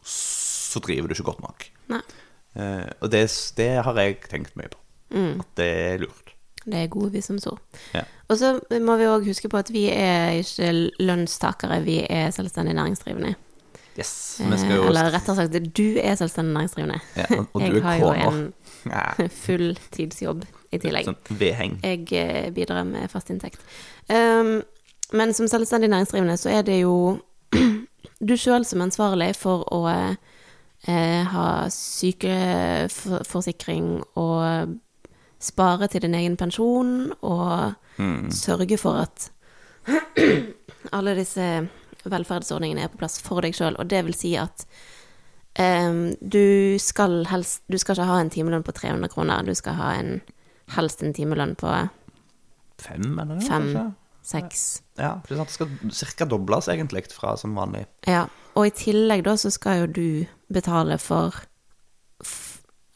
så 0.05 0.81
driver 0.85 1.09
du 1.09 1.15
ikke 1.17 1.27
godt 1.31 1.43
nok. 1.45 1.67
Eh, 2.57 2.89
og 3.01 3.11
det, 3.13 3.25
det 3.57 3.69
har 3.85 4.01
jeg 4.01 4.19
tenkt 4.31 4.55
mye 4.57 4.69
på. 4.73 4.79
At 5.43 5.51
det 5.59 5.67
er 5.93 6.01
lurt. 6.03 6.33
Det 6.67 6.73
er 6.83 6.87
gode 6.91 7.11
vi 7.13 7.21
som 7.23 7.37
så. 7.39 7.53
Ja. 7.95 8.01
Og 8.27 8.37
så 8.37 8.59
må 8.83 8.97
vi 8.99 9.03
òg 9.07 9.23
huske 9.25 9.47
på 9.49 9.57
at 9.57 9.69
vi 9.71 9.85
er 9.89 10.29
ikke 10.41 10.73
lønnstakere, 10.99 11.79
vi 11.85 12.01
er 12.09 12.31
selvstendig 12.35 12.73
næringsdrivende. 12.75 13.35
Yes. 13.97 14.41
Vi 14.43 14.57
skal 14.59 14.75
jo 14.75 14.81
Eh, 14.83 14.87
Eller 14.91 15.11
rettere 15.15 15.35
sagt, 15.35 15.53
du 15.77 15.87
er 16.03 16.15
selvstendig 16.19 16.53
næringsdrivende. 16.53 16.99
Ja, 17.15 17.25
og- 17.37 17.47
og 17.53 17.61
du 17.61 17.65
jeg 17.73 17.83
har 17.83 17.95
jo 17.97 18.11
en 18.29 18.53
fulltidsjobb 19.45 20.43
i 20.71 20.77
tillegg. 20.77 21.05
sånn 21.07 21.15
vedheng. 21.39 21.79
Jeg 21.83 22.13
eh, 22.13 22.49
bidrar 22.51 22.83
med 22.85 23.09
fast 23.09 23.29
inntekt. 23.29 23.59
Um, 24.09 24.61
men 25.13 25.33
som 25.33 25.47
selvstendig 25.47 25.89
næringsdrivende 25.89 26.37
så 26.37 26.49
er 26.49 26.61
det 26.67 26.81
jo 26.81 27.17
du 28.27 28.35
sjøl 28.37 28.65
som 28.65 28.81
er 28.81 28.85
ansvarlig 28.89 29.35
for 29.39 29.63
å 29.73 29.87
eh, 30.87 31.23
ha 31.31 31.69
sykeforsikring 31.71 34.03
og 34.15 34.67
spare 35.39 35.87
til 35.91 36.01
din 36.01 36.15
egen 36.17 36.37
pensjon 36.37 37.11
og 37.21 37.73
sørge 38.33 38.77
for 38.77 39.03
at 39.05 39.31
alle 40.97 41.15
disse 41.17 41.45
velferdsordningene 42.07 42.85
er 42.85 42.91
på 42.91 42.99
plass 43.01 43.19
for 43.23 43.43
deg 43.45 43.55
sjøl. 43.57 43.77
Og 43.79 43.89
det 43.89 44.03
vil 44.07 44.17
si 44.17 44.33
at 44.39 44.65
um, 45.59 46.15
du 46.21 46.77
skal 46.81 47.23
helst 47.31 47.63
Du 47.71 47.77
skal 47.77 47.97
ikke 47.97 48.09
ha 48.09 48.19
en 48.21 48.33
timelønn 48.33 48.65
på 48.65 48.75
300 48.75 49.11
kroner. 49.13 49.45
Du 49.47 49.55
skal 49.57 49.77
ha 49.79 49.93
en, 49.99 50.19
helst 50.75 51.03
en 51.03 51.15
timelønn 51.17 51.55
på 51.59 51.73
Fem, 52.77 53.07
eller 53.17 53.39
noe? 53.39 53.41
fem, 53.41 53.93
seks. 54.21 54.83
Ja, 54.99 55.15
for 55.25 55.33
det 55.33 55.47
skal 55.49 55.71
ca. 56.13 56.27
dobles 56.29 56.67
egentlig 56.69 57.07
fra 57.09 57.31
som 57.41 57.55
vanlig. 57.57 57.87
Ja. 58.05 58.27
Og 58.53 58.69
i 58.69 58.73
tillegg 58.73 59.23
da 59.25 59.33
så 59.37 59.49
skal 59.53 59.81
jo 59.81 59.87
du 59.95 60.09
betale 60.53 60.99
for 61.01 61.33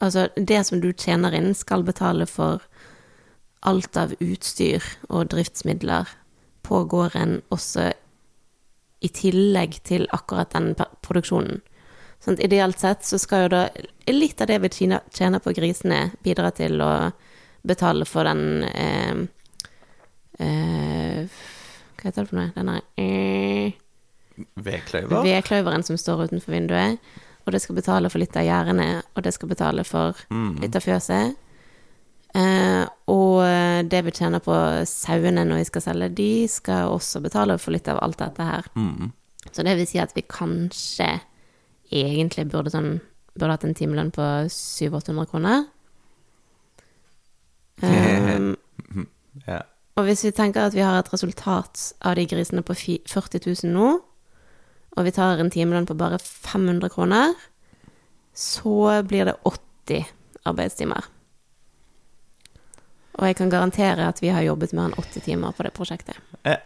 Altså, 0.02 0.26
det 0.36 0.64
som 0.66 0.80
du 0.82 0.90
tjener 0.92 1.34
inn, 1.38 1.52
skal 1.54 1.84
betale 1.86 2.26
for 2.26 2.64
alt 3.62 3.96
av 3.96 4.14
utstyr 4.18 4.82
og 5.08 5.30
driftsmidler 5.30 6.10
på 6.66 6.82
gården, 6.90 7.40
også 7.54 7.92
i 9.02 9.10
tillegg 9.10 9.78
til 9.86 10.08
akkurat 10.14 10.54
den 10.54 10.72
produksjonen. 11.02 11.60
Sånn, 12.22 12.38
ideelt 12.42 12.78
sett 12.78 13.02
så 13.06 13.18
skal 13.18 13.46
jo 13.46 13.52
da 13.54 13.62
litt 14.10 14.42
av 14.42 14.50
det 14.50 14.60
vi 14.62 14.70
tjener, 14.70 15.42
på 15.42 15.54
grisene, 15.56 16.12
bidra 16.22 16.52
til 16.54 16.78
å 16.82 16.92
betale 17.66 18.06
for 18.06 18.26
den 18.26 18.62
eh, 18.66 19.22
eh, 20.42 21.40
Hva 21.98 22.08
heter 22.08 22.22
det 22.22 22.30
for 22.30 22.38
noe? 22.38 22.52
Denne 22.54 22.78
eh, 22.98 23.74
Vedkløyver. 24.54 25.22
vedkløyveren 25.26 25.84
som 25.86 25.98
står 25.98 26.28
utenfor 26.28 26.54
vinduet. 26.54 27.12
Og 27.46 27.52
det 27.52 27.60
skal 27.62 27.74
betale 27.78 28.10
for 28.12 28.22
litt 28.22 28.36
av 28.38 28.44
gjerdene, 28.46 28.88
og 29.16 29.24
det 29.26 29.32
skal 29.34 29.48
betale 29.50 29.84
for 29.84 30.18
litt 30.62 30.76
av 30.78 30.84
fjøset. 30.84 31.34
Eh, 32.38 32.84
og 33.12 33.88
det 33.90 33.98
vi 34.06 34.12
tjener 34.16 34.40
på 34.40 34.54
sauene 34.88 35.42
når 35.44 35.58
vi 35.60 35.66
skal 35.68 35.82
selge, 35.84 36.08
de 36.16 36.28
skal 36.48 36.88
også 36.94 37.20
betale 37.24 37.58
for 37.60 37.74
litt 37.74 37.90
av 37.92 37.98
alt 38.00 38.18
dette 38.22 38.46
her. 38.46 38.68
Så 39.52 39.64
det 39.66 39.74
vil 39.76 39.88
si 39.90 39.98
at 39.98 40.14
vi 40.16 40.22
kanskje 40.22 41.10
egentlig 41.92 42.46
burde, 42.48 42.70
sånn, 42.72 43.00
burde 43.34 43.56
hatt 43.56 43.66
en 43.68 43.74
timelønn 43.76 44.14
på 44.14 44.22
700-800 44.48 45.26
kroner. 45.32 45.66
Um, 47.82 48.56
Ja. 49.48 49.62
og 49.96 50.04
hvis 50.04 50.22
vi 50.26 50.30
tenker 50.36 50.66
at 50.68 50.74
vi 50.76 50.82
har 50.84 50.98
et 51.00 51.08
resultat 51.12 51.94
av 52.04 52.18
de 52.18 52.26
grisene 52.28 52.60
på 52.62 52.74
40 52.76 53.40
000 53.64 53.72
nå, 53.72 53.86
og 54.96 55.06
vi 55.06 55.14
tar 55.14 55.40
en 55.40 55.50
timelønn 55.52 55.88
på 55.88 55.96
bare 55.98 56.18
500 56.20 56.92
kroner, 56.92 57.34
så 58.34 59.02
blir 59.08 59.28
det 59.28 59.36
80 59.48 60.04
arbeidstimer. 60.48 61.08
Og 63.20 63.26
jeg 63.28 63.36
kan 63.36 63.50
garantere 63.52 64.08
at 64.08 64.22
vi 64.22 64.30
har 64.32 64.44
jobbet 64.44 64.72
mer 64.76 64.90
enn 64.90 64.96
80 64.96 65.26
timer 65.26 65.56
på 65.56 65.66
det 65.66 65.74
prosjektet. 65.76 66.16
ja. 66.44 66.60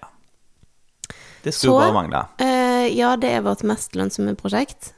Det 1.46 1.52
skulle 1.54 1.78
bare 1.78 1.92
mangle. 1.94 2.20
Eh, 2.42 2.88
ja, 2.98 3.12
det 3.16 3.28
er 3.30 3.42
vårt 3.46 3.62
mest 3.62 3.94
lønnsomme 3.94 4.32
prosjekt, 4.34 4.88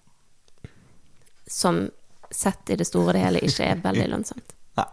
som 1.45 1.91
sett 2.33 2.70
i 2.72 2.76
det 2.81 2.87
store 2.89 3.11
og 3.11 3.16
det 3.18 3.20
hele 3.20 3.43
ikke 3.45 3.66
er 3.68 3.83
veldig 3.85 4.07
lønnsomt. 4.14 4.55
Nei. 4.81 4.87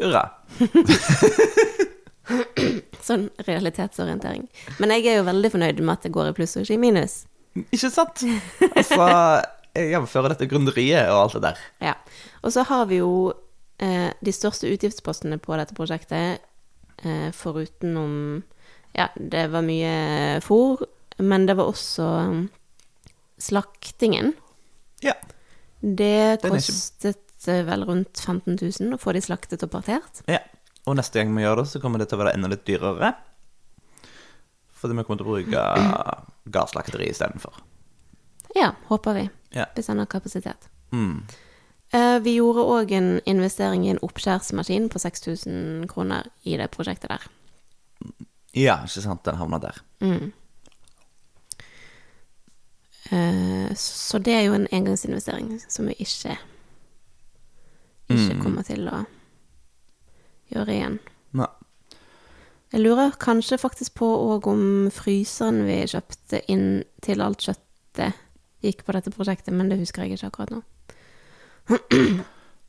Hurra. 0.00 0.24
Sånn 3.06 3.28
realitetsorientering. 3.46 4.46
Men 4.82 4.94
jeg 4.96 5.06
er 5.10 5.20
jo 5.20 5.26
veldig 5.28 5.52
fornøyd 5.54 5.82
med 5.82 5.94
at 5.94 6.06
det 6.06 6.14
går 6.14 6.30
i 6.30 6.36
pluss 6.36 6.56
og 6.58 6.66
ikke 6.66 6.78
i 6.78 6.82
minus. 6.82 7.20
Ikke 7.70 7.90
sant? 7.92 8.24
Altså, 8.72 9.06
gjennomfører 9.76 10.34
dette 10.34 10.48
gründeriet 10.50 11.10
og 11.12 11.22
alt 11.26 11.36
det 11.38 11.44
der. 11.50 11.62
Ja. 11.90 11.94
Og 12.42 12.52
så 12.54 12.64
har 12.68 12.86
vi 12.90 13.00
jo 13.00 13.12
eh, 13.82 14.10
de 14.24 14.34
største 14.34 14.70
utgiftspostene 14.72 15.38
på 15.42 15.56
dette 15.58 15.76
prosjektet, 15.76 16.44
eh, 17.02 17.30
forutenom 17.34 18.42
Ja, 18.96 19.10
det 19.16 19.50
var 19.52 19.64
mye 19.66 20.40
fôr, 20.40 20.86
men 21.20 21.44
det 21.44 21.56
var 21.58 21.68
også 21.68 22.04
um, 22.30 22.38
slaktingen. 23.36 24.32
Ja. 25.04 25.12
Det 25.80 26.40
kostet 26.44 27.48
eh, 27.48 27.60
vel 27.66 27.84
rundt 27.84 28.16
15 28.16 28.56
000 28.56 28.96
å 28.96 29.00
få 29.00 29.12
de 29.12 29.20
slaktet 29.24 29.64
og 29.66 29.74
partert. 29.74 30.24
ja. 30.26 30.40
Og 30.86 30.96
neste 30.96 31.18
gang 31.18 31.32
vi 31.34 31.42
gjør 31.42 31.62
det, 31.62 31.66
så 31.70 31.80
kommer 31.82 31.98
det 31.98 32.08
til 32.10 32.18
å 32.18 32.22
være 32.24 32.34
enda 32.36 32.48
litt 32.52 32.64
dyrere. 32.68 33.14
Fordi 34.76 34.94
vi 34.98 35.04
kommer 35.08 35.18
til 35.18 35.26
å 35.26 35.32
bruke 35.34 35.64
gardsslakteri 36.52 37.08
istedenfor. 37.10 37.56
Ja, 38.54 38.70
håper 38.90 39.14
vi. 39.18 39.24
Ja. 39.56 39.66
Hvis 39.74 39.88
han 39.90 39.98
har 39.98 40.06
kapasitet. 40.06 40.68
Mm. 40.92 41.24
Eh, 41.92 42.18
Vi 42.22 42.36
gjorde 42.36 42.64
òg 42.66 42.92
en 42.92 43.20
investering 43.26 43.86
i 43.86 43.90
en 43.90 43.98
oppskjærsmaskin 44.02 44.88
på 44.92 44.98
6000 45.02 45.88
kroner 45.90 46.28
i 46.44 46.56
det 46.56 46.70
prosjektet 46.70 47.10
der. 47.10 47.26
Ja, 48.56 48.78
ikke 48.84 49.02
sant? 49.02 49.24
Den 49.24 49.36
havna 49.40 49.58
der. 49.60 49.80
Mm. 50.00 50.32
Eh, 53.10 53.74
Så 53.74 54.18
det 54.18 54.34
er 54.34 54.42
jo 54.46 54.54
en 54.54 54.68
engangsinvestering 54.72 55.60
som 55.68 55.86
vi 55.86 55.94
ikke 55.98 56.36
ikke 58.10 58.36
kommer 58.42 58.62
til 58.62 58.86
å 58.86 59.00
gjøre 60.52 60.74
igjen. 60.74 60.98
Nei. 61.36 61.48
Jeg 62.74 62.82
lurer 62.82 63.14
kanskje 63.22 63.58
faktisk 63.62 63.94
på 64.00 64.06
òg 64.06 64.48
om 64.50 64.62
fryseren 64.94 65.62
vi 65.68 65.82
kjøpte 65.88 66.42
inn 66.52 66.82
til 67.04 67.22
alt 67.24 67.44
kjøttet 67.46 68.22
gikk 68.64 68.82
på 68.86 68.96
dette 68.96 69.12
prosjektet, 69.14 69.54
men 69.54 69.70
det 69.70 69.78
husker 69.80 70.04
jeg 70.04 70.16
ikke 70.16 70.32
akkurat 70.32 70.56
nå. 70.56 70.62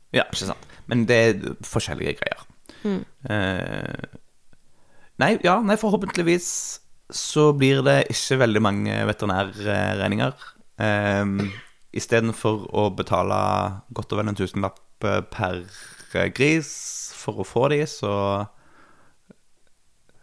Ja, 0.08 0.24
ikke 0.24 0.46
sant. 0.48 0.68
Men 0.88 1.02
det 1.08 1.16
er 1.20 1.56
forskjellige 1.68 2.14
greier. 2.16 2.44
Mm. 2.80 3.02
Eh, 3.28 4.18
nei, 5.20 5.34
ja, 5.44 5.58
nei, 5.60 5.76
forhåpentligvis 5.76 6.46
så 7.12 7.50
blir 7.56 7.82
det 7.84 8.06
ikke 8.14 8.38
veldig 8.40 8.62
mange 8.64 8.96
veterinærregninger. 9.08 10.46
Um, 10.78 11.50
Istedenfor 11.96 12.66
å 12.76 12.88
betale 12.94 13.38
godt 13.96 14.12
og 14.12 14.20
vel 14.20 14.30
en 14.30 14.36
tusenlapp 14.38 15.04
eh, 15.08 15.22
per 15.32 15.62
eh, 16.12 16.28
gris 16.36 16.70
for 17.18 17.42
å 17.42 17.46
få 17.46 17.66
de, 17.72 17.82
så 17.90 18.12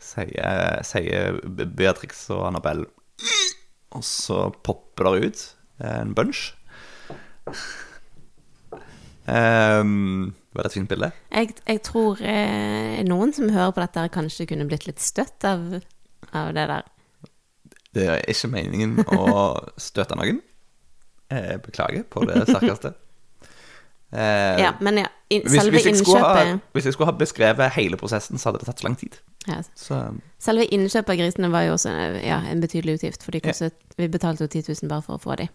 sier, 0.02 0.82
sier 0.88 1.40
Beatrix 1.46 2.28
og 2.34 2.46
Annabelle 2.50 2.88
Og 3.96 4.04
så 4.06 4.50
popper 4.66 5.10
det 5.10 5.30
ut 5.30 5.44
en 5.86 6.14
bunch. 6.16 6.50
Um, 9.26 10.36
var 10.54 10.64
det 10.64 10.72
et 10.72 10.78
fint 10.78 10.90
bilde? 10.90 11.12
Jeg, 11.32 11.56
jeg 11.68 11.82
tror 11.84 12.20
eh, 12.24 13.02
noen 13.08 13.34
som 13.36 13.52
hører 13.52 13.74
på 13.76 13.84
dette, 13.84 14.10
kanskje 14.14 14.48
kunne 14.52 14.68
blitt 14.70 14.86
litt 14.88 15.02
støtt 15.04 15.44
av, 15.48 15.80
av 16.32 16.52
det 16.56 16.68
der. 16.72 16.92
Det 17.96 18.06
er 18.12 18.24
ikke 18.32 18.52
meningen 18.52 19.00
å 19.16 19.56
støte 19.80 20.18
noen. 20.20 20.42
Jeg 21.32 21.62
beklager 21.66 22.06
på 22.12 22.24
det 22.28 22.44
sterkeste. 22.52 22.94
Eh, 24.16 24.60
Ja, 24.64 24.74
men 24.80 24.98
ja, 25.04 25.08
in, 25.30 25.42
hvis, 25.42 25.68
hvis, 25.70 25.86
jeg 25.86 25.98
skulle 25.98 26.24
ha, 26.24 26.58
hvis 26.74 26.86
jeg 26.86 26.94
skulle 26.94 27.12
ha 27.12 27.18
beskrevet 27.18 27.74
hele 27.76 27.98
prosessen, 27.98 28.40
så 28.40 28.50
hadde 28.50 28.62
det 28.64 28.70
tatt 28.70 28.80
så 28.80 28.88
lang 28.88 28.98
tid. 29.00 29.18
ja, 29.48 29.62
Så 29.76 30.00
Selve 30.40 30.66
innkjøpet 30.66 31.10
av 31.10 31.20
grisene 31.20 31.52
var 31.52 31.68
jo 31.68 31.74
også 31.76 31.92
ja, 32.24 32.40
en 32.52 32.62
betydelig 32.62 33.00
utgift, 33.00 33.24
for 33.24 33.36
vi 33.98 34.08
betalte 34.08 34.48
jo 34.48 34.48
10 34.48 34.72
000 34.82 34.90
bare 34.90 35.06
for 35.06 35.20
å 35.20 35.24
få 35.26 35.36
dem. 35.42 35.52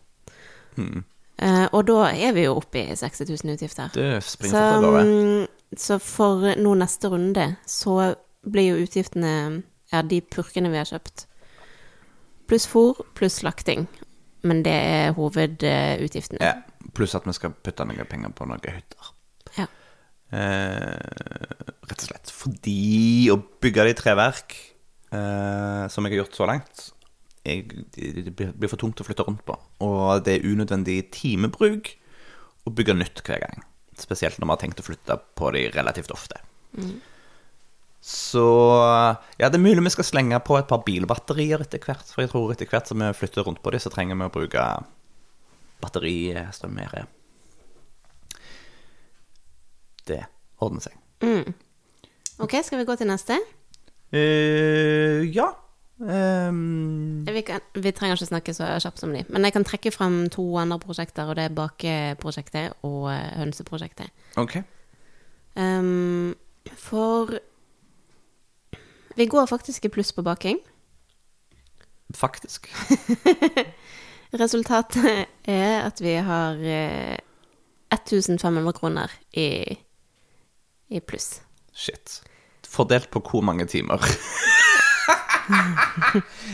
hmm, 0.77 1.03
Eh, 1.41 1.67
og 1.73 1.87
da 1.89 2.11
er 2.13 2.35
vi 2.37 2.45
jo 2.45 2.59
oppe 2.61 2.83
i 2.83 2.97
60 2.97 3.31
000 3.45 3.55
utgifter. 3.55 3.89
det 3.95 4.23
Så, 4.23 4.65
mm, 5.05 5.47
så 5.77 5.99
for 5.99 6.53
nå 6.57 6.75
neste 6.77 7.09
runde 7.09 7.57
så 7.67 8.15
blir 8.45 8.75
jo 8.75 8.85
utgiftene 8.85 9.63
ja, 9.93 10.03
de 10.03 10.21
purkene 10.21 10.71
vi 10.71 10.77
har 10.77 10.89
kjøpt, 10.89 11.25
pluss 12.49 12.69
fôr, 12.69 13.01
pluss 13.17 13.41
slakting. 13.41 13.89
Men 14.43 14.63
det 14.65 14.73
er 14.73 15.13
hovedutgiftene. 15.17 16.41
Ja, 16.41 16.53
pluss 16.97 17.17
at 17.19 17.27
vi 17.29 17.35
skal 17.37 17.55
putte 17.55 17.87
noen 17.87 18.09
penger 18.09 18.33
på 18.37 18.49
noen 18.49 18.63
hytter. 18.65 19.13
Ja. 19.59 19.67
Eh, 20.31 20.95
rett 21.91 22.05
og 22.05 22.07
slett 22.07 22.31
fordi 22.31 23.29
å 23.33 23.41
bygge 23.63 23.89
de 23.89 23.95
treverk, 23.99 24.57
eh, 25.11 25.85
som 25.91 26.07
jeg 26.07 26.15
har 26.15 26.23
gjort 26.23 26.39
så 26.39 26.49
langt, 26.51 26.85
jeg, 27.47 27.87
det, 27.97 28.35
blir 28.37 28.71
for 28.71 28.81
tungt 28.81 29.01
å 29.01 29.07
flytte 29.07 29.25
rundt 29.27 29.45
på. 29.49 29.57
Og 29.87 30.23
det 30.27 30.39
er 30.39 30.47
unødvendig 30.47 31.03
timebruk 31.17 31.95
å 32.69 32.75
bygge 32.75 32.99
nytt 32.99 33.25
hver 33.27 33.43
gang. 33.47 33.65
Spesielt 33.99 34.39
når 34.39 34.47
vi 34.47 34.55
har 34.55 34.61
tenkt 34.65 34.83
å 34.83 34.87
flytte 34.87 35.17
på 35.37 35.51
de 35.57 35.67
relativt 35.75 36.13
ofte. 36.15 36.41
Så 38.01 38.45
ja, 39.37 39.49
det 39.49 39.59
er 39.59 39.63
mulig 39.63 39.85
vi 39.85 39.93
skal 39.93 40.09
slenge 40.09 40.39
på 40.45 40.57
et 40.57 40.69
par 40.71 40.85
bilbatterier 40.87 41.65
etter 41.65 41.83
hvert. 41.85 42.07
For 42.09 42.25
jeg 42.25 42.33
tror 42.33 42.55
etter 42.55 42.71
hvert 42.71 42.89
som 42.89 43.03
vi 43.03 43.11
flytter 43.17 43.45
rundt 43.45 43.61
på 43.65 43.73
de, 43.75 43.81
så 43.83 43.93
trenger 43.93 44.17
vi 44.17 44.29
å 44.29 44.35
bruke 44.37 44.67
batteristrømmere. 45.81 47.07
Det 50.09 50.23
ordner 50.61 50.85
seg. 50.85 50.97
Mm. 51.25 51.55
Ok, 52.41 52.57
skal 52.65 52.81
vi 52.81 52.87
gå 52.89 52.97
til 52.97 53.11
neste? 53.11 53.37
Uh, 54.15 55.27
ja. 55.29 55.51
Um... 56.01 57.27
Vi, 57.27 57.43
kan, 57.45 57.61
vi 57.77 57.93
trenger 57.93 58.17
ikke 58.17 58.31
snakke 58.31 58.55
så 58.57 58.71
kjapt 58.81 59.03
som 59.03 59.13
de. 59.13 59.25
Men 59.29 59.45
jeg 59.45 59.53
kan 59.53 59.67
trekke 59.69 59.93
frem 59.93 60.23
to 60.33 60.45
andre 60.59 60.79
prosjekter, 60.81 61.29
og 61.29 61.37
det 61.37 61.45
er 61.45 61.57
bakeprosjektet 61.57 62.81
og 62.89 63.11
eh, 63.13 63.33
hønseprosjektet. 63.43 64.09
ok. 64.41 64.63
Um, 65.59 66.37
for 66.79 67.35
vi 69.17 69.27
går 69.27 69.47
faktisk 69.47 69.85
i 69.85 69.89
pluss 69.89 70.13
på 70.13 70.23
baking. 70.23 70.59
Faktisk. 72.15 72.71
Resultatet 74.39 75.27
er 75.51 75.81
at 75.87 76.01
vi 76.03 76.15
har 76.23 76.59
eh, 76.63 77.17
1500 77.91 78.73
kroner 78.77 79.11
i, 79.35 79.77
i 80.89 81.01
pluss. 81.01 81.41
Shit. 81.75 82.21
Fordelt 82.71 83.11
på 83.11 83.23
hvor 83.27 83.43
mange 83.43 83.67
timer? 83.67 83.99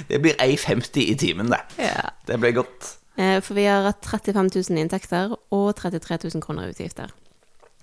det 0.08 0.20
blir 0.24 0.38
1,50 0.40 1.02
i 1.04 1.14
timen, 1.20 1.50
det. 1.52 1.60
Ja. 1.82 2.08
Det 2.26 2.38
blir 2.40 2.54
godt. 2.56 2.94
Eh, 3.16 3.40
For 3.44 3.56
vi 3.56 3.66
har 3.68 3.84
hatt 3.90 4.06
35 4.08 4.48
000 4.70 4.80
inntekter 4.80 5.34
og 5.52 5.68
33 5.76 6.18
000 6.34 6.42
kroner 6.44 6.68
i 6.68 6.72
utgifter. 6.72 7.12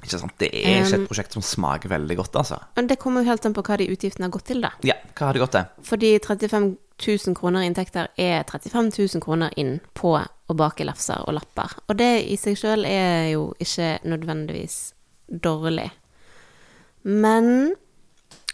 Ikke 0.03 0.19
sant? 0.19 0.33
Det 0.39 0.49
er 0.51 0.81
ikke 0.83 0.97
Um, 0.97 1.03
et 1.03 1.07
prosjekt 1.07 1.35
som 1.37 1.43
smaker 1.45 1.89
veldig 1.93 2.17
godt, 2.19 2.35
altså. 2.35 2.57
Men 2.75 2.89
det 2.89 2.97
kommer 2.99 3.23
jo 3.23 3.29
helt 3.31 3.45
an 3.47 3.53
på 3.55 3.63
hva 3.63 3.77
de 3.79 3.85
utgiftene 3.93 4.27
har 4.27 4.33
gått 4.33 4.49
til, 4.49 4.59
da. 4.65 4.73
Ja, 4.83 4.97
hva 5.15 5.29
har 5.29 5.37
det 5.37 5.43
gått 5.45 5.53
til? 5.55 5.69
Fordi 5.87 6.09
35 6.19 6.73
000 7.01 7.35
kroner 7.35 7.63
i 7.63 7.69
inntekter 7.69 8.07
er 8.17 8.43
35 8.43 8.91
000 8.97 9.23
kroner 9.23 9.53
inn 9.57 9.79
på 9.97 10.13
å 10.17 10.57
bake 10.57 10.85
lefser 10.85 11.23
og 11.27 11.37
lapper. 11.37 11.77
Og 11.87 11.97
det 11.99 12.11
i 12.29 12.37
seg 12.39 12.57
sjøl 12.59 12.85
er 12.85 13.33
jo 13.33 13.49
ikke 13.63 13.97
nødvendigvis 14.07 14.93
dårlig. 15.27 15.89
Men 17.03 17.73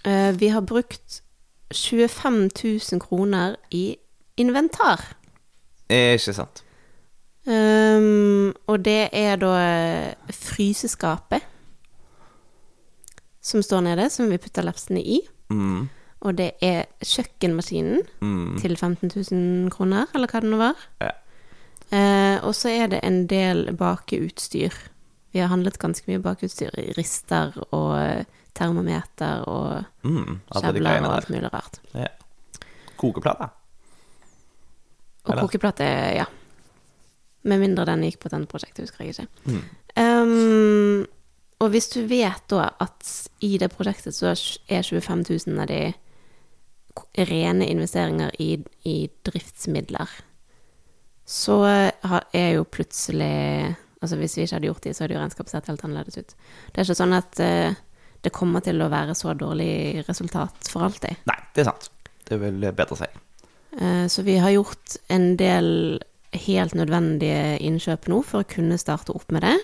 eh, 0.05 0.31
vi 0.39 0.49
har 0.53 0.61
brukt 0.61 1.21
25 1.73 2.49
000 2.63 3.03
kroner 3.03 3.55
i 3.71 3.97
inventar. 4.37 5.03
er 5.89 6.17
Ikke 6.17 6.33
sant. 6.33 6.63
Um, 7.49 8.53
og 8.67 8.83
det 8.85 9.09
er 9.15 9.39
da 9.41 9.53
eh, 9.57 10.33
fryseskapet 10.35 11.45
som 13.41 13.63
står 13.63 13.81
nede, 13.81 14.09
som 14.09 14.29
vi 14.29 14.37
putter 14.37 14.65
lefsene 14.65 15.01
i. 15.01 15.21
Mm, 15.49 15.87
Og 16.19 16.35
det 16.35 16.51
er 16.65 16.89
kjøkkenmaskinen 16.99 18.01
mm, 18.19 18.57
til 18.59 18.75
15 18.75 19.11
000 19.15 19.69
kroner, 19.71 20.09
eller 20.13 20.27
hva 20.27 20.41
det 20.43 20.51
nå 20.51 20.59
var. 20.59 20.81
Ja. 20.99 21.13
Eh, 21.89 22.37
og 22.45 22.53
så 22.57 22.73
er 22.73 22.91
det 22.91 22.99
en 23.07 23.23
del 23.31 23.69
bakeutstyr. 23.77 24.75
Vi 25.31 25.39
har 25.39 25.49
handlet 25.49 25.79
ganske 25.79 26.09
mye 26.09 26.21
bakeutstyr. 26.21 26.75
Rister 26.97 27.55
og 27.69 27.93
eh, 28.01 28.25
termometer 28.57 29.45
og 29.47 29.85
mm, 30.03 30.41
greiene 30.51 31.07
og 31.07 31.15
alt 31.15 31.31
mulig 31.31 31.53
rart. 31.53 31.79
Ja. 31.93 32.11
Kokeplate. 32.99 33.47
Og 35.23 35.31
Eller? 35.31 35.45
kokeplate, 35.45 35.87
ja. 36.19 36.25
Med 37.47 37.61
mindre 37.61 37.85
den 37.87 38.03
gikk 38.03 38.19
på 38.23 38.31
dette 38.33 38.49
prosjektet, 38.51 38.89
husker 38.89 39.05
jeg 39.05 39.15
ikke. 39.15 39.27
Mm. 39.45 39.63
Um, 39.99 41.07
og 41.59 41.71
hvis 41.73 41.89
du 41.91 42.01
vet 42.07 42.43
da 42.51 42.69
at 42.79 43.07
i 43.43 43.57
det 43.59 43.71
prosjektet 43.73 44.15
så 44.15 44.31
er 44.31 44.83
25 44.83 45.23
000 45.47 45.59
av 45.59 45.67
de 45.71 45.81
rene 47.29 47.67
investeringer 47.69 48.33
i, 48.41 48.55
i 48.87 48.97
driftsmidler, 49.27 50.09
så 51.29 51.61
er 51.65 52.49
jo 52.55 52.65
plutselig 52.65 53.75
Altså 53.99 54.15
hvis 54.15 54.37
vi 54.37 54.45
ikke 54.45 54.55
hadde 54.55 54.67
gjort 54.69 54.85
de, 54.85 54.91
så 54.95 55.03
hadde 55.03 55.15
jo 55.17 55.19
regnskapet 55.19 55.51
sett 55.51 55.65
helt 55.67 55.81
annerledes 55.83 56.15
ut. 56.15 56.29
Det 56.71 56.79
er 56.79 56.85
ikke 56.85 56.95
sånn 56.95 57.15
at 57.17 57.39
eh, 57.43 57.73
det 58.23 58.31
kommer 58.31 58.63
til 58.63 58.79
å 58.79 58.87
være 58.87 59.11
så 59.11 59.33
dårlig 59.35 60.05
resultat 60.07 60.69
for 60.71 60.85
alltid. 60.87 61.19
Nei, 61.27 61.35
det 61.51 61.65
er 61.65 61.67
sant. 61.67 61.89
Det 62.23 62.37
vil 62.39 62.63
bedre 62.63 62.95
seg. 62.95 63.11
si. 63.11 63.89
Så 64.07 64.23
vi 64.23 64.37
har 64.39 64.53
gjort 64.55 64.95
en 65.11 65.27
del 65.35 65.99
helt 66.31 66.75
nødvendige 66.77 67.57
innkjøp 67.65 68.07
nå 68.11 68.21
for 68.25 68.43
å 68.43 68.49
kunne 68.49 68.79
starte 68.79 69.13
opp 69.15 69.31
med 69.33 69.45
det. 69.45 69.55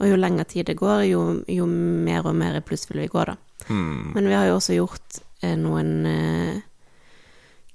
Og 0.00 0.08
jo 0.08 0.16
lengre 0.16 0.46
tid 0.48 0.70
det 0.70 0.78
går, 0.80 1.04
jo, 1.10 1.24
jo 1.50 1.66
mer 1.68 2.24
og 2.24 2.36
mer 2.40 2.56
i 2.56 2.64
pluss 2.64 2.86
vil 2.88 3.02
vi 3.02 3.10
gå, 3.12 3.24
da. 3.28 3.36
Hmm. 3.68 4.14
Men 4.14 4.30
vi 4.30 4.36
har 4.36 4.48
jo 4.48 4.56
også 4.56 4.78
gjort 4.78 5.20
eh, 5.20 5.26
noen 5.56 6.06
eh, 6.06 6.60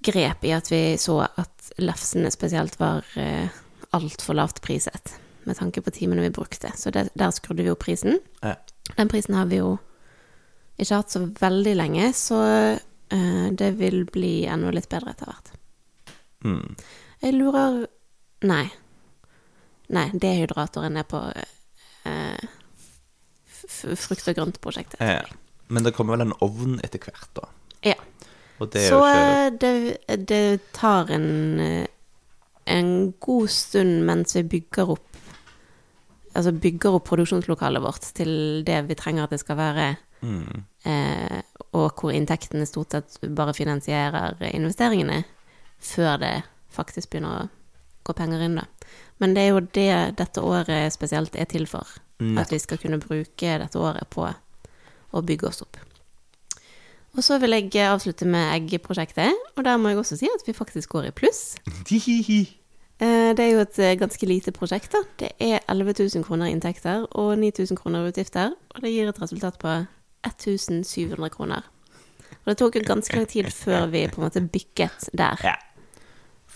grep 0.05 0.45
i 0.45 0.53
at 0.53 0.71
vi 0.71 0.81
så 1.01 1.19
at 1.25 1.71
lefsene 1.81 2.31
spesielt 2.33 2.77
var 2.79 3.05
eh, 3.17 3.49
altfor 3.95 4.37
lavt 4.37 4.61
priset. 4.61 5.15
Med 5.45 5.57
tanke 5.57 5.81
på 5.81 5.93
timene 5.93 6.21
vi 6.25 6.33
brukte. 6.33 6.71
Så 6.77 6.91
det, 6.93 7.09
der 7.13 7.33
skrudde 7.33 7.63
vi 7.63 7.73
opp 7.73 7.83
prisen. 7.85 8.19
ja. 8.41 8.55
Den 8.97 9.09
prisen 9.09 9.33
har 9.33 9.47
vi 9.49 9.57
jo 9.57 9.77
ikke 10.77 10.99
hatt 10.99 11.13
så 11.13 11.23
veldig 11.39 11.73
lenge, 11.75 12.11
så 12.13 12.37
uh, 12.77 13.47
det 13.49 13.71
vil 13.79 14.03
bli 14.05 14.45
enda 14.45 14.73
litt 14.75 14.89
bedre 14.91 15.15
etter 15.15 15.31
hvert. 15.31 15.53
Mm. 16.45 16.75
Jeg 17.23 17.37
lurer 17.37 17.85
Nei. 18.45 18.67
Nei, 19.95 20.09
dehydratoren 20.21 20.99
er 21.01 21.07
på 21.09 21.21
uh, 21.33 22.45
frukt- 23.65 24.29
og 24.29 24.37
grøntprosjektet. 24.37 25.01
Ja. 25.01 25.23
Men 25.67 25.83
det 25.83 25.95
kommer 25.95 26.15
vel 26.15 26.27
en 26.27 26.35
ovn 26.45 26.79
etter 26.85 27.01
hvert, 27.01 27.29
da. 27.37 27.47
Ja. 27.85 27.97
Det 28.59 28.85
Så 28.87 29.01
ikke 29.03 29.23
eh, 29.23 29.49
det, 29.59 29.73
det 30.29 30.71
tar 30.71 31.09
en, 31.11 31.59
eh, 31.59 31.87
en 32.71 33.11
god 33.19 33.49
stund 33.51 34.05
mens 34.07 34.35
vi 34.37 34.45
bygger 34.55 34.95
opp 34.95 35.11
Altså 36.35 36.51
bygger 36.51 36.97
opp 36.97 37.05
produksjonslokalet 37.07 37.79
vårt 37.79 38.07
til 38.15 38.63
det 38.67 38.81
vi 38.89 38.95
trenger 38.99 39.23
at 39.23 39.31
det 39.31 39.37
skal 39.39 39.55
være, 39.55 39.85
mm, 40.19 40.63
eh, 40.83 41.37
og 41.79 42.01
hvor 42.01 42.11
inntektene 42.11 42.67
stort 42.67 42.91
sett 42.91 43.15
bare 43.37 43.53
finansierer 43.55 44.43
investeringene, 44.49 45.21
før 45.79 46.17
det 46.19 46.33
faktisk 46.75 47.13
begynner 47.13 47.45
å 47.45 47.47
gå 48.03 48.17
penger 48.19 48.43
inn, 48.43 48.59
da. 48.59 48.65
Men 49.23 49.31
det 49.31 49.45
er 49.45 49.53
jo 49.53 49.63
det 49.63 50.17
dette 50.19 50.43
året 50.43 50.91
spesielt 50.91 51.39
er 51.39 51.47
til 51.47 51.69
for. 51.71 51.87
At 52.19 52.51
vi 52.51 52.59
skal 52.59 52.83
kunne 52.83 52.99
bruke 52.99 53.55
dette 53.63 53.79
året 53.79 54.11
på 54.11 54.27
å 55.15 55.23
bygge 55.25 55.47
oss 55.49 55.63
opp. 55.65 55.79
Og 57.15 57.23
så 57.23 57.37
vil 57.39 57.55
jeg 57.55 57.71
avslutte 57.87 58.27
med 58.27 58.51
eggprosjektet, 58.57 59.31
og 59.55 59.63
der 59.63 59.79
må 59.79 59.93
jeg 59.93 60.01
også 60.01 60.17
si 60.19 60.27
at 60.27 60.43
vi 60.47 60.55
faktisk 60.57 60.91
går 60.97 61.09
i 61.09 61.15
pluss. 61.15 61.55
Eh, 62.95 63.33
Det 63.35 63.43
er 63.43 63.49
jo 63.51 63.59
et 63.59 63.77
eh, 63.83 63.97
ganske 63.99 64.23
lite 64.23 64.53
prosjekt, 64.55 64.93
da. 64.93 65.01
Det 65.19 65.33
er 65.43 65.59
11 65.67 65.97
000 66.15 66.23
kroner 66.23 66.47
inntekter 66.47 67.01
og 67.11 67.33
9000 67.41 67.75
kroner 67.75 68.05
utgifter, 68.07 68.53
og 68.71 68.77
det 68.85 68.93
gir 68.93 69.09
et 69.11 69.19
resultat 69.19 69.57
på 69.59 69.73
1700 70.23 71.27
kroner. 71.33 71.65
Og 72.45 72.53
det 72.53 72.57
tok 72.61 72.77
jo 72.79 72.85
ganske 72.87 73.17
lang 73.17 73.27
tid 73.27 73.49
før 73.51 73.89
vi 73.91 74.05
på 74.07 74.21
en 74.21 74.27
måte 74.29 74.39
bykket 74.47 75.09
der. 75.11 75.43
Ja. 75.43 75.57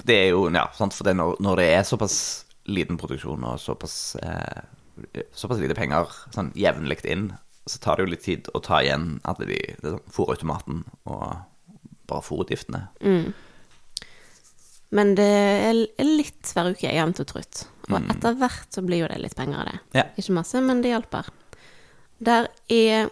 Det 0.08 0.16
er 0.16 0.30
jo 0.32 0.46
Ja, 0.48 0.70
sant, 0.78 0.96
for 0.96 1.04
det 1.04 1.18
når, 1.20 1.36
når 1.44 1.60
det 1.60 1.68
er 1.74 1.84
såpass 1.84 2.46
liten 2.72 2.96
produksjon 2.96 3.44
og 3.44 3.60
såpass 3.60 4.16
eh, 4.24 4.64
Såpass 5.36 5.60
lite 5.60 5.76
penger 5.76 6.08
sånn 6.32 6.54
jevnlig 6.56 7.04
inn, 7.08 7.34
så 7.70 7.80
tar 7.84 7.98
det 7.98 8.06
jo 8.06 8.14
litt 8.14 8.26
tid 8.26 8.50
å 8.54 8.62
ta 8.66 8.82
igjen 8.84 9.20
alle 9.30 9.48
de, 9.50 9.60
de 9.84 9.94
sånn 9.94 10.12
fôrautomaten 10.14 10.84
og 11.10 11.24
bare 12.10 12.26
fôrutgiftene. 12.26 12.88
Men 14.90 15.14
det 15.18 15.30
er 15.30 15.84
litt 16.06 16.50
hver 16.56 16.72
uke, 16.74 16.90
jevnt 16.90 17.22
og 17.22 17.30
trutt. 17.30 17.64
Og 17.90 18.00
etter 18.00 18.38
hvert 18.40 18.74
så 18.74 18.82
blir 18.86 19.04
jo 19.04 19.10
det 19.12 19.20
litt 19.22 19.38
penger 19.38 19.62
av 19.62 19.70
det. 19.70 19.78
Ja. 20.02 20.06
Ikke 20.18 20.38
masse, 20.40 20.62
men 20.66 20.82
det 20.82 20.94
hjelper. 20.94 21.30
Der 22.20 22.50
er 22.74 23.10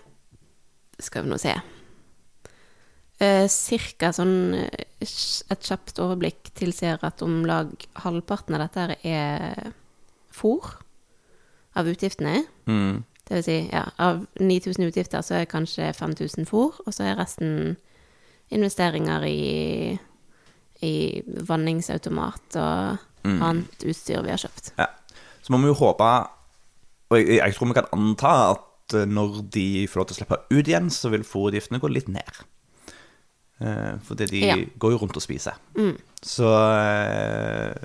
Skal 0.99 1.23
vi 1.23 1.29
nå 1.29 1.37
se 1.39 1.53
eh, 3.23 3.45
Cirka 3.47 4.09
sånn 4.11 4.57
eh, 4.57 4.81
Et 4.99 5.69
kjapt 5.69 6.01
overblikk 6.03 6.49
tilsier 6.57 6.99
at 7.05 7.21
om 7.23 7.45
lag 7.47 7.69
halvparten 8.03 8.57
av 8.57 8.65
dette 8.65 8.97
er 9.07 9.71
fôr 10.33 10.65
av 11.77 11.87
utgiftene. 11.87 12.41
Mm. 12.65 13.05
Det 13.27 13.35
vil 13.35 13.43
si, 13.43 13.55
ja, 13.73 13.83
av 13.99 14.21
9000 14.39 14.85
utgifter 14.87 15.21
så 15.25 15.35
er 15.41 15.49
kanskje 15.51 15.89
5000 15.93 16.45
fôr, 16.47 16.77
og 16.85 16.93
så 16.95 17.03
er 17.09 17.17
resten 17.19 17.75
investeringer 18.55 19.25
i, 19.27 19.97
i 20.87 20.93
vanningsautomat 21.49 22.55
og 22.61 23.03
annet 23.27 23.83
utstyr 23.83 24.21
vi 24.23 24.31
har 24.31 24.39
kjøpt. 24.39 24.71
Ja. 24.79 24.87
Så 25.43 25.51
må 25.51 25.59
vi 25.59 25.67
jo 25.67 25.75
håpe 25.79 26.07
Og 27.11 27.17
jeg, 27.19 27.37
jeg 27.41 27.55
tror 27.55 27.67
vi 27.69 27.75
kan 27.75 27.89
anta 27.95 28.31
at 28.53 28.95
eh, 28.95 29.05
når 29.07 29.41
de 29.55 29.65
får 29.87 29.99
lov 30.01 30.07
til 30.09 30.15
å 30.15 30.19
slippe 30.21 30.37
ut 30.51 30.67
igjen, 30.67 30.89
så 30.91 31.07
vil 31.11 31.23
fôrutgiftene 31.27 31.79
gå 31.79 31.87
litt 31.91 32.07
ned. 32.11 32.39
Eh, 33.63 33.93
Fordi 34.03 34.27
de 34.31 34.41
Ja. 34.45 34.55
går 34.79 34.91
jo 34.91 34.97
rundt 35.03 35.15
og 35.15 35.23
spiser. 35.23 35.55
Så 36.23 36.47
eh, 36.51 37.75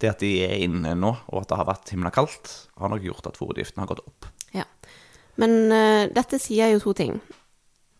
det 0.00 0.10
at 0.12 0.20
de 0.20 0.32
er 0.44 0.60
inne 0.64 0.92
nå, 0.96 1.14
og 1.32 1.40
at 1.42 1.48
det 1.48 1.56
har 1.60 1.68
vært 1.68 1.92
himla 1.92 2.12
kaldt, 2.12 2.52
har 2.80 2.92
nok 2.92 3.02
gjort 3.04 3.26
at 3.32 3.40
fôrutgiftene 3.40 3.84
har 3.84 3.90
gått 3.94 4.04
opp. 4.04 4.28
Men 5.40 5.56
uh, 5.72 6.04
dette 6.12 6.40
sier 6.42 6.74
jo 6.74 6.82
to 6.82 6.94
ting. 6.96 7.18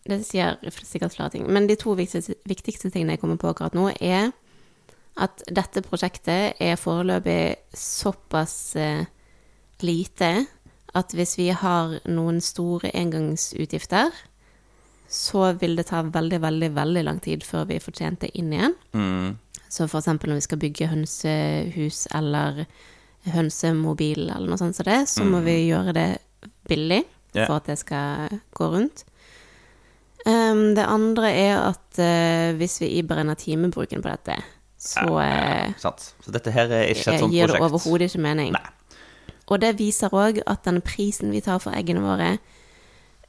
Dette 0.05 0.23
sier 0.25 0.57
sikkert 0.85 1.15
flere 1.15 1.33
ting. 1.33 1.47
Men 1.49 1.67
de 1.69 1.77
to 1.79 1.95
viktigste, 1.97 2.37
viktigste 2.49 2.91
tingene 2.91 3.17
jeg 3.17 3.23
kommer 3.23 3.39
på 3.41 3.51
akkurat 3.51 3.77
nå, 3.77 3.89
er 4.01 4.31
at 5.21 5.43
dette 5.51 5.83
prosjektet 5.83 6.61
er 6.61 6.79
foreløpig 6.79 7.75
såpass 7.77 8.55
uh, 8.79 9.03
lite 9.85 10.33
at 10.97 11.13
hvis 11.15 11.37
vi 11.39 11.47
har 11.55 11.97
noen 12.11 12.41
store 12.43 12.91
engangsutgifter, 12.97 14.11
så 15.11 15.51
vil 15.59 15.75
det 15.79 15.89
ta 15.89 16.01
veldig, 16.07 16.39
veldig, 16.43 16.69
veldig 16.75 17.03
lang 17.03 17.19
tid 17.23 17.43
før 17.43 17.67
vi 17.69 17.79
får 17.83 17.95
tjent 17.99 18.21
det 18.23 18.31
inn 18.39 18.51
igjen. 18.55 18.75
Mm. 18.95 19.61
Så 19.71 19.87
eksempel 19.87 20.31
når 20.31 20.41
vi 20.41 20.47
skal 20.47 20.59
bygge 20.59 20.89
hønsehus 20.91 22.05
eller 22.15 22.65
hønsemobil 23.31 24.25
eller 24.25 24.49
noe 24.49 24.59
sånt 24.59 24.75
som 24.75 24.87
det, 24.87 25.01
så 25.07 25.23
må 25.27 25.43
vi 25.45 25.57
gjøre 25.69 25.95
det 25.95 26.09
billig 26.67 27.03
Ja. 27.33 27.45
for 27.47 27.55
at 27.61 27.69
det 27.69 27.77
skal 27.79 28.39
gå 28.57 28.67
rundt. 28.73 29.05
Um, 30.25 30.75
det 30.77 30.83
andre 30.85 31.31
er 31.33 31.55
at 31.71 31.97
uh, 31.97 32.57
hvis 32.57 32.81
vi 32.81 32.91
iberegner 32.99 33.33
timebruken 33.39 34.03
på 34.03 34.11
dette, 34.11 34.35
så 34.81 35.05
ja, 35.21 35.71
Sant. 35.81 36.13
Så 36.25 36.33
dette 36.33 36.51
her 36.53 36.69
er 36.69 36.89
ikke 36.89 37.13
et 37.13 37.21
sånt 37.21 37.33
gir 37.33 37.47
det 37.47 37.55
prosjekt. 37.55 37.65
overhodet 37.69 38.09
ikke 38.09 38.21
mening. 38.25 38.53
Nei. 38.53 38.97
Og 39.51 39.59
det 39.61 39.75
viser 39.79 40.13
òg 40.15 40.39
at 40.47 40.63
den 40.65 40.79
prisen 40.81 41.31
vi 41.33 41.41
tar 41.43 41.59
for 41.59 41.75
eggene 41.75 42.01
våre, 42.03 42.37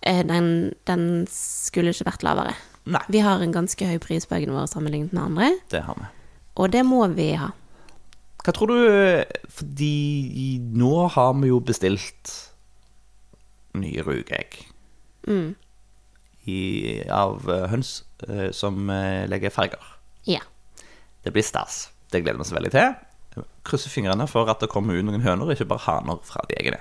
eh, 0.03 0.21
den, 0.29 0.73
den 0.87 1.27
skulle 1.33 1.91
ikke 1.93 2.07
vært 2.11 2.23
lavere. 2.23 2.55
Nei, 2.85 3.03
Vi 3.09 3.23
har 3.23 3.43
en 3.43 3.53
ganske 3.55 3.87
høy 3.87 3.99
pris 4.03 4.27
på 4.27 4.37
eggene 4.37 4.55
våre 4.57 4.69
sammenlignet 4.71 5.13
med 5.13 5.23
andre, 5.23 5.51
det 5.71 5.83
har 5.87 5.99
vi. 5.99 6.07
og 6.57 6.73
det 6.73 6.85
må 6.87 7.07
vi 7.15 7.33
ha. 7.39 7.51
Hva 8.43 8.53
tror 8.57 8.73
du 8.73 9.25
Fordi 9.55 10.59
nå 10.75 11.07
har 11.15 11.35
vi 11.39 11.49
jo 11.53 11.61
bestilt 11.63 12.33
nye 13.75 14.03
rugeegg 14.05 14.59
Mm. 15.29 15.55
i, 16.51 16.57
av 17.09 17.45
eh, 17.49 17.69
høns 17.71 18.03
eh, 18.29 18.51
som 18.51 18.91
eh, 18.91 19.23
legger 19.31 19.51
farger. 19.55 19.85
Ja. 20.27 20.41
Det 21.23 21.31
blir 21.33 21.43
stas. 21.47 21.85
Det 22.11 22.21
gleder 22.25 22.41
vi 22.41 22.43
oss 22.43 22.53
veldig 22.53 22.73
til. 22.75 22.97
Krysser 23.65 23.91
fingrene 23.95 24.27
for 24.29 24.51
at 24.51 24.61
det 24.61 24.69
kommer 24.73 24.99
ut 24.99 25.07
noen 25.07 25.23
høner, 25.23 25.53
ikke 25.55 25.69
bare 25.71 25.85
haner 25.87 26.19
fra 26.27 26.43
de 26.51 26.57
eggene. 26.59 26.81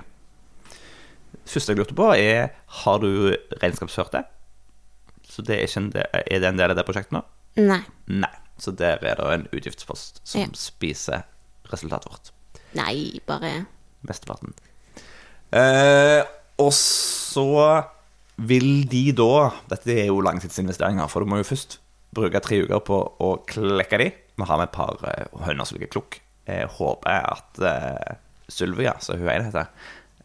Første 1.45 1.71
jeg 1.71 1.77
lurte 1.79 1.95
på, 1.97 2.09
er 2.17 2.49
har 2.81 2.99
du 2.99 3.35
regnskapsført 3.61 4.11
det? 4.17 4.23
Så 5.29 5.45
det 5.47 5.55
er, 5.59 5.67
ikke 5.69 5.79
en 5.85 5.91
del, 5.93 6.09
er 6.25 6.41
det 6.43 6.49
en 6.49 6.57
del 6.59 6.73
av 6.73 6.77
det 6.81 6.85
prosjektet 6.89 7.13
nå? 7.15 7.21
Nei. 7.61 7.79
Nei. 8.11 8.33
Så 8.61 8.73
der 8.77 8.97
er 9.05 9.15
det 9.21 9.29
en 9.37 9.47
utgiftspost 9.53 10.19
som 10.27 10.41
Ja. 10.41 10.47
spiser 10.57 11.23
resultatet 11.71 12.09
vårt. 12.11 12.33
Nei, 12.75 13.19
bare 13.29 13.65
Mesteparten. 14.01 14.53
Eh, 15.53 16.23
og 16.61 16.71
så 16.75 17.45
vil 18.41 18.83
de 18.89 19.11
da 19.15 19.51
Dette 19.69 19.93
er 19.93 20.09
jo 20.09 20.21
langtidsinvesteringer, 20.25 21.09
for 21.11 21.23
du 21.23 21.31
må 21.31 21.41
jo 21.41 21.49
først 21.51 21.79
bruke 22.15 22.41
tre 22.43 22.61
uker 22.65 22.81
på 22.83 22.97
å 23.23 23.29
klekke 23.47 24.01
de. 24.01 24.09
Nå 24.39 24.47
har 24.49 24.59
vi 24.59 24.67
et 24.67 24.75
par 24.75 24.99
uh, 25.03 25.43
høner 25.45 25.67
som 25.67 25.77
ligger 25.77 25.93
klukk. 25.93 26.19
Jeg 26.49 26.67
håper 26.77 27.27
at 27.29 27.61
uh, 27.63 28.17
Sylvia, 28.51 28.97
som 29.03 29.19
hun 29.21 29.29
ene 29.31 29.47
heter, 29.47 29.69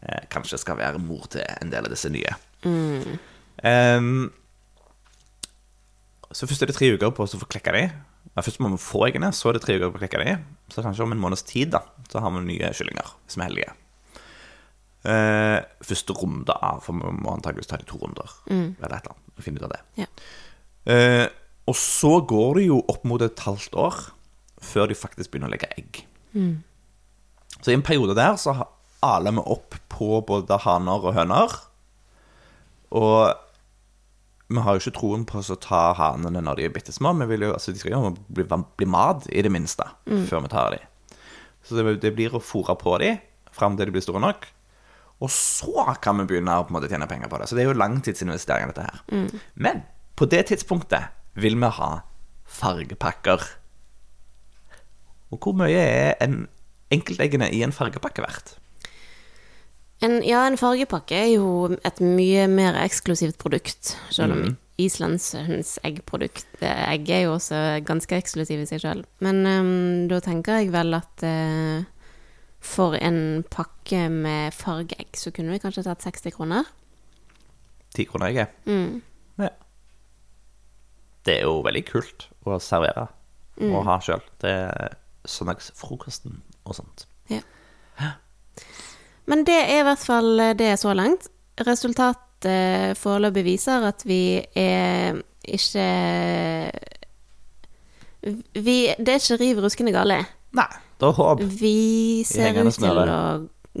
uh, 0.01 0.23
kanskje 0.33 0.59
skal 0.59 0.79
være 0.81 0.99
mor 1.03 1.29
til 1.31 1.45
en 1.47 1.71
del 1.71 1.87
av 1.87 1.93
disse 1.93 2.11
nye. 2.11 2.33
Ehm, 3.65 4.27
så 6.31 6.49
først 6.49 6.65
er 6.65 6.71
det 6.71 6.77
tre 6.77 6.91
uker 6.97 7.13
på 7.15 7.23
å 7.23 7.39
få 7.39 7.49
klekka 7.49 7.75
de. 7.77 7.87
Ja, 8.33 8.43
først 8.43 8.59
må 8.61 8.73
vi 8.73 8.81
få 8.81 9.05
eggene, 9.07 9.31
så 9.33 9.49
er 9.49 9.57
det 9.57 9.63
tre 9.63 9.77
uker 9.79 9.93
på 9.93 10.01
å 10.01 10.03
klekke 10.03 10.23
de. 10.25 10.37
Så 10.73 10.83
kanskje 10.85 11.07
om 11.07 11.15
en 11.15 11.23
måneds 11.23 11.45
tid 11.47 11.71
da, 11.77 11.85
så 12.11 12.21
har 12.23 12.35
vi 12.35 12.43
nye 12.49 12.73
kyllinger, 12.75 13.15
hvis 13.25 13.39
vi 13.39 13.45
er 13.45 13.49
heldige. 13.49 13.75
Eh, 15.07 15.57
første 15.87 16.15
runde 16.17 16.51
av, 16.51 16.81
for 16.83 16.97
vi 16.97 17.11
må 17.21 17.31
antakeligvis 17.31 17.69
ta 17.71 17.79
de 17.79 17.87
to 17.87 17.99
runder. 18.01 18.31
Eller 18.83 18.97
et 18.97 19.05
eller 19.05 19.13
annet, 19.13 19.43
finne 19.45 19.61
ut 19.61 19.67
av 19.67 19.75
det. 19.75 19.81
Ja. 20.03 20.07
Eh, 20.91 21.25
og 21.67 21.75
så 21.79 22.13
går 22.27 22.59
det 22.59 22.65
jo 22.67 22.81
opp 22.91 23.05
mot 23.07 23.23
et 23.23 23.43
halvt 23.43 23.75
år 23.79 24.01
før 24.63 24.89
de 24.89 24.97
faktisk 24.97 25.31
begynner 25.31 25.51
å 25.51 25.53
legge 25.53 25.69
egg. 25.77 26.01
Så 27.61 27.71
i 27.71 27.75
en 27.77 27.85
periode 27.85 28.15
der 28.17 28.35
så 28.41 28.55
aler 29.05 29.35
vi 29.35 29.43
opp 29.45 29.75
på 29.91 30.21
både 30.27 30.59
haner 30.63 31.03
og 31.03 31.15
høner. 31.15 31.53
Og 32.95 33.35
vi 34.47 34.63
har 34.63 34.75
jo 34.75 34.81
ikke 34.81 34.95
troen 34.99 35.25
på 35.27 35.43
å 35.43 35.59
ta 35.61 35.81
hanene 35.97 36.41
når 36.43 36.59
de 36.59 36.67
er 36.67 36.75
bitte 36.75 36.95
små. 36.95 37.13
Vi 37.19 37.27
vil 37.33 37.47
jo, 37.47 37.53
altså, 37.55 37.73
de 37.75 37.81
skal 37.81 37.95
jo 37.95 38.13
bli, 38.31 38.47
bli 38.47 38.87
mat, 38.87 39.27
i 39.27 39.43
det 39.43 39.51
minste, 39.51 39.87
før 40.29 40.45
vi 40.45 40.51
tar 40.53 40.75
dem. 40.75 41.17
Så 41.67 41.75
det, 41.75 41.97
det 42.03 42.15
blir 42.15 42.35
å 42.35 42.43
fôre 42.43 42.77
på 42.79 42.95
dem 43.03 43.19
fram 43.57 43.75
til 43.75 43.89
de 43.89 43.95
blir 43.95 44.05
store 44.05 44.23
nok. 44.23 44.47
Og 45.21 45.31
så 45.33 45.95
kan 46.03 46.19
vi 46.21 46.27
begynne 46.29 46.53
å 46.59 46.65
på 46.67 46.69
en 46.69 46.77
måte, 46.77 46.89
tjene 46.91 47.07
penger 47.09 47.29
på 47.31 47.39
det. 47.41 47.47
Så 47.49 47.55
det 47.57 47.63
er 47.63 47.71
jo 47.71 47.77
langtidsinvestering, 47.79 48.69
dette 48.69 48.85
her. 48.85 49.31
Men 49.55 49.81
på 50.15 50.27
det 50.29 50.43
tidspunktet 50.51 51.09
vil 51.41 51.57
vi 51.57 51.71
ha 51.79 51.89
fargepakker. 52.45 53.41
Og 55.33 55.39
hvor 55.43 55.57
mye 55.57 55.81
er 55.81 56.13
en 56.23 56.45
enkelteggene 56.93 57.49
i 57.51 57.63
en 57.65 57.73
fargepakke 57.75 58.23
verdt? 58.23 58.53
En, 60.05 60.19
ja, 60.21 60.43
en 60.45 60.57
fargepakke 60.61 61.17
er 61.17 61.31
jo 61.33 61.73
et 61.85 61.99
mye 62.05 62.45
mer 62.51 62.77
eksklusivt 62.83 63.39
produkt, 63.41 63.95
selv 64.13 64.35
om 64.37 64.55
islandshøns 64.77 65.79
eggprodukt 65.87 66.45
det- 66.61 66.69
Egg 66.93 67.09
er 67.09 67.21
jo 67.25 67.33
også 67.33 67.81
ganske 67.83 68.13
eksklusiv 68.21 68.61
i 68.61 68.67
seg 68.69 68.83
selv. 68.83 69.05
Men 69.25 69.41
um, 69.49 70.07
da 70.07 70.19
tenker 70.21 70.59
jeg 70.61 70.69
vel 70.71 70.93
at 70.93 71.23
eh, 71.25 71.81
for 72.63 72.97
en 72.97 73.43
pakke 73.53 74.07
med 74.11 74.55
fargeegg, 74.55 75.13
så 75.17 75.31
kunne 75.31 75.53
vi 75.53 75.61
kanskje 75.61 75.85
tatt 75.85 76.03
60 76.03 76.33
kroner. 76.35 76.67
Ti 77.95 78.05
kroner 78.09 78.31
egget? 78.31 78.55
Mm. 78.65 79.01
Ja. 79.39 79.51
Det 81.25 81.37
er 81.39 81.47
jo 81.47 81.61
veldig 81.65 81.83
kult 81.87 82.27
å 82.47 82.59
servere 82.63 83.07
og 83.57 83.79
ha 83.87 83.97
sjøl. 84.03 84.21
Det 84.41 84.51
er 84.51 84.97
søndagsfrokosten 85.27 86.41
og 86.67 86.77
sånt. 86.77 87.07
Ja. 87.31 87.41
Men 89.27 89.43
det 89.47 89.57
er 89.57 89.81
i 89.81 89.87
hvert 89.87 90.03
fall 90.03 90.43
det 90.59 90.71
så 90.79 90.93
langt. 90.95 91.27
Resultatet 91.67 92.97
foreløpig 92.99 93.43
viser 93.47 93.87
at 93.89 94.05
vi 94.07 94.39
er 94.55 95.17
ikke 95.47 95.87
vi, 98.53 98.77
Det 98.99 99.13
er 99.13 99.19
ikke 99.21 99.39
riv 99.41 99.59
ruskende 99.63 99.93
gale. 99.95 100.21
Nei, 100.57 100.69
det 100.97 101.09
er 101.09 101.17
håp. 101.17 101.43
Vi 101.59 102.23
ser 102.27 102.57
ut 102.57 102.73
til 102.73 103.01
å 103.03 103.19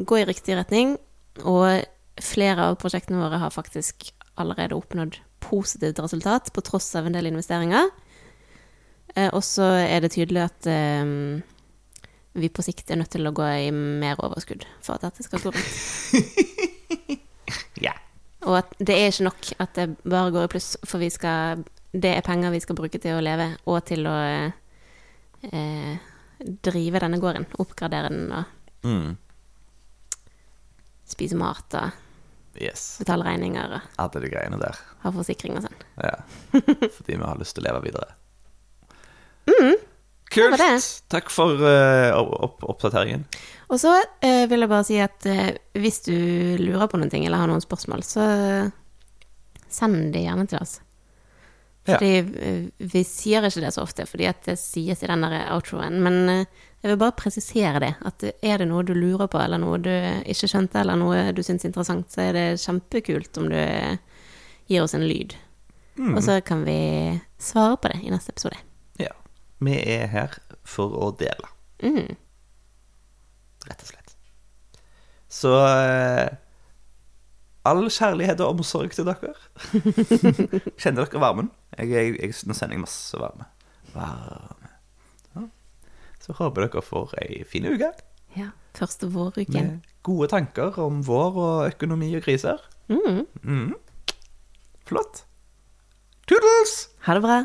gå 0.07 0.19
i 0.19 0.25
riktig 0.29 0.57
retning, 0.57 0.95
og 1.43 1.85
flere 2.21 2.69
av 2.69 2.79
prosjektene 2.81 3.21
våre 3.21 3.39
har 3.41 3.53
faktisk 3.53 4.11
allerede 4.37 4.77
oppnådd 4.77 5.19
positivt 5.41 5.99
resultat, 6.01 6.51
på 6.53 6.63
tross 6.65 6.89
av 6.97 7.07
en 7.07 7.15
del 7.17 7.29
investeringer. 7.29 7.89
Eh, 9.15 9.29
og 9.31 9.43
så 9.45 9.69
er 9.81 10.03
det 10.03 10.13
tydelig 10.13 10.43
at 10.45 10.69
um, 10.69 11.39
vi 12.37 12.49
på 12.53 12.65
sikt 12.65 12.91
er 12.91 12.99
nødt 13.01 13.13
til 13.15 13.25
å 13.25 13.33
gå 13.33 13.45
i 13.65 13.71
mer 13.73 14.19
overskudd 14.21 14.67
for 14.83 14.97
at 14.97 15.07
dette 15.07 15.25
skal 15.25 15.43
gå 15.45 15.53
rundt. 15.55 15.73
Ja. 17.77 17.93
Og 18.47 18.57
at 18.57 18.71
det 18.81 18.95
er 18.95 19.11
ikke 19.11 19.27
nok 19.27 19.49
at 19.63 19.75
det 19.77 19.83
bare 20.01 20.31
går 20.33 20.47
i 20.47 20.51
pluss, 20.51 20.71
for 20.87 21.01
vi 21.01 21.09
skal, 21.13 21.61
det 21.93 22.15
er 22.15 22.25
penger 22.25 22.53
vi 22.53 22.61
skal 22.63 22.77
bruke 22.77 22.99
til 23.01 23.17
å 23.17 23.23
leve, 23.23 23.51
og 23.69 23.83
til 23.87 24.07
å 24.09 24.15
eh, 25.45 26.06
drive 26.39 26.99
denne 27.03 27.19
gården. 27.21 27.45
Oppgradere 27.59 28.09
den 28.13 28.31
og 28.31 28.45
Mm. 28.85 29.17
spise 31.07 31.35
mat 31.39 31.73
og 31.79 31.91
Yes. 32.61 32.97
betale 32.99 33.23
regninger 33.25 33.73
og 33.77 33.81
Alle 33.99 34.21
de 34.21 34.29
greiene 34.29 34.59
der. 34.59 34.75
ha 35.03 35.11
forsikring 35.11 35.57
og 35.57 35.63
sånn. 35.63 35.81
Ja. 36.01 36.15
Fordi 36.97 37.15
vi 37.17 37.23
har 37.23 37.37
lyst 37.37 37.55
til 37.55 37.63
å 37.63 37.67
leve 37.71 37.83
videre. 37.83 38.13
Kult! 40.29 40.51
Det 40.51 40.59
det. 40.59 40.81
Takk 41.09 41.29
for 41.31 41.55
uh, 41.63 42.11
opp 42.19 42.63
oppdateringen. 42.67 43.23
Og 43.71 43.79
så 43.79 43.93
uh, 43.95 44.43
vil 44.51 44.59
jeg 44.65 44.69
bare 44.69 44.83
si 44.87 44.97
at 44.99 45.25
uh, 45.29 45.51
hvis 45.79 46.01
du 46.03 46.13
lurer 46.59 46.89
på 46.91 46.99
noen 46.99 47.09
ting 47.13 47.23
eller 47.25 47.39
har 47.39 47.47
noen 47.47 47.63
spørsmål, 47.63 48.03
så 48.03 48.25
send 49.71 50.11
de 50.13 50.25
gjerne 50.25 50.47
til 50.51 50.59
oss. 50.59 50.79
Fordi 51.87 52.11
ja. 52.19 52.53
vi 52.93 53.01
sier 53.07 53.45
ikke 53.47 53.63
det 53.63 53.73
så 53.73 53.81
ofte, 53.85 54.05
fordi 54.09 54.27
det 54.45 54.57
sies 54.59 55.03
i 55.03 55.07
den 55.09 55.23
der 55.23 55.47
outroen. 55.55 55.97
Men 56.03 56.17
eh, 56.29 56.45
jeg 56.83 56.91
vil 56.91 56.99
bare 57.01 57.15
presisere 57.17 57.79
det. 57.81 57.93
At 58.05 58.23
er 58.27 58.61
det 58.61 58.67
noe 58.69 58.83
du 58.85 58.93
lurer 58.93 59.29
på, 59.31 59.39
eller 59.41 59.61
noe 59.61 59.79
du 59.81 59.89
ikke 59.89 60.49
skjønte, 60.51 60.81
eller 60.83 60.99
noe 60.99 61.31
du 61.33 61.41
syns 61.43 61.63
er 61.65 61.71
interessant, 61.71 62.11
så 62.13 62.27
er 62.27 62.37
det 62.37 62.45
kjempekult 62.61 63.39
om 63.41 63.47
du 63.49 63.57
gir 64.67 64.83
oss 64.83 64.93
en 64.97 65.07
lyd. 65.07 65.33
Og 65.97 66.19
så 66.21 66.35
kan 66.45 66.61
vi 66.67 66.77
svare 67.41 67.77
på 67.81 67.89
det 67.89 68.03
i 68.05 68.11
neste 68.13 68.29
episode. 68.35 68.59
Ja. 69.01 69.15
Vi 69.65 69.73
er 69.95 70.05
her 70.11 70.35
for 70.67 70.93
å 70.93 71.11
dele, 71.17 71.49
Mm. 71.81 72.13
rett 73.67 73.81
og 73.81 73.89
slett. 73.89 74.13
Så 75.29 75.51
eh, 75.57 76.29
all 77.67 77.87
kjærlighet 77.91 78.41
og 78.43 78.55
omsorg 78.55 78.91
til 78.95 79.07
dere. 79.07 79.33
Kjenner 80.81 81.03
dere 81.05 81.21
varmen? 81.21 81.49
Jeg, 81.77 81.89
jeg, 81.93 82.15
jeg, 82.21 82.33
nå 82.47 82.55
sender 82.57 82.77
jeg 82.77 82.83
masse 82.85 83.19
varme. 83.21 83.47
Varme. 83.95 84.71
Ja. 85.35 85.43
Så 86.23 86.35
håper 86.39 86.67
dere 86.67 86.83
får 86.85 87.13
ei 87.23 87.43
fin 87.47 87.67
uke 87.71 87.91
Ja. 88.37 88.49
Første 88.77 89.07
våruken. 89.09 89.53
med 89.57 89.85
gode 90.05 90.27
tanker 90.29 90.75
om 90.83 90.99
vår 91.07 91.37
og 91.41 91.67
økonomi 91.71 92.11
og 92.19 92.21
kriser. 92.27 92.61
Mm. 92.87 93.23
Mm. 93.43 93.73
Flott. 94.87 95.23
Toodles! 96.29 96.75
Ha 97.07 97.15
det 97.17 97.23
bra. 97.25 97.39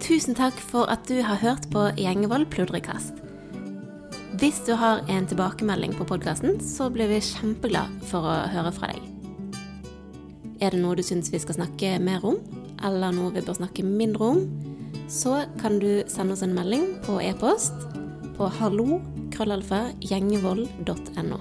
Tusen 0.00 0.36
takk 0.38 0.56
for 0.70 0.88
at 0.92 1.04
du 1.10 1.18
har 1.26 1.40
hørt 1.42 1.68
på 1.72 1.88
Gjengevold 1.98 2.46
pludrekast. 2.54 3.25
Hvis 4.36 4.58
du 4.66 4.74
har 4.76 4.98
en 5.08 5.24
tilbakemelding 5.24 5.94
på 5.96 6.04
podkasten, 6.04 6.60
så 6.60 6.90
blir 6.92 7.08
vi 7.08 7.24
kjempeglad 7.24 7.88
for 8.04 8.20
å 8.20 8.44
høre 8.52 8.68
fra 8.76 8.92
deg. 8.92 9.00
Er 10.60 10.70
det 10.74 10.80
noe 10.82 10.92
du 10.98 11.02
syns 11.06 11.30
vi 11.32 11.38
skal 11.40 11.56
snakke 11.56 11.96
mer 12.04 12.20
om, 12.20 12.36
eller 12.84 13.16
noe 13.16 13.32
vi 13.32 13.40
bør 13.46 13.56
snakke 13.56 13.80
mindre 13.86 14.24
om, 14.34 14.44
så 15.08 15.48
kan 15.62 15.78
du 15.80 16.04
sende 16.12 16.36
oss 16.36 16.44
en 16.44 16.52
melding 16.52 17.00
på 17.08 17.16
e-post 17.24 17.72
på 18.36 18.44
hallo.krøllalfa.gjengevold.no. 18.58 21.38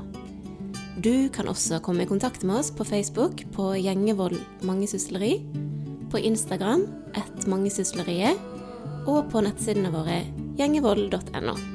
Du 1.03 1.27
kan 1.35 1.51
også 1.51 1.83
komme 1.83 2.07
i 2.07 2.09
kontakt 2.15 2.47
med 2.47 2.63
oss 2.63 2.71
på 2.71 2.87
Facebook 2.87 3.43
på 3.59 3.75
Gjengevold 3.75 4.39
mangesysleri, 4.63 5.43
på 6.15 6.23
Instagram 6.31 6.87
ett 7.11 7.43
mangesysleriet, 7.43 8.39
og 9.03 9.27
på 9.35 9.43
nettsidene 9.43 9.91
våre 9.91 10.23
gjengevold.no. 10.55 11.74